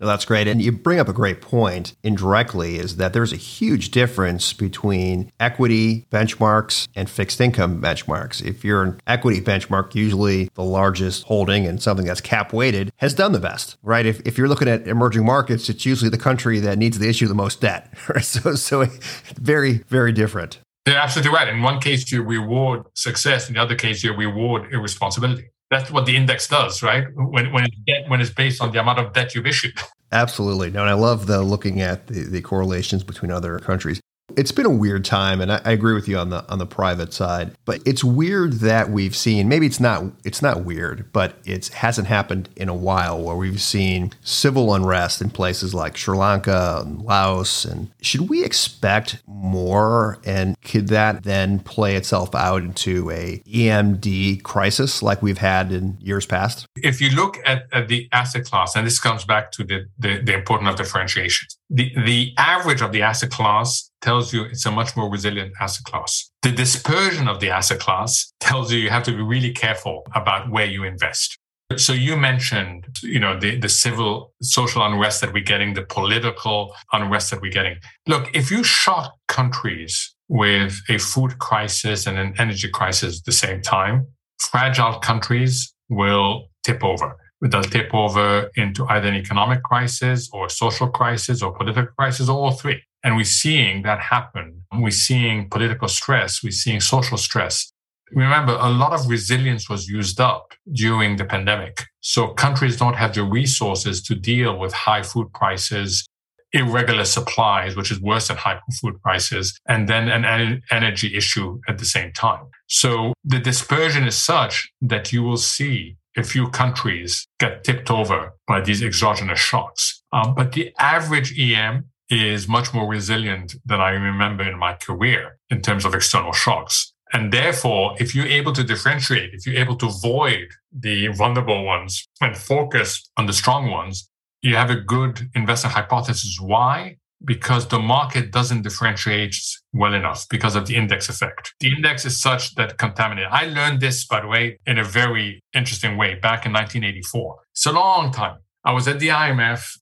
That's 0.00 0.24
great. 0.24 0.48
And 0.48 0.62
you 0.62 0.72
bring 0.72 0.98
up 0.98 1.08
a 1.08 1.12
great 1.12 1.42
point 1.42 1.94
indirectly 2.02 2.78
is 2.78 2.96
that 2.96 3.12
there's 3.12 3.34
a 3.34 3.36
huge 3.36 3.90
difference 3.90 4.54
between 4.54 5.30
equity 5.38 6.06
benchmarks 6.10 6.88
and 6.96 7.08
fixed 7.08 7.38
income 7.40 7.82
benchmarks. 7.82 8.42
If 8.42 8.64
you're 8.64 8.82
an 8.82 9.00
equity 9.06 9.42
benchmark, 9.42 9.94
usually 9.94 10.48
the 10.54 10.64
largest 10.64 11.24
holding 11.24 11.66
and 11.66 11.82
something 11.82 12.06
that's 12.06 12.22
cap 12.22 12.54
weighted 12.54 12.92
has 12.96 13.12
done 13.12 13.32
the 13.32 13.40
best, 13.40 13.76
right? 13.82 14.06
If, 14.06 14.20
if 14.26 14.38
you're 14.38 14.48
looking 14.48 14.68
at 14.68 14.88
emerging 14.88 15.26
markets, 15.26 15.68
it's 15.68 15.84
usually 15.84 16.10
the 16.10 16.18
country 16.18 16.60
that 16.60 16.78
needs 16.78 16.98
to 16.98 17.06
issue 17.06 17.26
the 17.26 17.34
most 17.34 17.60
debt. 17.60 17.92
Right? 18.08 18.24
So, 18.24 18.54
so 18.54 18.84
very, 19.36 19.84
very 19.88 20.12
different. 20.12 20.58
You're 20.86 20.96
absolutely 20.96 21.32
right. 21.32 21.48
In 21.48 21.62
one 21.62 21.80
case, 21.80 22.10
you 22.10 22.22
reward 22.22 22.84
success. 22.94 23.48
In 23.48 23.54
the 23.54 23.60
other 23.60 23.74
case, 23.74 24.02
you 24.02 24.14
reward 24.14 24.72
irresponsibility. 24.72 25.50
That's 25.70 25.90
what 25.90 26.06
the 26.06 26.16
index 26.16 26.48
does, 26.48 26.82
right? 26.82 27.04
When, 27.14 27.52
when, 27.52 27.64
it's, 27.64 27.76
debt, 27.86 28.08
when 28.08 28.20
it's 28.20 28.30
based 28.30 28.60
on 28.60 28.72
the 28.72 28.80
amount 28.80 28.98
of 28.98 29.12
debt 29.12 29.34
you've 29.34 29.46
issued. 29.46 29.74
Absolutely. 30.12 30.70
No, 30.70 30.80
and 30.80 30.90
I 30.90 30.94
love 30.94 31.26
the 31.26 31.42
looking 31.42 31.80
at 31.80 32.08
the, 32.08 32.24
the 32.24 32.40
correlations 32.40 33.04
between 33.04 33.30
other 33.30 33.58
countries. 33.60 34.00
It's 34.36 34.52
been 34.52 34.66
a 34.66 34.70
weird 34.70 35.04
time, 35.04 35.40
and 35.40 35.52
I, 35.52 35.60
I, 35.64 35.72
agree 35.72 35.94
with 35.94 36.08
you 36.08 36.18
on 36.18 36.30
the 36.30 36.48
on 36.50 36.58
the 36.58 36.66
private 36.66 37.12
side. 37.12 37.52
But 37.64 37.80
it's 37.86 38.04
weird 38.04 38.54
that 38.54 38.90
we've 38.90 39.16
seen. 39.16 39.48
Maybe 39.48 39.66
it's 39.66 39.80
not. 39.80 40.04
It's 40.24 40.42
not 40.42 40.64
weird, 40.64 41.12
but 41.12 41.36
it 41.44 41.68
hasn't 41.68 42.08
happened 42.08 42.48
in 42.56 42.68
a 42.68 42.74
while 42.74 43.20
where 43.20 43.36
we've 43.36 43.60
seen 43.60 44.12
civil 44.22 44.74
unrest 44.74 45.20
in 45.20 45.30
places 45.30 45.74
like 45.74 45.96
Sri 45.96 46.16
Lanka 46.16 46.82
and 46.84 47.02
Laos. 47.02 47.64
And 47.64 47.90
should 48.00 48.28
we 48.28 48.44
expect 48.44 49.22
more? 49.26 50.18
And 50.24 50.60
could 50.62 50.88
that 50.88 51.22
then 51.22 51.60
play 51.60 51.96
itself 51.96 52.34
out 52.34 52.62
into 52.62 53.10
a 53.10 53.42
EMD 53.46 54.42
crisis 54.42 55.02
like 55.02 55.22
we've 55.22 55.38
had 55.38 55.72
in 55.72 55.98
years 56.00 56.26
past? 56.26 56.66
If 56.76 57.00
you 57.00 57.10
look 57.10 57.38
at, 57.44 57.64
at 57.72 57.88
the 57.88 58.08
asset 58.12 58.44
class, 58.44 58.76
and 58.76 58.86
this 58.86 58.98
comes 58.98 59.24
back 59.24 59.52
to 59.52 59.64
the 59.64 59.86
the, 59.98 60.20
the 60.22 60.34
importance 60.34 60.70
of 60.70 60.76
differentiation. 60.76 61.48
The 61.68 61.92
the 62.04 62.34
average 62.36 62.80
of 62.80 62.92
the 62.92 63.02
asset 63.02 63.30
class 63.30 63.89
tells 64.00 64.32
you 64.32 64.44
it's 64.44 64.66
a 64.66 64.70
much 64.70 64.96
more 64.96 65.10
resilient 65.10 65.52
asset 65.60 65.84
class. 65.84 66.30
The 66.42 66.52
dispersion 66.52 67.28
of 67.28 67.40
the 67.40 67.50
asset 67.50 67.80
class 67.80 68.32
tells 68.40 68.72
you 68.72 68.78
you 68.78 68.90
have 68.90 69.04
to 69.04 69.12
be 69.12 69.22
really 69.22 69.52
careful 69.52 70.06
about 70.14 70.50
where 70.50 70.66
you 70.66 70.84
invest. 70.84 71.38
So 71.76 71.92
you 71.92 72.16
mentioned, 72.16 72.86
you 73.02 73.20
know, 73.20 73.38
the, 73.38 73.56
the 73.56 73.68
civil 73.68 74.32
social 74.42 74.84
unrest 74.84 75.20
that 75.20 75.32
we're 75.32 75.44
getting, 75.44 75.74
the 75.74 75.82
political 75.82 76.74
unrest 76.92 77.30
that 77.30 77.40
we're 77.40 77.52
getting. 77.52 77.76
Look, 78.08 78.28
if 78.34 78.50
you 78.50 78.64
shock 78.64 79.14
countries 79.28 80.14
with 80.28 80.80
a 80.88 80.98
food 80.98 81.38
crisis 81.38 82.06
and 82.06 82.18
an 82.18 82.34
energy 82.38 82.68
crisis 82.68 83.18
at 83.18 83.24
the 83.24 83.32
same 83.32 83.62
time, 83.62 84.08
fragile 84.38 84.98
countries 84.98 85.72
will 85.88 86.48
tip 86.64 86.82
over. 86.82 87.16
They'll 87.40 87.62
tip 87.62 87.94
over 87.94 88.50
into 88.56 88.84
either 88.86 89.08
an 89.08 89.14
economic 89.14 89.62
crisis 89.62 90.28
or 90.32 90.48
social 90.48 90.88
crisis 90.88 91.40
or 91.40 91.54
political 91.54 91.92
crisis 91.96 92.28
or 92.28 92.36
all 92.36 92.52
three. 92.52 92.82
And 93.02 93.16
we're 93.16 93.24
seeing 93.24 93.82
that 93.82 94.00
happen. 94.00 94.64
We're 94.74 94.90
seeing 94.90 95.48
political 95.48 95.88
stress. 95.88 96.42
We're 96.42 96.50
seeing 96.50 96.80
social 96.80 97.16
stress. 97.16 97.72
Remember, 98.12 98.56
a 98.60 98.70
lot 98.70 98.92
of 98.92 99.08
resilience 99.08 99.68
was 99.68 99.88
used 99.88 100.20
up 100.20 100.52
during 100.72 101.16
the 101.16 101.24
pandemic. 101.24 101.84
So 102.00 102.28
countries 102.28 102.76
don't 102.76 102.96
have 102.96 103.14
the 103.14 103.22
resources 103.22 104.02
to 104.02 104.14
deal 104.14 104.58
with 104.58 104.72
high 104.72 105.02
food 105.02 105.32
prices, 105.32 106.06
irregular 106.52 107.04
supplies, 107.04 107.76
which 107.76 107.92
is 107.92 108.00
worse 108.00 108.28
than 108.28 108.36
high 108.36 108.58
food 108.80 109.00
prices, 109.02 109.58
and 109.68 109.88
then 109.88 110.08
an 110.08 110.62
energy 110.70 111.16
issue 111.16 111.60
at 111.68 111.78
the 111.78 111.84
same 111.84 112.12
time. 112.12 112.46
So 112.66 113.14
the 113.24 113.38
dispersion 113.38 114.04
is 114.04 114.16
such 114.16 114.70
that 114.82 115.12
you 115.12 115.22
will 115.22 115.36
see 115.36 115.96
a 116.16 116.24
few 116.24 116.50
countries 116.50 117.26
get 117.38 117.62
tipped 117.62 117.90
over 117.90 118.32
by 118.48 118.60
these 118.60 118.82
exogenous 118.82 119.38
shocks. 119.38 120.02
Um, 120.12 120.34
but 120.34 120.52
the 120.52 120.72
average 120.78 121.38
EM 121.38 121.84
is 122.10 122.48
much 122.48 122.74
more 122.74 122.88
resilient 122.88 123.54
than 123.64 123.80
I 123.80 123.90
remember 123.90 124.42
in 124.48 124.58
my 124.58 124.74
career 124.74 125.38
in 125.48 125.62
terms 125.62 125.84
of 125.84 125.94
external 125.94 126.32
shocks. 126.32 126.92
And 127.12 127.32
therefore, 127.32 127.94
if 127.98 128.14
you're 128.14 128.26
able 128.26 128.52
to 128.52 128.64
differentiate, 128.64 129.30
if 129.32 129.46
you're 129.46 129.60
able 129.60 129.76
to 129.76 129.86
avoid 129.86 130.48
the 130.72 131.08
vulnerable 131.08 131.64
ones 131.64 132.06
and 132.20 132.36
focus 132.36 133.08
on 133.16 133.26
the 133.26 133.32
strong 133.32 133.70
ones, 133.70 134.08
you 134.42 134.56
have 134.56 134.70
a 134.70 134.76
good 134.76 135.28
investment 135.34 135.74
hypothesis. 135.74 136.38
Why? 136.40 136.96
Because 137.24 137.68
the 137.68 137.78
market 137.78 138.30
doesn't 138.30 138.62
differentiate 138.62 139.36
well 139.72 139.92
enough 139.92 140.26
because 140.30 140.56
of 140.56 140.66
the 140.66 140.76
index 140.76 141.08
effect. 141.08 141.52
The 141.60 141.72
index 141.72 142.06
is 142.06 142.18
such 142.20 142.54
that 142.54 142.78
contaminated. 142.78 143.30
I 143.30 143.46
learned 143.46 143.80
this, 143.80 144.06
by 144.06 144.20
the 144.20 144.28
way, 144.28 144.58
in 144.66 144.78
a 144.78 144.84
very 144.84 145.42
interesting 145.52 145.96
way 145.96 146.14
back 146.14 146.46
in 146.46 146.52
1984. 146.52 147.36
It's 147.52 147.66
a 147.66 147.72
long 147.72 148.12
time. 148.12 148.38
I 148.64 148.72
was 148.72 148.88
at 148.88 149.00
the 149.00 149.08
IMF 149.08 149.78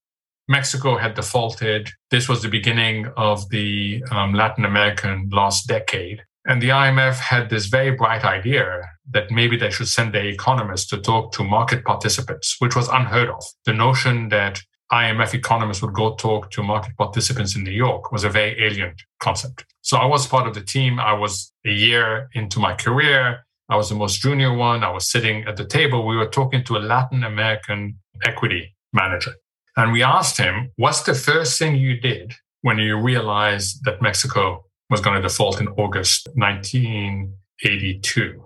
Mexico 0.48 0.96
had 0.96 1.14
defaulted. 1.14 1.90
This 2.10 2.28
was 2.28 2.42
the 2.42 2.48
beginning 2.48 3.06
of 3.16 3.48
the 3.50 4.02
um, 4.10 4.32
Latin 4.32 4.64
American 4.64 5.28
lost 5.30 5.68
decade. 5.68 6.22
And 6.46 6.62
the 6.62 6.70
IMF 6.70 7.18
had 7.18 7.50
this 7.50 7.66
very 7.66 7.90
bright 7.90 8.24
idea 8.24 8.80
that 9.10 9.30
maybe 9.30 9.58
they 9.58 9.70
should 9.70 9.88
send 9.88 10.14
their 10.14 10.26
economists 10.26 10.86
to 10.88 10.98
talk 10.98 11.32
to 11.32 11.44
market 11.44 11.84
participants, 11.84 12.56
which 12.58 12.74
was 12.74 12.88
unheard 12.88 13.28
of. 13.28 13.44
The 13.66 13.74
notion 13.74 14.30
that 14.30 14.62
IMF 14.90 15.34
economists 15.34 15.82
would 15.82 15.92
go 15.92 16.14
talk 16.14 16.50
to 16.52 16.62
market 16.62 16.96
participants 16.96 17.54
in 17.54 17.64
New 17.64 17.70
York 17.70 18.10
was 18.10 18.24
a 18.24 18.30
very 18.30 18.58
alien 18.64 18.94
concept. 19.20 19.66
So 19.82 19.98
I 19.98 20.06
was 20.06 20.26
part 20.26 20.46
of 20.46 20.54
the 20.54 20.62
team. 20.62 20.98
I 20.98 21.12
was 21.12 21.52
a 21.66 21.70
year 21.70 22.30
into 22.32 22.58
my 22.58 22.74
career. 22.74 23.44
I 23.68 23.76
was 23.76 23.90
the 23.90 23.94
most 23.94 24.22
junior 24.22 24.54
one. 24.54 24.82
I 24.82 24.90
was 24.90 25.10
sitting 25.10 25.44
at 25.44 25.58
the 25.58 25.66
table. 25.66 26.06
We 26.06 26.16
were 26.16 26.28
talking 26.28 26.64
to 26.64 26.78
a 26.78 26.78
Latin 26.78 27.22
American 27.24 27.98
equity 28.24 28.74
manager. 28.94 29.34
And 29.78 29.92
we 29.92 30.02
asked 30.02 30.38
him, 30.38 30.72
what's 30.74 31.02
the 31.02 31.14
first 31.14 31.56
thing 31.56 31.76
you 31.76 32.00
did 32.00 32.34
when 32.62 32.78
you 32.78 33.00
realized 33.00 33.84
that 33.84 34.02
Mexico 34.02 34.64
was 34.90 35.00
going 35.00 35.14
to 35.14 35.22
default 35.22 35.60
in 35.60 35.68
August 35.68 36.28
1982? 36.34 38.44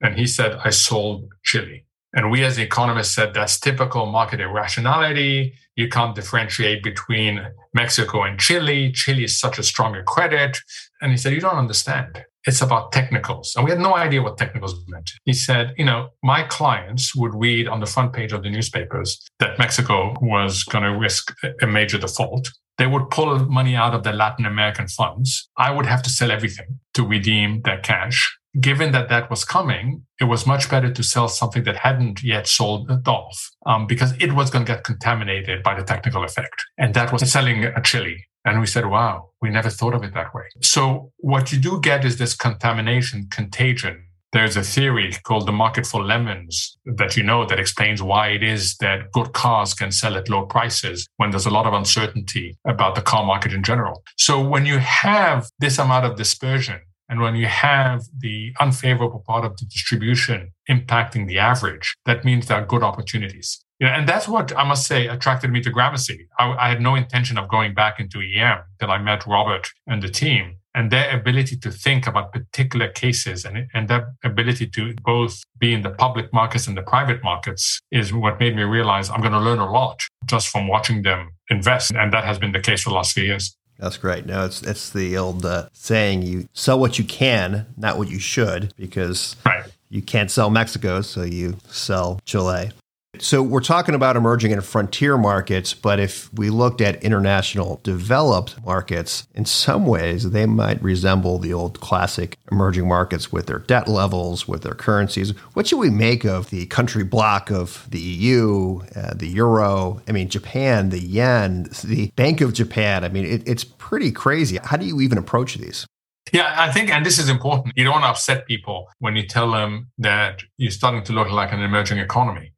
And 0.00 0.18
he 0.18 0.26
said, 0.26 0.58
I 0.64 0.70
sold 0.70 1.30
Chile. 1.44 1.86
And 2.14 2.32
we 2.32 2.42
as 2.42 2.58
economists 2.58 3.14
said 3.14 3.32
that's 3.32 3.60
typical 3.60 4.06
market 4.06 4.40
irrationality. 4.40 5.54
You 5.76 5.88
can't 5.88 6.16
differentiate 6.16 6.82
between 6.82 7.46
Mexico 7.72 8.24
and 8.24 8.40
Chile. 8.40 8.90
Chile 8.90 9.22
is 9.22 9.38
such 9.38 9.60
a 9.60 9.62
stronger 9.62 10.02
credit. 10.02 10.58
And 11.00 11.12
he 11.12 11.16
said, 11.16 11.32
You 11.32 11.40
don't 11.40 11.58
understand 11.58 12.24
it's 12.46 12.62
about 12.62 12.92
technicals. 12.92 13.54
And 13.56 13.64
we 13.64 13.70
had 13.70 13.80
no 13.80 13.94
idea 13.94 14.22
what 14.22 14.38
technicals 14.38 14.74
meant. 14.88 15.10
He 15.24 15.32
said, 15.32 15.74
you 15.76 15.84
know, 15.84 16.08
my 16.22 16.42
clients 16.44 17.14
would 17.14 17.34
read 17.34 17.68
on 17.68 17.80
the 17.80 17.86
front 17.86 18.12
page 18.12 18.32
of 18.32 18.42
the 18.42 18.50
newspapers 18.50 19.20
that 19.38 19.58
Mexico 19.58 20.14
was 20.20 20.64
going 20.64 20.84
to 20.84 20.98
risk 20.98 21.34
a 21.60 21.66
major 21.66 21.98
default. 21.98 22.50
They 22.78 22.86
would 22.86 23.10
pull 23.10 23.38
money 23.46 23.76
out 23.76 23.94
of 23.94 24.02
the 24.02 24.12
Latin 24.12 24.46
American 24.46 24.88
funds. 24.88 25.48
I 25.56 25.70
would 25.70 25.86
have 25.86 26.02
to 26.02 26.10
sell 26.10 26.30
everything 26.30 26.80
to 26.94 27.06
redeem 27.06 27.62
their 27.62 27.78
cash. 27.78 28.36
Given 28.60 28.92
that 28.92 29.08
that 29.08 29.30
was 29.30 29.44
coming, 29.44 30.04
it 30.20 30.24
was 30.24 30.46
much 30.46 30.68
better 30.68 30.92
to 30.92 31.02
sell 31.02 31.28
something 31.28 31.64
that 31.64 31.76
hadn't 31.76 32.22
yet 32.22 32.46
sold 32.46 32.90
off 33.08 33.50
um, 33.64 33.86
because 33.86 34.12
it 34.20 34.34
was 34.34 34.50
going 34.50 34.66
to 34.66 34.72
get 34.72 34.84
contaminated 34.84 35.62
by 35.62 35.74
the 35.74 35.84
technical 35.84 36.22
effect. 36.24 36.64
And 36.76 36.92
that 36.94 37.12
was 37.12 37.30
selling 37.30 37.64
a 37.64 37.80
Chile 37.80 38.26
and 38.44 38.60
we 38.60 38.66
said, 38.66 38.86
wow, 38.86 39.30
we 39.40 39.50
never 39.50 39.70
thought 39.70 39.94
of 39.94 40.02
it 40.02 40.14
that 40.14 40.34
way. 40.34 40.44
So 40.62 41.12
what 41.18 41.52
you 41.52 41.58
do 41.58 41.80
get 41.80 42.04
is 42.04 42.18
this 42.18 42.34
contamination, 42.34 43.28
contagion. 43.30 44.06
There's 44.32 44.56
a 44.56 44.62
theory 44.62 45.14
called 45.24 45.46
the 45.46 45.52
market 45.52 45.86
for 45.86 46.02
lemons 46.02 46.78
that 46.86 47.16
you 47.18 47.22
know 47.22 47.44
that 47.44 47.60
explains 47.60 48.02
why 48.02 48.28
it 48.28 48.42
is 48.42 48.76
that 48.78 49.12
good 49.12 49.34
cars 49.34 49.74
can 49.74 49.92
sell 49.92 50.16
at 50.16 50.30
low 50.30 50.46
prices 50.46 51.06
when 51.18 51.30
there's 51.30 51.44
a 51.44 51.50
lot 51.50 51.66
of 51.66 51.74
uncertainty 51.74 52.56
about 52.66 52.94
the 52.94 53.02
car 53.02 53.26
market 53.26 53.52
in 53.52 53.62
general. 53.62 54.02
So 54.16 54.40
when 54.40 54.64
you 54.64 54.78
have 54.78 55.50
this 55.58 55.78
amount 55.78 56.06
of 56.06 56.16
dispersion 56.16 56.80
and 57.10 57.20
when 57.20 57.36
you 57.36 57.46
have 57.46 58.04
the 58.18 58.54
unfavorable 58.58 59.22
part 59.26 59.44
of 59.44 59.58
the 59.58 59.66
distribution 59.66 60.50
impacting 60.70 61.28
the 61.28 61.38
average, 61.38 61.94
that 62.06 62.24
means 62.24 62.46
there 62.46 62.56
are 62.56 62.64
good 62.64 62.82
opportunities. 62.82 63.61
You 63.82 63.88
know, 63.88 63.94
and 63.94 64.08
that's 64.08 64.28
what 64.28 64.56
I 64.56 64.62
must 64.62 64.86
say 64.86 65.08
attracted 65.08 65.50
me 65.50 65.60
to 65.62 65.70
Gramercy. 65.70 66.28
I, 66.38 66.52
I 66.52 66.68
had 66.68 66.80
no 66.80 66.94
intention 66.94 67.36
of 67.36 67.48
going 67.48 67.74
back 67.74 67.98
into 67.98 68.20
EM 68.20 68.60
till 68.78 68.92
I 68.92 68.98
met 68.98 69.26
Robert 69.26 69.68
and 69.88 70.00
the 70.00 70.08
team. 70.08 70.58
And 70.72 70.92
their 70.92 71.10
ability 71.18 71.56
to 71.56 71.70
think 71.72 72.06
about 72.06 72.32
particular 72.32 72.88
cases 72.88 73.44
and, 73.44 73.66
and 73.74 73.88
their 73.88 74.14
ability 74.22 74.68
to 74.68 74.94
both 75.02 75.42
be 75.58 75.74
in 75.74 75.82
the 75.82 75.90
public 75.90 76.32
markets 76.32 76.68
and 76.68 76.76
the 76.76 76.82
private 76.82 77.24
markets 77.24 77.80
is 77.90 78.12
what 78.12 78.38
made 78.38 78.54
me 78.54 78.62
realize 78.62 79.10
I'm 79.10 79.20
going 79.20 79.32
to 79.32 79.40
learn 79.40 79.58
a 79.58 79.68
lot 79.68 80.00
just 80.26 80.46
from 80.46 80.68
watching 80.68 81.02
them 81.02 81.32
invest. 81.50 81.90
And 81.92 82.12
that 82.12 82.22
has 82.22 82.38
been 82.38 82.52
the 82.52 82.60
case 82.60 82.82
for 82.82 82.90
the 82.90 82.94
last 82.94 83.14
few 83.14 83.24
years. 83.24 83.56
That's 83.80 83.96
great. 83.96 84.26
No, 84.26 84.44
it's 84.44 84.62
it's 84.62 84.90
the 84.90 85.16
old 85.16 85.44
uh, 85.44 85.68
saying: 85.72 86.22
you 86.22 86.46
sell 86.52 86.78
what 86.78 87.00
you 87.00 87.04
can, 87.04 87.66
not 87.76 87.98
what 87.98 88.08
you 88.08 88.20
should, 88.20 88.72
because 88.76 89.34
right. 89.44 89.64
you 89.88 90.02
can't 90.02 90.30
sell 90.30 90.50
Mexico, 90.50 91.00
so 91.00 91.22
you 91.24 91.56
sell 91.66 92.20
Chile. 92.24 92.70
So 93.18 93.42
we're 93.42 93.60
talking 93.60 93.94
about 93.94 94.16
emerging 94.16 94.54
and 94.54 94.64
frontier 94.64 95.18
markets, 95.18 95.74
but 95.74 96.00
if 96.00 96.32
we 96.32 96.48
looked 96.48 96.80
at 96.80 97.04
international 97.04 97.78
developed 97.82 98.64
markets, 98.64 99.28
in 99.34 99.44
some 99.44 99.84
ways 99.84 100.30
they 100.30 100.46
might 100.46 100.82
resemble 100.82 101.38
the 101.38 101.52
old 101.52 101.78
classic 101.80 102.38
emerging 102.50 102.88
markets 102.88 103.30
with 103.30 103.46
their 103.46 103.58
debt 103.58 103.86
levels, 103.86 104.48
with 104.48 104.62
their 104.62 104.72
currencies. 104.72 105.32
What 105.52 105.66
should 105.66 105.78
we 105.78 105.90
make 105.90 106.24
of 106.24 106.48
the 106.48 106.64
country 106.66 107.04
block 107.04 107.50
of 107.50 107.86
the 107.90 108.00
EU, 108.00 108.80
uh, 108.96 109.12
the 109.14 109.28
euro? 109.28 110.00
I 110.08 110.12
mean, 110.12 110.30
Japan, 110.30 110.88
the 110.88 111.00
yen, 111.00 111.68
the 111.84 112.10
Bank 112.16 112.40
of 112.40 112.54
Japan. 112.54 113.04
I 113.04 113.10
mean, 113.10 113.26
it, 113.26 113.46
it's 113.46 113.64
pretty 113.64 114.10
crazy. 114.10 114.58
How 114.64 114.78
do 114.78 114.86
you 114.86 115.02
even 115.02 115.18
approach 115.18 115.56
these? 115.56 115.86
Yeah, 116.32 116.54
I 116.56 116.72
think, 116.72 116.88
and 116.88 117.04
this 117.04 117.18
is 117.18 117.28
important. 117.28 117.74
You 117.76 117.84
don't 117.84 118.04
upset 118.04 118.46
people 118.46 118.88
when 119.00 119.16
you 119.16 119.26
tell 119.26 119.50
them 119.50 119.90
that 119.98 120.42
you're 120.56 120.70
starting 120.70 121.02
to 121.04 121.12
look 121.12 121.30
like 121.30 121.52
an 121.52 121.60
emerging 121.60 121.98
economy 121.98 122.51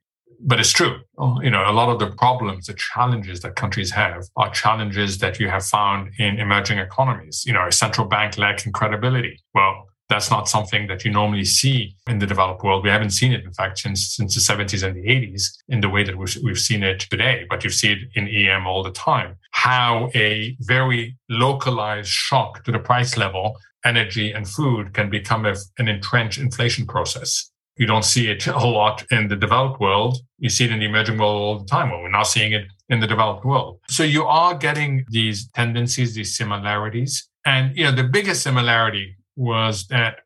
but 0.45 0.61
it's 0.61 0.73
true. 0.73 1.01
Oh, 1.19 1.41
you 1.41 1.51
know, 1.51 1.69
a 1.69 1.73
lot 1.73 1.89
of 1.89 1.99
the 1.99 2.15
problems, 2.17 2.67
the 2.67 2.75
challenges 2.75 3.41
that 3.41 3.57
countries 3.57 3.91
have 3.93 4.25
are 4.37 4.51
challenges 4.51 5.19
that 5.19 5.41
you 5.41 5.49
have 5.49 5.65
found 5.65 6.13
in 6.19 6.39
emerging 6.39 6.79
economies. 6.79 7.45
You 7.47 7.55
know, 7.55 7.67
a 7.67 7.73
central 7.73 8.07
bank 8.07 8.37
lacking 8.39 8.73
credibility. 8.73 9.41
Well, 9.55 9.89
That's 10.11 10.31
not 10.31 10.49
something 10.49 10.87
that 10.89 11.05
you 11.05 11.11
normally 11.11 11.47
see 11.47 11.97
in 12.07 12.19
the 12.19 12.27
developed 12.27 12.63
world. 12.63 12.85
We 12.85 12.91
haven't 12.91 13.11
seen 13.11 13.33
it, 13.33 13.43
in 13.43 13.53
fact, 13.55 13.79
since, 13.79 14.15
since 14.15 14.35
the 14.35 14.41
70s 14.41 14.87
and 14.87 14.95
the 14.95 15.09
80s 15.09 15.45
in 15.69 15.81
the 15.81 15.89
way 15.89 16.05
that 16.05 16.19
we've, 16.19 16.37
we've 16.45 16.59
seen 16.59 16.83
it 16.83 17.01
today, 17.01 17.47
but 17.49 17.65
you 17.65 17.71
see 17.71 17.93
it 17.93 17.99
in 18.15 18.29
EM 18.29 18.67
all 18.67 18.83
the 18.83 18.93
time. 18.93 19.37
How 19.53 20.11
a 20.15 20.57
very 20.61 21.17
localized 21.31 22.11
shock 22.11 22.65
to 22.65 22.73
the 22.73 22.79
price 22.79 23.17
level, 23.17 23.57
energy 23.85 24.31
and 24.31 24.47
food 24.47 24.93
can 24.93 25.09
become 25.09 25.47
a, 25.47 25.55
an 25.79 25.89
entrenched 25.89 26.39
inflation 26.39 26.87
process. 26.87 27.51
You 27.77 27.87
don't 27.87 28.05
see 28.05 28.31
it 28.31 28.47
a 28.47 28.67
lot 28.67 29.05
in 29.11 29.29
the 29.29 29.37
developed 29.37 29.81
world. 29.81 30.19
You 30.39 30.49
see 30.49 30.65
it 30.65 30.71
in 30.71 30.79
the 30.79 30.87
emerging 30.87 31.19
world 31.19 31.37
all 31.37 31.59
the 31.59 31.67
time. 31.67 31.91
Well, 31.91 32.03
we're 32.03 32.11
now 32.11 32.23
seeing 32.23 32.53
it 32.53 32.67
in 32.89 33.01
the 33.01 33.07
developed 33.07 33.45
world. 33.45 33.81
So 33.89 34.03
you 34.03 34.25
are 34.25 34.55
getting 34.55 35.05
these 35.09 35.49
tendencies, 35.51 36.15
these 36.15 36.37
similarities. 36.37 37.29
And, 37.45 37.77
you 37.77 37.85
know, 37.85 37.93
the 37.93 38.05
biggest 38.05 38.43
similarity 38.43 39.17
was 39.37 39.87
that 39.89 40.21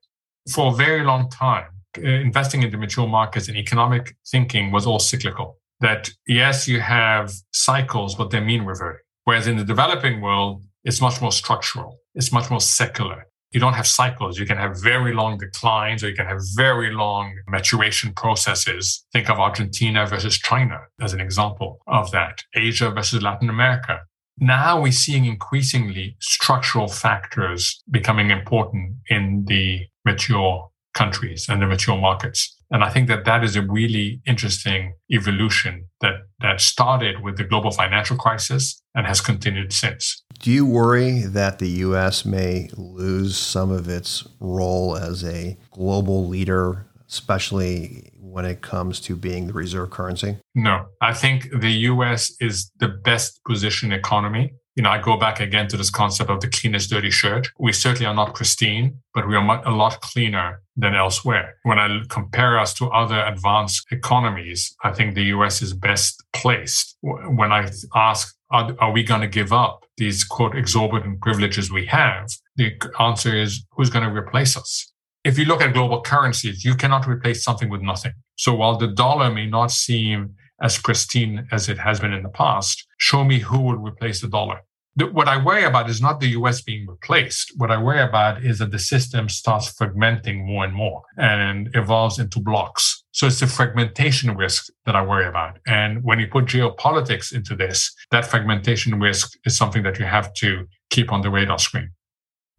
for 0.53 0.73
a 0.73 0.75
very 0.75 1.05
long 1.05 1.31
time, 1.31 1.67
uh, 1.97 2.03
investing 2.03 2.63
into 2.63 2.77
mature 2.77 3.09
markets 3.09 3.49
and 3.49 3.57
economic 3.57 4.15
thinking 4.31 4.71
was 4.71 4.87
all 4.87 4.99
cyclical. 4.99 5.59
That 5.81 6.11
yes, 6.27 6.69
you 6.69 6.81
have 6.81 7.33
cycles, 7.53 8.15
but 8.15 8.31
they're 8.31 8.45
mean 8.45 8.65
reverting. 8.65 9.01
Whereas 9.25 9.47
in 9.47 9.57
the 9.57 9.65
developing 9.65 10.21
world, 10.21 10.63
it's 10.85 11.01
much 11.01 11.21
more 11.21 11.33
structural. 11.33 11.99
It's 12.15 12.33
much 12.33 12.51
more 12.51 12.61
secular. 12.61 13.28
You 13.51 13.61
don't 13.61 13.75
have 13.75 13.87
cycles. 13.87 14.39
You 14.39 14.45
can 14.45 14.59
have 14.59 14.81
very 14.83 15.15
long 15.15 15.39
declines 15.39 16.05
or 16.05 16.11
you 16.11 16.15
can 16.15 16.27
have 16.27 16.41
very 16.55 16.93
long 16.93 17.35
maturation 17.49 18.13
processes. 18.13 19.05
Think 19.13 19.31
of 19.31 19.39
Argentina 19.39 20.07
versus 20.07 20.37
China 20.39 20.81
as 21.01 21.15
an 21.15 21.21
example 21.21 21.81
of 21.87 22.11
that. 22.11 22.43
Asia 22.55 22.91
versus 22.91 23.23
Latin 23.23 23.49
America. 23.49 24.01
Now 24.39 24.81
we're 24.81 24.93
seeing 24.93 25.25
increasingly 25.25 26.17
structural 26.21 26.89
factors 26.89 27.83
becoming 27.91 28.31
important 28.31 28.97
in 29.09 29.45
the 29.47 29.87
mature 30.05 30.71
countries 30.99 31.47
and 31.49 31.63
the 31.63 31.67
mature 31.67 31.97
markets. 31.97 32.57
And 32.71 32.83
I 32.85 32.91
think 32.91 33.09
that 33.09 33.25
that 33.25 33.45
is 33.45 33.57
a 33.57 33.63
really 33.63 34.21
interesting 34.27 34.95
evolution 35.11 35.87
that, 36.01 36.17
that 36.41 36.61
started 36.61 37.23
with 37.23 37.37
the 37.39 37.45
global 37.45 37.71
financial 37.71 38.17
crisis 38.17 38.83
and 38.95 39.07
has 39.07 39.21
continued 39.21 39.73
since. 39.73 40.23
Do 40.41 40.51
you 40.51 40.67
worry 40.67 41.21
that 41.21 41.61
the 41.61 41.69
U.S. 41.87 42.25
may 42.25 42.69
lose 42.77 43.37
some 43.37 43.71
of 43.71 43.89
its 43.89 44.27
role 44.41 44.97
as 44.97 45.25
a 45.25 45.57
global 45.71 46.27
leader, 46.27 46.87
especially 47.09 48.13
when 48.21 48.45
it 48.45 48.61
comes 48.61 49.01
to 49.01 49.17
being 49.17 49.47
the 49.47 49.53
reserve 49.53 49.91
currency? 49.91 50.37
No, 50.55 50.87
I 51.01 51.15
think 51.15 51.49
the 51.61 51.73
US 51.93 52.33
is 52.41 52.71
the 52.79 52.89
best 52.89 53.41
positioned 53.47 53.93
economy. 53.93 54.53
You 54.79 54.85
know, 54.85 54.91
I 54.91 54.99
go 54.99 55.17
back 55.17 55.41
again 55.41 55.67
to 55.71 55.77
this 55.77 55.91
concept 55.91 56.31
of 56.31 56.41
the 56.41 56.47
cleanest 56.47 56.89
dirty 56.89 57.11
shirt. 57.11 57.49
We 57.59 57.73
certainly 57.73 58.07
are 58.07 58.15
not 58.15 58.37
pristine, 58.37 59.01
but 59.13 59.27
we 59.27 59.35
are 59.35 59.63
a 59.67 59.75
lot 59.75 60.01
cleaner 60.03 60.63
than 60.77 60.95
elsewhere. 60.95 61.57
When 61.65 61.81
I 61.81 62.03
compare 62.09 62.61
us 62.61 62.75
to 62.75 62.87
other 62.91 63.21
advanced 63.27 63.89
economies, 63.91 64.73
I 64.85 64.93
think 64.93 65.17
the 65.17 65.25
US 65.35 65.63
is 65.63 65.75
best 65.75 66.23
placed. 66.33 66.97
When 67.01 67.51
I 67.51 67.69
ask, 67.97 68.37
are, 68.53 68.73
are 68.79 68.93
we 68.93 69.03
going 69.03 69.23
to 69.23 69.27
give 69.27 69.53
up 69.53 69.85
these 69.97 70.23
quote 70.23 70.57
exorbitant 70.57 71.23
privileges 71.23 71.73
we 71.73 71.87
have? 71.87 72.31
The 72.55 72.71
answer 73.01 73.37
is, 73.37 73.65
who's 73.73 73.91
going 73.91 74.05
to 74.09 74.15
replace 74.15 74.57
us? 74.57 74.93
if 75.25 75.37
you 75.37 75.45
look 75.45 75.61
at 75.61 75.75
global 75.75 76.01
currencies, 76.01 76.65
you 76.65 76.75
cannot 76.75 77.07
replace 77.07 77.43
something 77.43 77.69
with 77.69 77.83
nothing. 77.83 78.13
So 78.37 78.55
while 78.55 78.79
the 78.79 78.87
dollar 78.87 79.31
may 79.31 79.47
not 79.47 79.71
seem 79.71 80.37
as 80.63 80.79
pristine 80.79 81.47
as 81.53 81.69
it 81.69 81.79
has 81.79 82.01
been 82.01 82.13
in 82.13 82.23
the 82.23 82.29
past, 82.29 82.87
show 82.99 83.25
me 83.25 83.41
who 83.41 83.61
will 83.61 83.77
replace 83.77 84.21
the 84.21 84.29
dollar. 84.29 84.61
What 84.97 85.29
I 85.29 85.43
worry 85.43 85.63
about 85.63 85.89
is 85.89 86.01
not 86.03 86.19
the 86.19 86.29
US 86.31 86.61
being 86.61 86.87
replaced. 86.87 87.53
What 87.57 87.71
I 87.71 87.81
worry 87.81 88.03
about 88.03 88.45
is 88.45 88.59
that 88.59 88.73
the 88.73 88.79
system 88.79 89.29
starts 89.29 89.73
fragmenting 89.73 90.45
more 90.45 90.65
and 90.65 90.75
more 90.75 91.03
and 91.17 91.71
evolves 91.75 92.19
into 92.19 92.41
blocks. 92.41 93.05
So 93.13 93.29
it's 93.29 93.41
the 93.41 93.47
fragmentation 93.47 94.37
risk 94.37 94.73
that 94.87 94.97
I 94.97 95.05
worry 95.05 95.27
about. 95.27 95.59
And 95.67 96.03
when 96.03 96.19
you 96.19 96.27
put 96.27 96.47
geopolitics 96.47 97.33
into 97.33 97.55
this, 97.55 97.95
that 98.11 98.25
fragmentation 98.25 98.99
risk 98.99 99.39
is 99.45 99.57
something 99.57 99.85
that 99.85 99.99
you 99.99 100.05
have 100.05 100.33
to 100.35 100.67
keep 100.91 101.13
on 101.13 101.23
the 101.23 101.31
radar 101.31 101.59
screen. 101.59 101.91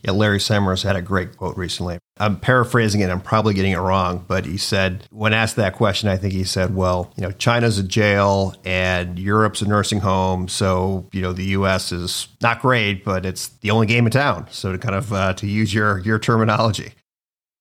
Yeah, 0.02 0.12
Larry 0.12 0.40
Summers 0.40 0.84
had 0.84 0.96
a 0.96 1.02
great 1.02 1.36
quote 1.36 1.58
recently. 1.58 2.00
I'm 2.20 2.40
paraphrasing 2.40 3.02
it. 3.02 3.10
I'm 3.10 3.22
probably 3.22 3.54
getting 3.54 3.72
it 3.72 3.78
wrong, 3.78 4.26
but 4.28 4.46
he 4.46 4.58
said, 4.58 5.08
when 5.12 5.34
asked 5.34 5.56
that 5.56 5.76
question, 5.76 6.10
I 6.10 6.18
think 6.18 6.34
he 6.34 6.44
said, 6.44 6.76
well, 6.76 7.14
you 7.16 7.24
know, 7.24 7.32
China's 7.32 7.78
a 7.78 7.84
jail 7.84 8.56
and 8.66 9.18
Europe's 9.18 9.62
a 9.62 9.68
nursing 9.68 10.00
home. 10.00 10.48
So, 10.48 11.08
you 11.12 11.22
know, 11.22 11.34
the 11.34 11.46
U.S. 11.46 11.92
is 11.92 12.28
not 12.42 12.62
great, 12.62 13.06
but 13.06 13.26
it's 13.26 13.48
the 13.48 13.72
only 13.72 13.88
game 13.88 14.06
in 14.06 14.12
town. 14.12 14.48
So 14.52 14.72
to 14.72 14.78
kind 14.78 14.96
of, 14.96 15.14
uh, 15.14 15.34
to 15.36 15.48
use 15.48 15.74
your, 15.74 16.00
your 16.00 16.20
terminology 16.20 16.94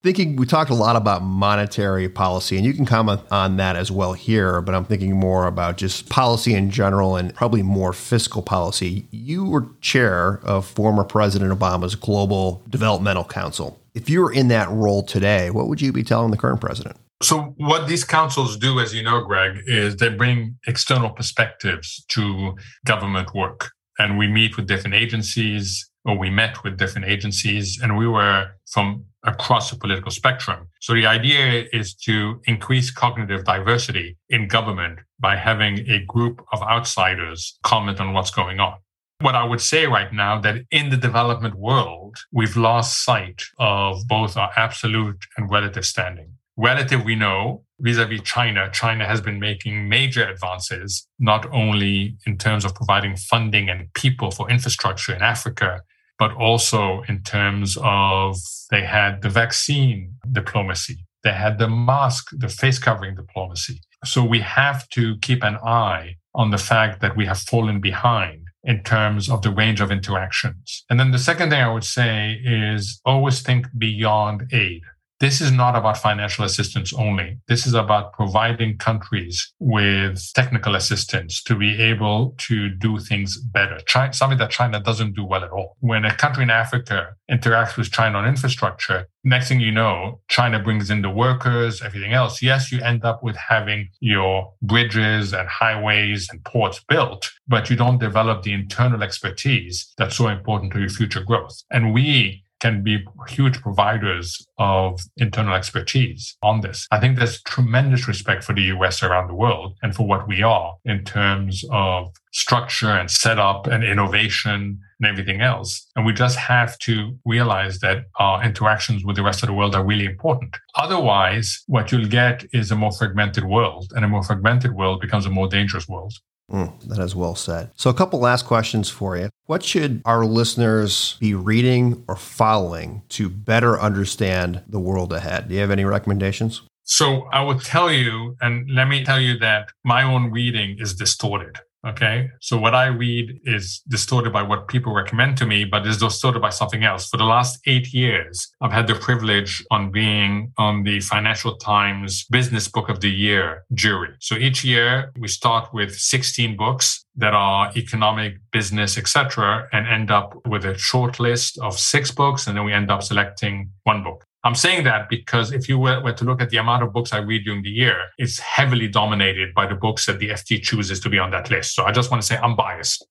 thinking 0.03 0.37
we 0.37 0.47
talked 0.47 0.71
a 0.71 0.75
lot 0.75 0.95
about 0.95 1.23
monetary 1.23 2.09
policy 2.09 2.57
and 2.57 2.65
you 2.65 2.73
can 2.73 2.87
comment 2.87 3.21
on 3.31 3.57
that 3.57 3.75
as 3.75 3.91
well 3.91 4.13
here 4.13 4.61
but 4.61 4.75
i'm 4.75 4.85
thinking 4.85 5.15
more 5.15 5.47
about 5.47 5.77
just 5.77 6.09
policy 6.09 6.55
in 6.55 6.71
general 6.71 7.17
and 7.17 7.35
probably 7.35 7.63
more 7.63 7.93
fiscal 7.93 8.41
policy 8.41 9.09
you 9.11 9.45
were 9.45 9.67
chair 9.81 10.41
of 10.45 10.65
former 10.65 11.03
president 11.03 11.53
obama's 11.53 11.97
global 11.97 12.63
developmental 12.69 13.25
council 13.25 13.81
if 13.99 14.09
you 14.09 14.21
were 14.21 14.33
in 14.33 14.49
that 14.49 14.69
role 14.71 15.03
today 15.03 15.51
what 15.51 15.69
would 15.69 15.81
you 15.81 15.93
be 15.93 16.03
telling 16.03 16.31
the 16.31 16.37
current 16.37 16.61
president 16.61 16.97
so 17.21 17.55
what 17.57 17.89
these 17.89 18.05
councils 18.05 18.57
do 18.57 18.79
as 18.81 18.95
you 18.95 19.03
know 19.03 19.21
greg 19.23 19.63
is 19.67 19.97
they 19.97 20.09
bring 20.09 20.57
external 20.67 21.11
perspectives 21.11 22.05
to 22.09 22.55
government 22.87 23.35
work 23.35 23.71
and 23.99 24.17
we 24.17 24.27
meet 24.29 24.57
with 24.57 24.67
different 24.67 24.95
agencies 24.95 25.91
or 26.05 26.17
we 26.17 26.31
met 26.31 26.63
with 26.63 26.79
different 26.79 27.07
agencies 27.07 27.79
and 27.83 27.99
we 27.99 28.07
were 28.07 28.49
from 28.71 29.05
across 29.25 29.71
the 29.71 29.77
political 29.77 30.11
spectrum. 30.11 30.69
So 30.81 30.95
the 30.95 31.07
idea 31.07 31.67
is 31.73 31.95
to 32.07 32.41
increase 32.45 32.91
cognitive 32.91 33.45
diversity 33.45 34.17
in 34.29 34.49
government 34.49 35.01
by 35.19 35.37
having 35.37 35.89
a 35.91 36.05
group 36.05 36.45
of 36.53 36.63
outsiders 36.63 37.59
comment 37.63 38.01
on 38.01 38.13
what's 38.13 38.31
going 38.31 38.61
on. 38.61 38.77
What 39.21 39.35
I 39.35 39.43
would 39.43 39.61
say 39.61 39.87
right 39.87 40.13
now 40.13 40.41
that 40.43 40.63
in 40.71 40.91
the 40.91 40.97
development 40.97 41.57
world, 41.57 42.19
we've 42.31 42.57
lost 42.57 43.05
sight 43.05 43.43
of 43.59 44.07
both 44.07 44.37
our 44.37 44.53
absolute 44.57 45.27
and 45.37 45.51
relative 45.51 45.85
standing. 45.85 46.35
Relative, 46.57 47.05
we 47.05 47.17
know 47.17 47.65
vis-a-vis 47.81 48.21
China, 48.23 48.71
China 48.73 49.07
has 49.07 49.21
been 49.21 49.41
making 49.41 49.89
major 49.89 50.25
advances, 50.25 51.09
not 51.19 51.53
only 51.53 52.17
in 52.27 52.39
terms 52.39 52.65
of 52.65 52.77
providing 52.77 53.17
funding 53.17 53.69
and 53.69 53.93
people 53.95 54.31
for 54.31 54.49
infrastructure 54.49 55.13
in 55.13 55.23
Africa, 55.23 55.83
but 56.17 56.33
also 56.35 57.03
in 57.09 57.23
terms 57.23 57.77
of 57.83 58.37
they 58.71 58.83
had 58.83 59.23
the 59.23 59.29
vaccine 59.29 60.15
diplomacy, 60.31 61.05
they 61.25 61.33
had 61.33 61.59
the 61.59 61.69
mask, 61.69 62.29
the 62.33 62.49
face 62.49 62.79
covering 62.79 63.17
diplomacy. 63.17 63.81
So 64.05 64.25
we 64.25 64.41
have 64.41 64.89
to 64.91 65.17
keep 65.19 65.43
an 65.43 65.57
eye 65.57 66.17
on 66.37 66.53
the 66.53 66.59
fact 66.59 67.01
that 67.01 67.17
we 67.17 67.27
have 67.27 67.39
fallen 67.39 67.81
behind 67.81 68.48
in 68.69 68.83
terms 68.83 69.31
of 69.31 69.41
the 69.41 69.51
range 69.51 69.81
of 69.81 69.91
interactions. 69.91 70.85
And 70.91 71.01
then 71.01 71.11
the 71.11 71.19
second 71.19 71.49
thing 71.49 71.63
I 71.63 71.73
would 71.73 71.85
say 71.85 72.39
is 72.45 73.01
always 73.07 73.41
think 73.41 73.67
beyond 73.79 74.43
aid 74.53 74.83
this 75.21 75.41
is 75.41 75.51
not 75.51 75.75
about 75.75 75.99
financial 75.99 76.45
assistance 76.45 76.93
only. 76.93 77.39
This 77.49 77.67
is 77.67 77.75
about 77.75 78.13
providing 78.13 78.79
countries 78.79 79.53
with 79.59 80.23
technical 80.35 80.77
assistance 80.77 81.43
to 81.45 81.57
be 81.57 81.81
able 81.81 82.35
to 82.39 82.69
do 82.69 82.99
things 82.99 83.37
better. 83.39 83.81
China, 83.87 84.13
something 84.13 84.39
that 84.39 84.51
China 84.51 84.81
doesn't 84.81 85.15
do 85.15 85.25
well 85.25 85.43
at 85.43 85.51
all. 85.51 85.77
When 85.81 86.05
a 86.05 86.15
country 86.15 86.45
in 86.45 86.51
Africa 86.51 87.15
interacts 87.31 87.77
with 87.77 87.91
China 87.91 88.19
on 88.19 88.29
infrastructure, 88.29 89.09
next 89.25 89.49
thing 89.49 89.61
you 89.61 89.73
know, 89.73 90.21
China 90.29 90.61
brings 90.61 90.89
in 90.89 91.03
the 91.03 91.11
workers, 91.11 91.83
everything 91.83 92.13
else. 92.13 92.41
Yes, 92.41 92.71
you 92.71 92.81
end 92.83 93.05
up 93.05 93.23
with 93.23 93.37
having 93.37 93.89
your 94.01 94.53
bridges 94.63 95.35
and 95.35 95.49
highways 95.49 96.29
and 96.31 96.45
ports 96.45 96.81
built, 96.89 97.31
but 97.49 97.69
you 97.69 97.77
don't 97.77 97.99
develop 97.99 98.43
the 98.43 98.53
internal 98.53 99.03
expertise 99.03 99.93
that's 99.99 100.17
so 100.17 100.29
important 100.29 100.73
to 100.73 100.81
your 100.81 100.89
future 100.89 101.23
growth. 101.23 101.63
And 101.71 101.93
we 101.93 102.45
can 102.61 102.83
be 102.83 103.05
huge 103.29 103.61
providers 103.61 104.47
of 104.59 105.01
internal 105.17 105.55
expertise 105.55 106.37
on 106.43 106.61
this. 106.61 106.87
I 106.91 107.01
think 107.01 107.19
there's 107.19 107.43
tremendous 107.43 108.09
respect 108.09 108.45
for 108.45 108.53
the 108.53 108.63
US 108.63 109.03
around 109.03 109.29
the 109.29 109.35
world 109.35 109.77
and 109.83 109.95
for 109.95 110.07
what 110.07 110.27
we 110.27 110.43
are 110.43 110.75
in 110.85 111.05
terms 111.05 111.65
of 111.71 112.09
structure 112.33 112.91
and 112.91 113.11
setup 113.11 113.67
and 113.67 113.85
innovation 113.85 114.81
and 115.01 115.09
everything 115.09 115.41
else. 115.41 115.87
And 115.97 116.05
we 116.05 116.13
just 116.13 116.37
have 116.39 116.79
to 116.81 117.17
realize 117.25 117.79
that 117.81 118.05
our 118.19 118.45
interactions 118.45 119.05
with 119.05 119.17
the 119.17 119.23
rest 119.23 119.43
of 119.43 119.49
the 119.49 119.53
world 119.53 119.75
are 119.75 119.85
really 119.85 120.05
important. 120.05 120.57
Otherwise, 120.75 121.63
what 121.67 121.93
you'll 121.93 122.07
get 122.07 122.45
is 122.53 122.71
a 122.71 122.77
more 122.77 122.93
fragmented 122.93 123.45
world, 123.45 123.93
and 123.95 124.05
a 124.05 124.09
more 124.09 124.23
fragmented 124.23 124.73
world 124.75 125.01
becomes 125.01 125.27
a 125.27 125.31
more 125.31 125.49
dangerous 125.49 125.89
world. 125.89 126.13
Mm, 126.51 126.81
that 126.89 126.99
is 126.99 127.15
well 127.15 127.35
said. 127.35 127.71
So, 127.77 127.91
a 127.91 127.95
couple 127.95 128.21
last 128.21 128.47
questions 128.47 128.89
for 128.89 129.17
you. 129.19 129.29
What 129.47 129.63
should 129.63 130.01
our 130.07 130.25
listeners 130.25 131.17
be 131.21 131.35
reading 131.35 132.05
or 132.09 132.17
following 132.17 133.03
to 133.11 133.29
better 133.29 133.79
understand 133.79 134.63
the 134.67 134.81
world 134.81 135.13
ahead? 135.13 135.49
Do 135.49 135.55
you 135.55 135.61
have 135.61 135.71
any 135.71 135.85
recommendations? 135.85 136.63
So, 136.85 137.25
I 137.33 137.43
would 137.43 137.61
tell 137.61 137.93
you, 137.93 138.37
and 138.41 138.71
let 138.71 138.89
me 138.89 139.05
tell 139.05 139.21
you 139.21 139.39
that 139.41 139.69
my 139.85 140.03
own 140.03 140.31
reading 140.31 140.79
is 140.81 140.95
distorted. 140.95 141.59
Okay. 141.87 142.31
So 142.41 142.59
what 142.59 142.75
I 142.75 142.87
read 142.87 143.41
is 143.45 143.83
distorted 143.89 144.33
by 144.33 144.43
what 144.43 144.67
people 144.67 144.93
recommend 144.93 145.37
to 145.39 145.47
me, 145.47 145.65
but 145.65 145.87
is 145.87 145.99
distorted 145.99 146.41
by 146.41 146.51
something 146.51 146.83
else. 146.83 147.09
For 147.09 147.17
the 147.17 147.25
last 147.25 147.61
eight 147.67 147.93
years, 147.95 148.49
I've 148.61 148.73
had 148.73 148.89
the 148.89 148.97
privilege 148.97 149.65
on 149.71 149.93
being 149.93 150.53
on 150.59 150.83
the 150.83 151.01
Financial 151.01 151.57
Times 151.57 152.25
Business 152.31 152.67
Book 152.67 152.89
of 152.89 153.01
the 153.01 153.11
Year 153.11 153.65
jury. 153.75 154.11
So 154.19 154.35
each 154.35 154.65
year 154.65 155.13
we 155.19 155.29
start 155.29 155.73
with 155.73 155.95
16 155.95 156.57
books 156.57 157.05
that 157.19 157.35
are 157.35 157.71
economic, 157.77 158.39
business, 158.53 158.97
etc., 158.97 159.69
and 159.73 159.87
end 159.87 160.11
up 160.11 160.35
with 160.47 160.65
a 160.65 160.79
short 160.79 161.21
list 161.21 161.59
of 161.59 161.79
six 161.79 162.11
books, 162.11 162.47
and 162.47 162.57
then 162.57 162.65
we 162.65 162.73
end 162.73 162.91
up 162.91 163.03
selecting 163.03 163.71
one 163.83 164.03
book. 164.03 164.25
I'm 164.45 164.55
saying 164.55 164.85
that 164.85 165.09
because 165.09 165.53
if 165.53 165.69
you 165.69 165.79
were, 165.79 166.01
were, 166.01 166.13
to 166.13 166.25
look 166.25 166.41
at 166.41 166.51
the 166.51 166.59
amount 166.59 166.85
of 166.85 166.93
books 166.93 167.13
I 167.13 167.19
read 167.19 167.45
during 167.45 167.63
the 167.63 167.71
year, 167.71 167.99
it's 168.19 168.39
heavily 168.39 168.87
dominated 168.87 169.53
by 169.53 169.67
the 169.67 169.75
books 169.75 170.07
that 170.07 170.21
the 170.21 170.29
FT 170.29 170.63
chooses 170.63 171.01
to 171.01 171.09
be 171.09 171.19
on 171.19 171.33
that 171.33 171.51
list. 171.51 171.75
So 171.75 171.85
I 171.85 171.91
just 171.91 172.11
want 172.11 172.23
to 172.23 172.27
say 172.27 172.37
I'm 172.37 172.55
biased. 172.55 173.05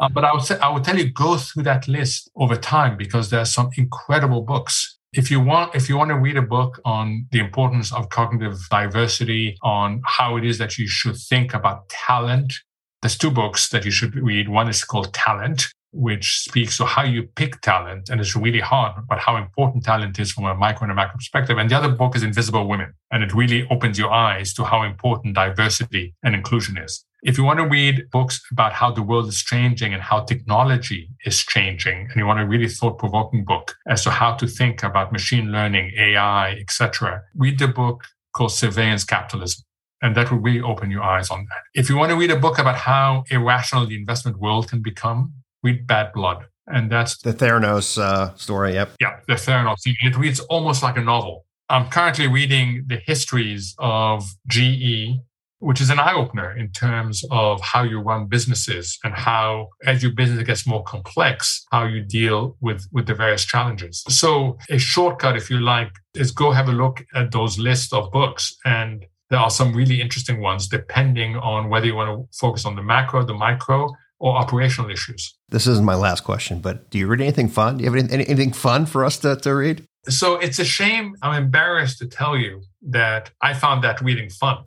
um, 0.00 0.12
but 0.12 0.24
I 0.24 0.32
would 0.32 0.42
say, 0.42 0.58
I 0.58 0.68
would 0.68 0.82
tell 0.82 0.98
you 0.98 1.10
go 1.10 1.36
through 1.36 1.62
that 1.64 1.86
list 1.86 2.30
over 2.34 2.56
time 2.56 2.96
because 2.96 3.30
there 3.30 3.40
are 3.40 3.46
some 3.46 3.70
incredible 3.76 4.42
books. 4.42 4.98
If 5.12 5.30
you 5.30 5.40
want, 5.40 5.74
if 5.74 5.88
you 5.88 5.96
want 5.96 6.08
to 6.08 6.18
read 6.18 6.36
a 6.36 6.42
book 6.42 6.80
on 6.84 7.26
the 7.30 7.38
importance 7.38 7.92
of 7.92 8.08
cognitive 8.08 8.58
diversity, 8.68 9.56
on 9.62 10.02
how 10.04 10.36
it 10.36 10.44
is 10.44 10.58
that 10.58 10.78
you 10.78 10.88
should 10.88 11.16
think 11.16 11.54
about 11.54 11.88
talent, 11.90 12.54
there's 13.02 13.18
two 13.18 13.30
books 13.30 13.68
that 13.70 13.84
you 13.84 13.90
should 13.90 14.14
read. 14.14 14.48
One 14.48 14.68
is 14.68 14.84
called 14.84 15.12
Talent, 15.12 15.66
which 15.92 16.38
speaks 16.38 16.76
to 16.78 16.86
how 16.86 17.02
you 17.02 17.24
pick 17.24 17.60
talent. 17.60 18.08
And 18.08 18.20
it's 18.20 18.34
really 18.34 18.60
hard, 18.60 19.06
but 19.08 19.18
how 19.18 19.36
important 19.36 19.84
talent 19.84 20.18
is 20.18 20.32
from 20.32 20.44
a 20.44 20.54
micro 20.54 20.84
and 20.84 20.92
a 20.92 20.94
macro 20.94 21.16
perspective. 21.16 21.58
And 21.58 21.68
the 21.68 21.76
other 21.76 21.90
book 21.90 22.16
is 22.16 22.22
Invisible 22.22 22.66
Women. 22.66 22.94
And 23.10 23.22
it 23.22 23.34
really 23.34 23.66
opens 23.70 23.98
your 23.98 24.10
eyes 24.10 24.54
to 24.54 24.64
how 24.64 24.82
important 24.84 25.34
diversity 25.34 26.14
and 26.22 26.34
inclusion 26.34 26.78
is. 26.78 27.04
If 27.24 27.38
you 27.38 27.44
want 27.44 27.58
to 27.58 27.68
read 27.68 28.10
books 28.10 28.40
about 28.50 28.72
how 28.72 28.90
the 28.90 29.02
world 29.02 29.28
is 29.28 29.42
changing 29.42 29.92
and 29.92 30.02
how 30.02 30.24
technology 30.24 31.10
is 31.24 31.38
changing, 31.40 32.08
and 32.08 32.16
you 32.16 32.26
want 32.26 32.40
a 32.40 32.46
really 32.46 32.68
thought-provoking 32.68 33.44
book 33.44 33.74
as 33.86 34.02
to 34.04 34.10
how 34.10 34.34
to 34.34 34.46
think 34.46 34.82
about 34.82 35.12
machine 35.12 35.52
learning, 35.52 35.92
AI, 35.96 36.52
etc., 36.52 37.22
read 37.36 37.58
the 37.58 37.68
book 37.68 38.04
called 38.32 38.50
Surveillance 38.52 39.04
Capitalism. 39.04 39.62
And 40.02 40.16
that 40.16 40.30
will 40.30 40.40
really 40.40 40.60
open 40.60 40.90
your 40.90 41.02
eyes 41.02 41.30
on 41.30 41.46
that. 41.48 41.62
If 41.74 41.88
you 41.88 41.96
want 41.96 42.10
to 42.10 42.16
read 42.16 42.30
a 42.30 42.38
book 42.38 42.58
about 42.58 42.76
how 42.76 43.24
irrational 43.30 43.86
the 43.86 43.94
investment 43.94 44.38
world 44.38 44.68
can 44.68 44.82
become, 44.82 45.32
read 45.62 45.86
Bad 45.86 46.12
Blood. 46.12 46.46
And 46.66 46.90
that's 46.90 47.18
the 47.18 47.32
Theranos 47.32 47.98
uh, 47.98 48.34
story. 48.36 48.74
Yep. 48.74 48.96
Yeah, 49.00 49.20
the 49.28 49.34
Theranos. 49.34 49.76
It 49.84 50.16
reads 50.16 50.40
almost 50.40 50.82
like 50.82 50.96
a 50.96 51.02
novel. 51.02 51.44
I'm 51.68 51.88
currently 51.88 52.28
reading 52.28 52.84
the 52.86 52.96
histories 52.96 53.74
of 53.78 54.24
GE, 54.48 55.20
which 55.58 55.80
is 55.80 55.90
an 55.90 55.98
eye 55.98 56.12
opener 56.12 56.54
in 56.54 56.70
terms 56.72 57.24
of 57.30 57.60
how 57.60 57.82
you 57.82 57.98
run 58.00 58.26
businesses 58.26 58.98
and 59.04 59.14
how, 59.14 59.68
as 59.84 60.02
your 60.02 60.12
business 60.12 60.44
gets 60.44 60.66
more 60.66 60.82
complex, 60.82 61.64
how 61.70 61.84
you 61.84 62.02
deal 62.02 62.56
with, 62.60 62.86
with 62.92 63.06
the 63.06 63.14
various 63.14 63.44
challenges. 63.44 64.04
So, 64.08 64.58
a 64.68 64.78
shortcut, 64.78 65.36
if 65.36 65.48
you 65.48 65.60
like, 65.60 65.92
is 66.14 66.30
go 66.30 66.50
have 66.50 66.68
a 66.68 66.72
look 66.72 67.04
at 67.14 67.30
those 67.30 67.58
lists 67.58 67.92
of 67.92 68.10
books. 68.12 68.54
And 68.64 69.06
there 69.32 69.40
are 69.40 69.50
some 69.50 69.72
really 69.72 70.02
interesting 70.02 70.42
ones 70.42 70.68
depending 70.68 71.36
on 71.36 71.70
whether 71.70 71.86
you 71.86 71.94
want 71.94 72.10
to 72.10 72.38
focus 72.38 72.66
on 72.66 72.76
the 72.76 72.82
macro, 72.82 73.24
the 73.24 73.32
micro, 73.32 73.88
or 74.18 74.36
operational 74.36 74.90
issues. 74.90 75.34
This 75.48 75.66
isn't 75.66 75.86
my 75.86 75.94
last 75.94 76.22
question, 76.22 76.60
but 76.60 76.90
do 76.90 76.98
you 76.98 77.06
read 77.06 77.22
anything 77.22 77.48
fun? 77.48 77.78
Do 77.78 77.84
you 77.84 77.90
have 77.90 77.98
any, 77.98 78.26
anything 78.28 78.52
fun 78.52 78.84
for 78.84 79.06
us 79.06 79.16
to, 79.20 79.36
to 79.36 79.54
read? 79.54 79.86
So 80.06 80.36
it's 80.36 80.58
a 80.58 80.66
shame. 80.66 81.16
I'm 81.22 81.42
embarrassed 81.44 81.98
to 82.00 82.08
tell 82.08 82.36
you 82.36 82.60
that 82.90 83.30
I 83.40 83.54
found 83.54 83.82
that 83.84 84.02
reading 84.02 84.28
fun. 84.28 84.64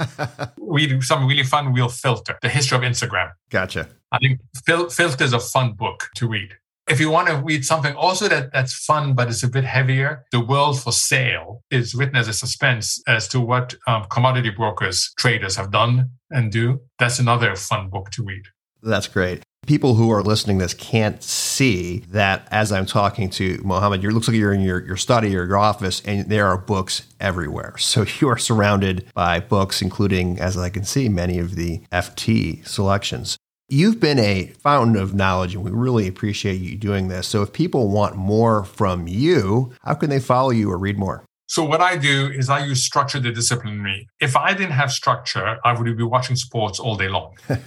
reading 0.58 1.02
some 1.02 1.26
really 1.26 1.42
fun 1.42 1.74
real 1.74 1.90
filter, 1.90 2.38
the 2.40 2.48
history 2.48 2.78
of 2.78 2.84
Instagram. 2.84 3.32
Gotcha. 3.50 3.90
I 4.10 4.18
think 4.18 4.40
Fil- 4.64 4.88
Filter 4.88 5.24
is 5.24 5.34
a 5.34 5.40
fun 5.40 5.74
book 5.74 6.08
to 6.14 6.26
read. 6.26 6.54
If 6.88 7.00
you 7.00 7.10
want 7.10 7.28
to 7.28 7.36
read 7.36 7.66
something 7.66 7.94
also 7.94 8.28
that, 8.28 8.50
that's 8.50 8.72
fun, 8.72 9.12
but 9.12 9.28
it's 9.28 9.42
a 9.42 9.48
bit 9.48 9.64
heavier, 9.64 10.24
The 10.32 10.40
World 10.40 10.80
for 10.80 10.90
Sale 10.90 11.62
is 11.70 11.94
written 11.94 12.16
as 12.16 12.28
a 12.28 12.32
suspense 12.32 13.02
as 13.06 13.28
to 13.28 13.40
what 13.40 13.74
um, 13.86 14.06
commodity 14.10 14.48
brokers, 14.48 15.12
traders 15.18 15.56
have 15.56 15.70
done 15.70 16.10
and 16.30 16.50
do. 16.50 16.80
That's 16.98 17.18
another 17.18 17.56
fun 17.56 17.90
book 17.90 18.10
to 18.12 18.22
read. 18.24 18.44
That's 18.82 19.06
great. 19.06 19.42
People 19.66 19.96
who 19.96 20.10
are 20.10 20.22
listening 20.22 20.56
this 20.56 20.72
can't 20.72 21.22
see 21.22 21.98
that 22.08 22.48
as 22.50 22.72
I'm 22.72 22.86
talking 22.86 23.28
to 23.30 23.60
Mohamed, 23.62 24.02
it 24.02 24.12
looks 24.12 24.28
like 24.28 24.36
you're 24.38 24.54
in 24.54 24.62
your, 24.62 24.82
your 24.86 24.96
study 24.96 25.36
or 25.36 25.44
your 25.44 25.58
office 25.58 26.00
and 26.06 26.30
there 26.30 26.46
are 26.46 26.56
books 26.56 27.02
everywhere. 27.20 27.74
So 27.88 28.06
you 28.20 28.28
are 28.28 28.38
surrounded 28.38 29.10
by 29.12 29.40
books, 29.40 29.82
including, 29.82 30.40
as 30.40 30.56
I 30.56 30.70
can 30.70 30.84
see, 30.84 31.10
many 31.10 31.38
of 31.38 31.54
the 31.54 31.82
FT 31.92 32.66
selections. 32.66 33.36
You've 33.70 34.00
been 34.00 34.18
a 34.18 34.46
fountain 34.62 34.96
of 34.96 35.14
knowledge, 35.14 35.54
and 35.54 35.62
we 35.62 35.70
really 35.70 36.08
appreciate 36.08 36.60
you 36.60 36.76
doing 36.76 37.08
this. 37.08 37.28
So, 37.28 37.42
if 37.42 37.52
people 37.52 37.90
want 37.90 38.16
more 38.16 38.64
from 38.64 39.06
you, 39.06 39.72
how 39.82 39.94
can 39.94 40.08
they 40.08 40.20
follow 40.20 40.50
you 40.50 40.70
or 40.70 40.78
read 40.78 40.98
more? 40.98 41.24
So, 41.46 41.64
what 41.64 41.82
I 41.82 41.96
do 41.96 42.30
is 42.34 42.48
I 42.48 42.64
use 42.64 42.82
structure 42.82 43.20
to 43.20 43.30
discipline 43.30 43.82
me. 43.82 44.08
If 44.20 44.36
I 44.36 44.54
didn't 44.54 44.72
have 44.72 44.90
structure, 44.90 45.58
I 45.64 45.78
would 45.78 45.96
be 45.96 46.02
watching 46.02 46.36
sports 46.36 46.80
all 46.80 46.96
day 46.96 47.08
long. 47.08 47.36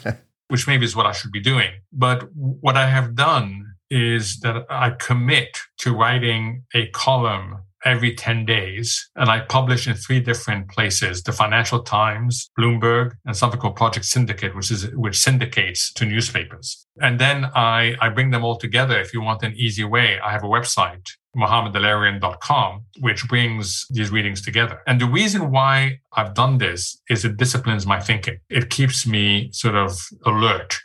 which 0.52 0.68
maybe 0.68 0.84
is 0.84 0.98
what 0.98 1.06
I 1.06 1.14
should 1.14 1.32
be 1.32 1.40
doing. 1.40 1.72
But 1.94 2.28
what 2.36 2.76
I 2.76 2.88
have 2.88 3.16
done 3.16 3.76
is 3.90 4.42
that 4.42 4.66
I 4.70 4.90
commit 4.90 5.58
to 5.78 5.96
writing 5.96 6.66
a 6.76 6.88
column 6.88 7.64
every 7.86 8.14
10 8.14 8.46
days 8.46 9.10
and 9.16 9.30
I 9.30 9.42
publish 9.42 9.88
in 9.88 9.96
three 9.96 10.20
different 10.20 10.70
places, 10.70 11.24
the 11.24 11.32
Financial 11.32 11.82
Times, 11.82 12.50
Bloomberg, 12.58 13.14
and 13.26 13.36
something 13.36 13.60
called 13.60 13.76
Project 13.76 14.06
Syndicate, 14.06 14.56
which 14.56 14.72
is, 14.72 14.90
which 14.94 15.18
syndicates 15.18 15.92
to 15.94 16.06
newspapers. 16.06 16.86
And 17.02 17.20
then 17.20 17.46
I, 17.56 17.96
I 18.00 18.10
bring 18.10 18.32
them 18.32 18.44
all 18.44 18.58
together. 18.58 19.00
If 19.00 19.14
you 19.14 19.22
want 19.22 19.44
an 19.44 19.54
easy 19.56 19.84
way, 19.84 20.20
I 20.20 20.32
have 20.32 20.44
a 20.44 20.48
website 20.48 21.08
mohamedelerian.com, 21.36 22.84
which 23.00 23.28
brings 23.28 23.86
these 23.90 24.12
readings 24.12 24.42
together. 24.42 24.82
And 24.86 25.00
the 25.00 25.06
reason 25.06 25.52
why 25.52 26.00
I've 26.14 26.34
done 26.34 26.58
this 26.58 27.00
is 27.10 27.24
it 27.24 27.38
disciplines 27.38 27.86
my 27.86 28.00
thinking. 28.00 28.40
It 28.50 28.70
keeps 28.70 29.08
me 29.08 29.50
sort 29.54 29.76
of 29.76 29.98
alert. 30.26 30.78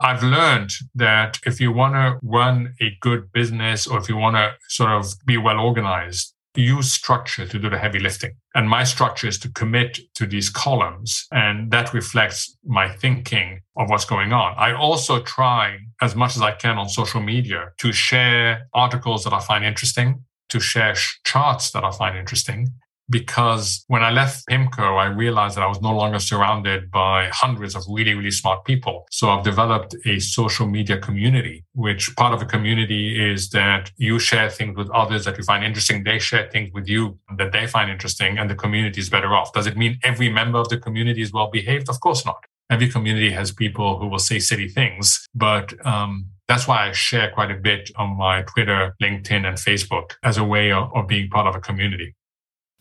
I've 0.00 0.22
learned 0.22 0.70
that 0.94 1.38
if 1.44 1.60
you 1.60 1.72
want 1.72 1.94
to 1.94 2.18
run 2.22 2.74
a 2.80 2.96
good 3.00 3.30
business 3.32 3.86
or 3.86 3.98
if 3.98 4.08
you 4.08 4.16
want 4.16 4.36
to 4.36 4.52
sort 4.68 4.90
of 4.90 5.12
be 5.26 5.36
well 5.36 5.60
organized, 5.60 6.34
use 6.56 6.92
structure 6.92 7.46
to 7.46 7.58
do 7.58 7.70
the 7.70 7.78
heavy 7.78 7.98
lifting. 7.98 8.32
And 8.54 8.68
my 8.68 8.84
structure 8.84 9.28
is 9.28 9.38
to 9.40 9.50
commit 9.50 9.98
to 10.14 10.26
these 10.26 10.48
columns. 10.50 11.26
And 11.30 11.70
that 11.70 11.92
reflects 11.94 12.56
my 12.64 12.88
thinking 12.88 13.60
of 13.76 13.88
what's 13.90 14.04
going 14.04 14.32
on. 14.32 14.54
I 14.56 14.72
also 14.72 15.22
try 15.22 15.78
as 16.00 16.16
much 16.16 16.34
as 16.34 16.42
I 16.42 16.52
can 16.52 16.78
on 16.78 16.88
social 16.88 17.20
media 17.20 17.70
to 17.78 17.92
share 17.92 18.66
articles 18.74 19.24
that 19.24 19.32
I 19.32 19.40
find 19.40 19.64
interesting, 19.64 20.24
to 20.48 20.60
share 20.60 20.94
charts 21.24 21.70
that 21.72 21.84
I 21.84 21.90
find 21.92 22.16
interesting, 22.16 22.68
because 23.10 23.84
when 23.88 24.02
I 24.02 24.10
left 24.10 24.46
PIMCO, 24.48 24.98
I 24.98 25.06
realized 25.06 25.56
that 25.56 25.64
I 25.64 25.66
was 25.66 25.82
no 25.82 25.94
longer 25.94 26.18
surrounded 26.18 26.90
by 26.90 27.28
hundreds 27.32 27.74
of 27.74 27.82
really, 27.88 28.14
really 28.14 28.30
smart 28.30 28.64
people. 28.64 29.06
So 29.10 29.28
I've 29.30 29.44
developed 29.44 29.94
a 30.06 30.20
social 30.20 30.66
media 30.66 30.96
community, 30.98 31.64
which 31.74 32.14
part 32.16 32.32
of 32.32 32.40
a 32.40 32.46
community 32.46 33.32
is 33.32 33.50
that 33.50 33.90
you 33.96 34.18
share 34.18 34.48
things 34.48 34.76
with 34.76 34.88
others 34.90 35.24
that 35.24 35.36
you 35.36 35.44
find 35.44 35.64
interesting. 35.64 36.04
They 36.04 36.18
share 36.18 36.48
things 36.50 36.70
with 36.72 36.88
you 36.88 37.18
that 37.36 37.52
they 37.52 37.66
find 37.66 37.90
interesting 37.90 38.38
and 38.38 38.48
the 38.48 38.54
community 38.54 39.00
is 39.00 39.10
better 39.10 39.34
off. 39.34 39.52
Does 39.52 39.66
it 39.66 39.76
mean 39.76 39.98
every 40.04 40.28
member 40.30 40.58
of 40.58 40.68
the 40.68 40.78
community 40.78 41.22
is 41.22 41.32
well 41.32 41.50
behaved? 41.50 41.88
Of 41.88 42.00
course 42.00 42.24
not. 42.24 42.44
Every 42.70 42.88
community 42.88 43.30
has 43.32 43.50
people 43.50 43.98
who 43.98 44.06
will 44.06 44.20
say 44.20 44.38
silly 44.38 44.68
things, 44.68 45.26
but 45.34 45.74
um, 45.84 46.26
that's 46.46 46.68
why 46.68 46.88
I 46.88 46.92
share 46.92 47.30
quite 47.32 47.50
a 47.50 47.56
bit 47.56 47.90
on 47.96 48.16
my 48.16 48.42
Twitter, 48.42 48.94
LinkedIn, 49.02 49.44
and 49.44 49.56
Facebook 49.56 50.12
as 50.22 50.36
a 50.36 50.44
way 50.44 50.70
of, 50.70 50.90
of 50.94 51.08
being 51.08 51.28
part 51.28 51.48
of 51.48 51.56
a 51.56 51.60
community. 51.60 52.14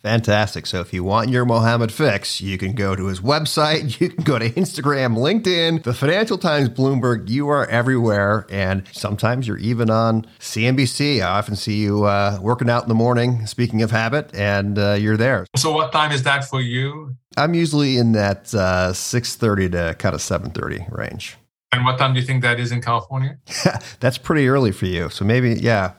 Fantastic. 0.01 0.65
So 0.65 0.79
if 0.79 0.93
you 0.93 1.03
want 1.03 1.29
your 1.29 1.43
Mohamed 1.43 1.91
fix, 1.91 2.39
you 2.39 2.57
can 2.57 2.73
go 2.73 2.95
to 2.95 3.07
his 3.07 3.19
website, 3.19 3.99
you 3.99 4.09
can 4.09 4.23
go 4.23 4.39
to 4.39 4.49
Instagram, 4.51 5.17
LinkedIn, 5.17 5.83
the 5.83 5.93
Financial 5.93 6.37
Times, 6.37 6.69
Bloomberg. 6.69 7.29
You 7.29 7.49
are 7.49 7.65
everywhere. 7.67 8.45
And 8.49 8.83
sometimes 8.93 9.47
you're 9.47 9.57
even 9.57 9.89
on 9.89 10.25
CNBC. 10.39 11.21
I 11.21 11.37
often 11.37 11.55
see 11.55 11.77
you 11.77 12.05
uh, 12.05 12.39
working 12.41 12.69
out 12.69 12.83
in 12.83 12.89
the 12.89 12.95
morning, 12.95 13.45
speaking 13.45 13.81
of 13.81 13.91
habit, 13.91 14.33
and 14.33 14.79
uh, 14.79 14.93
you're 14.93 15.17
there. 15.17 15.45
So 15.55 15.71
what 15.73 15.91
time 15.91 16.11
is 16.11 16.23
that 16.23 16.45
for 16.45 16.61
you? 16.61 17.15
I'm 17.35 17.53
usually 17.53 17.97
in 17.97 18.13
that 18.13 18.53
uh, 18.53 18.91
6.30 18.91 19.71
to 19.71 19.95
kind 19.95 20.15
of 20.15 20.21
7.30 20.21 20.91
range. 20.97 21.37
And 21.71 21.85
what 21.85 21.99
time 21.99 22.13
do 22.13 22.19
you 22.19 22.25
think 22.25 22.41
that 22.41 22.59
is 22.59 22.71
in 22.71 22.81
California? 22.81 23.37
That's 23.99 24.17
pretty 24.17 24.47
early 24.47 24.71
for 24.71 24.87
you. 24.87 25.09
So 25.09 25.23
maybe, 25.23 25.53
yeah, 25.53 25.93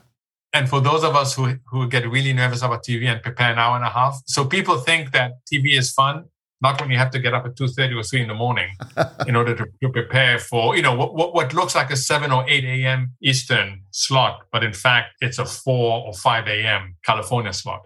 and 0.52 0.68
for 0.68 0.80
those 0.80 1.04
of 1.04 1.14
us 1.14 1.34
who, 1.34 1.56
who 1.66 1.88
get 1.88 2.08
really 2.08 2.32
nervous 2.32 2.62
about 2.62 2.84
TV 2.84 3.06
and 3.06 3.22
prepare 3.22 3.52
an 3.52 3.58
hour 3.58 3.76
and 3.76 3.84
a 3.84 3.90
half, 3.90 4.20
so 4.26 4.44
people 4.44 4.78
think 4.78 5.12
that 5.12 5.32
TV 5.50 5.78
is 5.78 5.92
fun, 5.92 6.24
not 6.60 6.80
when 6.80 6.90
you 6.90 6.98
have 6.98 7.10
to 7.12 7.18
get 7.18 7.34
up 7.34 7.46
at 7.46 7.54
2.30 7.54 7.98
or 7.98 8.02
3 8.02 8.22
in 8.22 8.28
the 8.28 8.34
morning 8.34 8.68
in 9.26 9.36
order 9.36 9.54
to, 9.54 9.64
to 9.82 9.88
prepare 9.88 10.38
for, 10.38 10.76
you 10.76 10.82
know, 10.82 10.94
what, 10.94 11.34
what 11.34 11.54
looks 11.54 11.74
like 11.74 11.90
a 11.90 11.96
7 11.96 12.32
or 12.32 12.44
8 12.48 12.64
a.m. 12.64 13.12
Eastern 13.22 13.82
slot, 13.92 14.40
but 14.52 14.64
in 14.64 14.72
fact, 14.72 15.14
it's 15.20 15.38
a 15.38 15.44
4 15.44 16.06
or 16.06 16.12
5 16.12 16.48
a.m. 16.48 16.96
California 17.04 17.52
slot. 17.52 17.82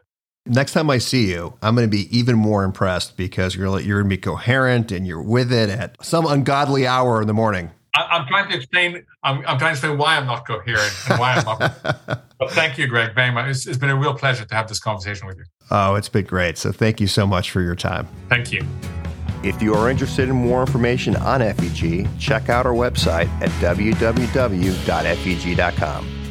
Next 0.47 0.73
time 0.73 0.91
I 0.91 0.99
see 0.99 1.31
you, 1.31 1.55
I'm 1.63 1.75
going 1.75 1.87
to 1.87 1.91
be 1.91 2.17
even 2.17 2.37
more 2.37 2.65
impressed 2.65 3.17
because 3.17 3.57
you're 3.57 3.81
you're 3.81 4.03
going 4.03 4.11
to 4.11 4.17
be 4.17 4.21
coherent 4.21 4.93
and 4.93 5.07
you're 5.07 5.23
with 5.23 5.51
it 5.51 5.71
at 5.71 6.05
some 6.05 6.27
ungodly 6.27 6.87
hour 6.87 7.23
in 7.23 7.27
the 7.27 7.33
morning. 7.33 7.71
I, 7.95 8.19
am 8.19 8.27
trying 8.27 8.51
to 8.51 8.57
explain. 8.57 9.05
I'm, 9.23 9.39
I'm, 9.47 9.59
trying 9.59 9.71
to 9.71 9.71
explain 9.71 9.99
why 9.99 10.17
I'm 10.17 10.27
not 10.27 10.47
coherent 10.47 10.93
and 11.09 11.19
why 11.21 11.35
I'm 11.35 11.45
not. 11.45 11.59
but 12.39 12.51
thank 12.51 12.77
you, 12.77 12.87
Greg, 12.89 13.15
very 13.15 13.31
much. 13.31 13.49
It's, 13.49 13.67
it's 13.67 13.79
been 13.79 13.91
a 13.91 13.97
real 13.97 14.15
pleasure 14.15 14.45
to 14.45 14.55
have 14.55 14.69
this 14.69 14.81
conversation 14.81 15.27
with 15.29 15.39
you. 15.39 15.45
Oh, 15.71 15.95
it's 15.95 16.09
been 16.09 16.25
great. 16.25 16.59
So 16.59 16.73
thank 16.73 17.01
you 17.01 17.07
so 17.07 17.27
much 17.27 17.51
for 17.51 17.61
your 17.61 17.77
time. 17.77 18.09
Thank 18.29 18.53
you. 18.53 18.67
If 19.45 19.63
you 19.63 19.75
are 19.75 19.91
interested 19.91 20.29
in 20.29 20.37
more 20.37 20.61
information 20.61 21.17
on 21.17 21.41
FEG, 21.41 22.09
check 22.19 22.49
out 22.49 22.67
our 22.67 22.73
website 22.73 23.29
at 23.41 23.51
www.feg.com. 23.61 24.25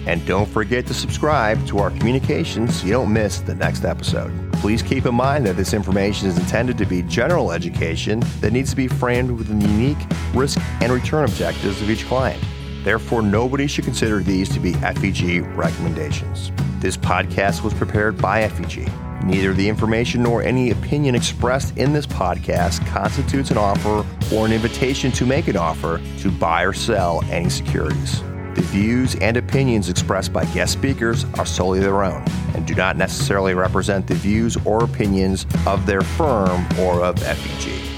And 0.05 0.25
don't 0.25 0.47
forget 0.47 0.85
to 0.87 0.93
subscribe 0.93 1.65
to 1.67 1.79
our 1.79 1.89
communications 1.91 2.79
so 2.79 2.85
you 2.85 2.93
don't 2.93 3.11
miss 3.11 3.39
the 3.39 3.55
next 3.55 3.85
episode. 3.85 4.31
Please 4.53 4.81
keep 4.81 5.05
in 5.05 5.15
mind 5.15 5.45
that 5.45 5.55
this 5.55 5.73
information 5.73 6.27
is 6.27 6.37
intended 6.37 6.77
to 6.77 6.85
be 6.85 7.01
general 7.03 7.51
education 7.51 8.21
that 8.41 8.51
needs 8.51 8.69
to 8.71 8.75
be 8.75 8.87
framed 8.87 9.31
within 9.31 9.59
the 9.59 9.67
unique 9.67 9.97
risk 10.33 10.59
and 10.81 10.91
return 10.91 11.23
objectives 11.25 11.81
of 11.81 11.89
each 11.89 12.05
client. 12.05 12.43
Therefore, 12.83 13.21
nobody 13.21 13.67
should 13.67 13.85
consider 13.85 14.19
these 14.19 14.49
to 14.49 14.59
be 14.59 14.73
FEG 14.73 15.45
recommendations. 15.55 16.51
This 16.79 16.97
podcast 16.97 17.63
was 17.63 17.73
prepared 17.73 18.17
by 18.17 18.47
FEG. 18.49 18.89
Neither 19.23 19.53
the 19.53 19.69
information 19.69 20.21
nor 20.21 20.43
any 20.43 20.71
opinion 20.71 21.15
expressed 21.15 21.77
in 21.77 21.93
this 21.93 22.05
podcast 22.05 22.85
constitutes 22.87 23.51
an 23.51 23.57
offer 23.57 24.05
or 24.35 24.45
an 24.45 24.51
invitation 24.51 25.11
to 25.13 25.25
make 25.25 25.47
an 25.47 25.55
offer 25.55 26.01
to 26.19 26.29
buy 26.29 26.63
or 26.63 26.73
sell 26.73 27.23
any 27.29 27.49
securities. 27.49 28.21
The 28.55 28.61
views 28.61 29.15
and 29.15 29.35
opinions 29.35 29.89
expressed 29.89 30.31
by 30.31 30.45
guest 30.45 30.73
speakers 30.73 31.25
are 31.39 31.45
solely 31.45 31.79
their 31.79 32.03
own 32.03 32.23
and 32.53 32.65
do 32.67 32.75
not 32.75 32.97
necessarily 32.97 33.53
represent 33.55 34.05
the 34.05 34.15
views 34.15 34.57
or 34.65 34.83
opinions 34.83 35.45
of 35.65 35.85
their 35.85 36.01
firm 36.01 36.65
or 36.79 37.03
of 37.03 37.17
FEG. 37.19 37.92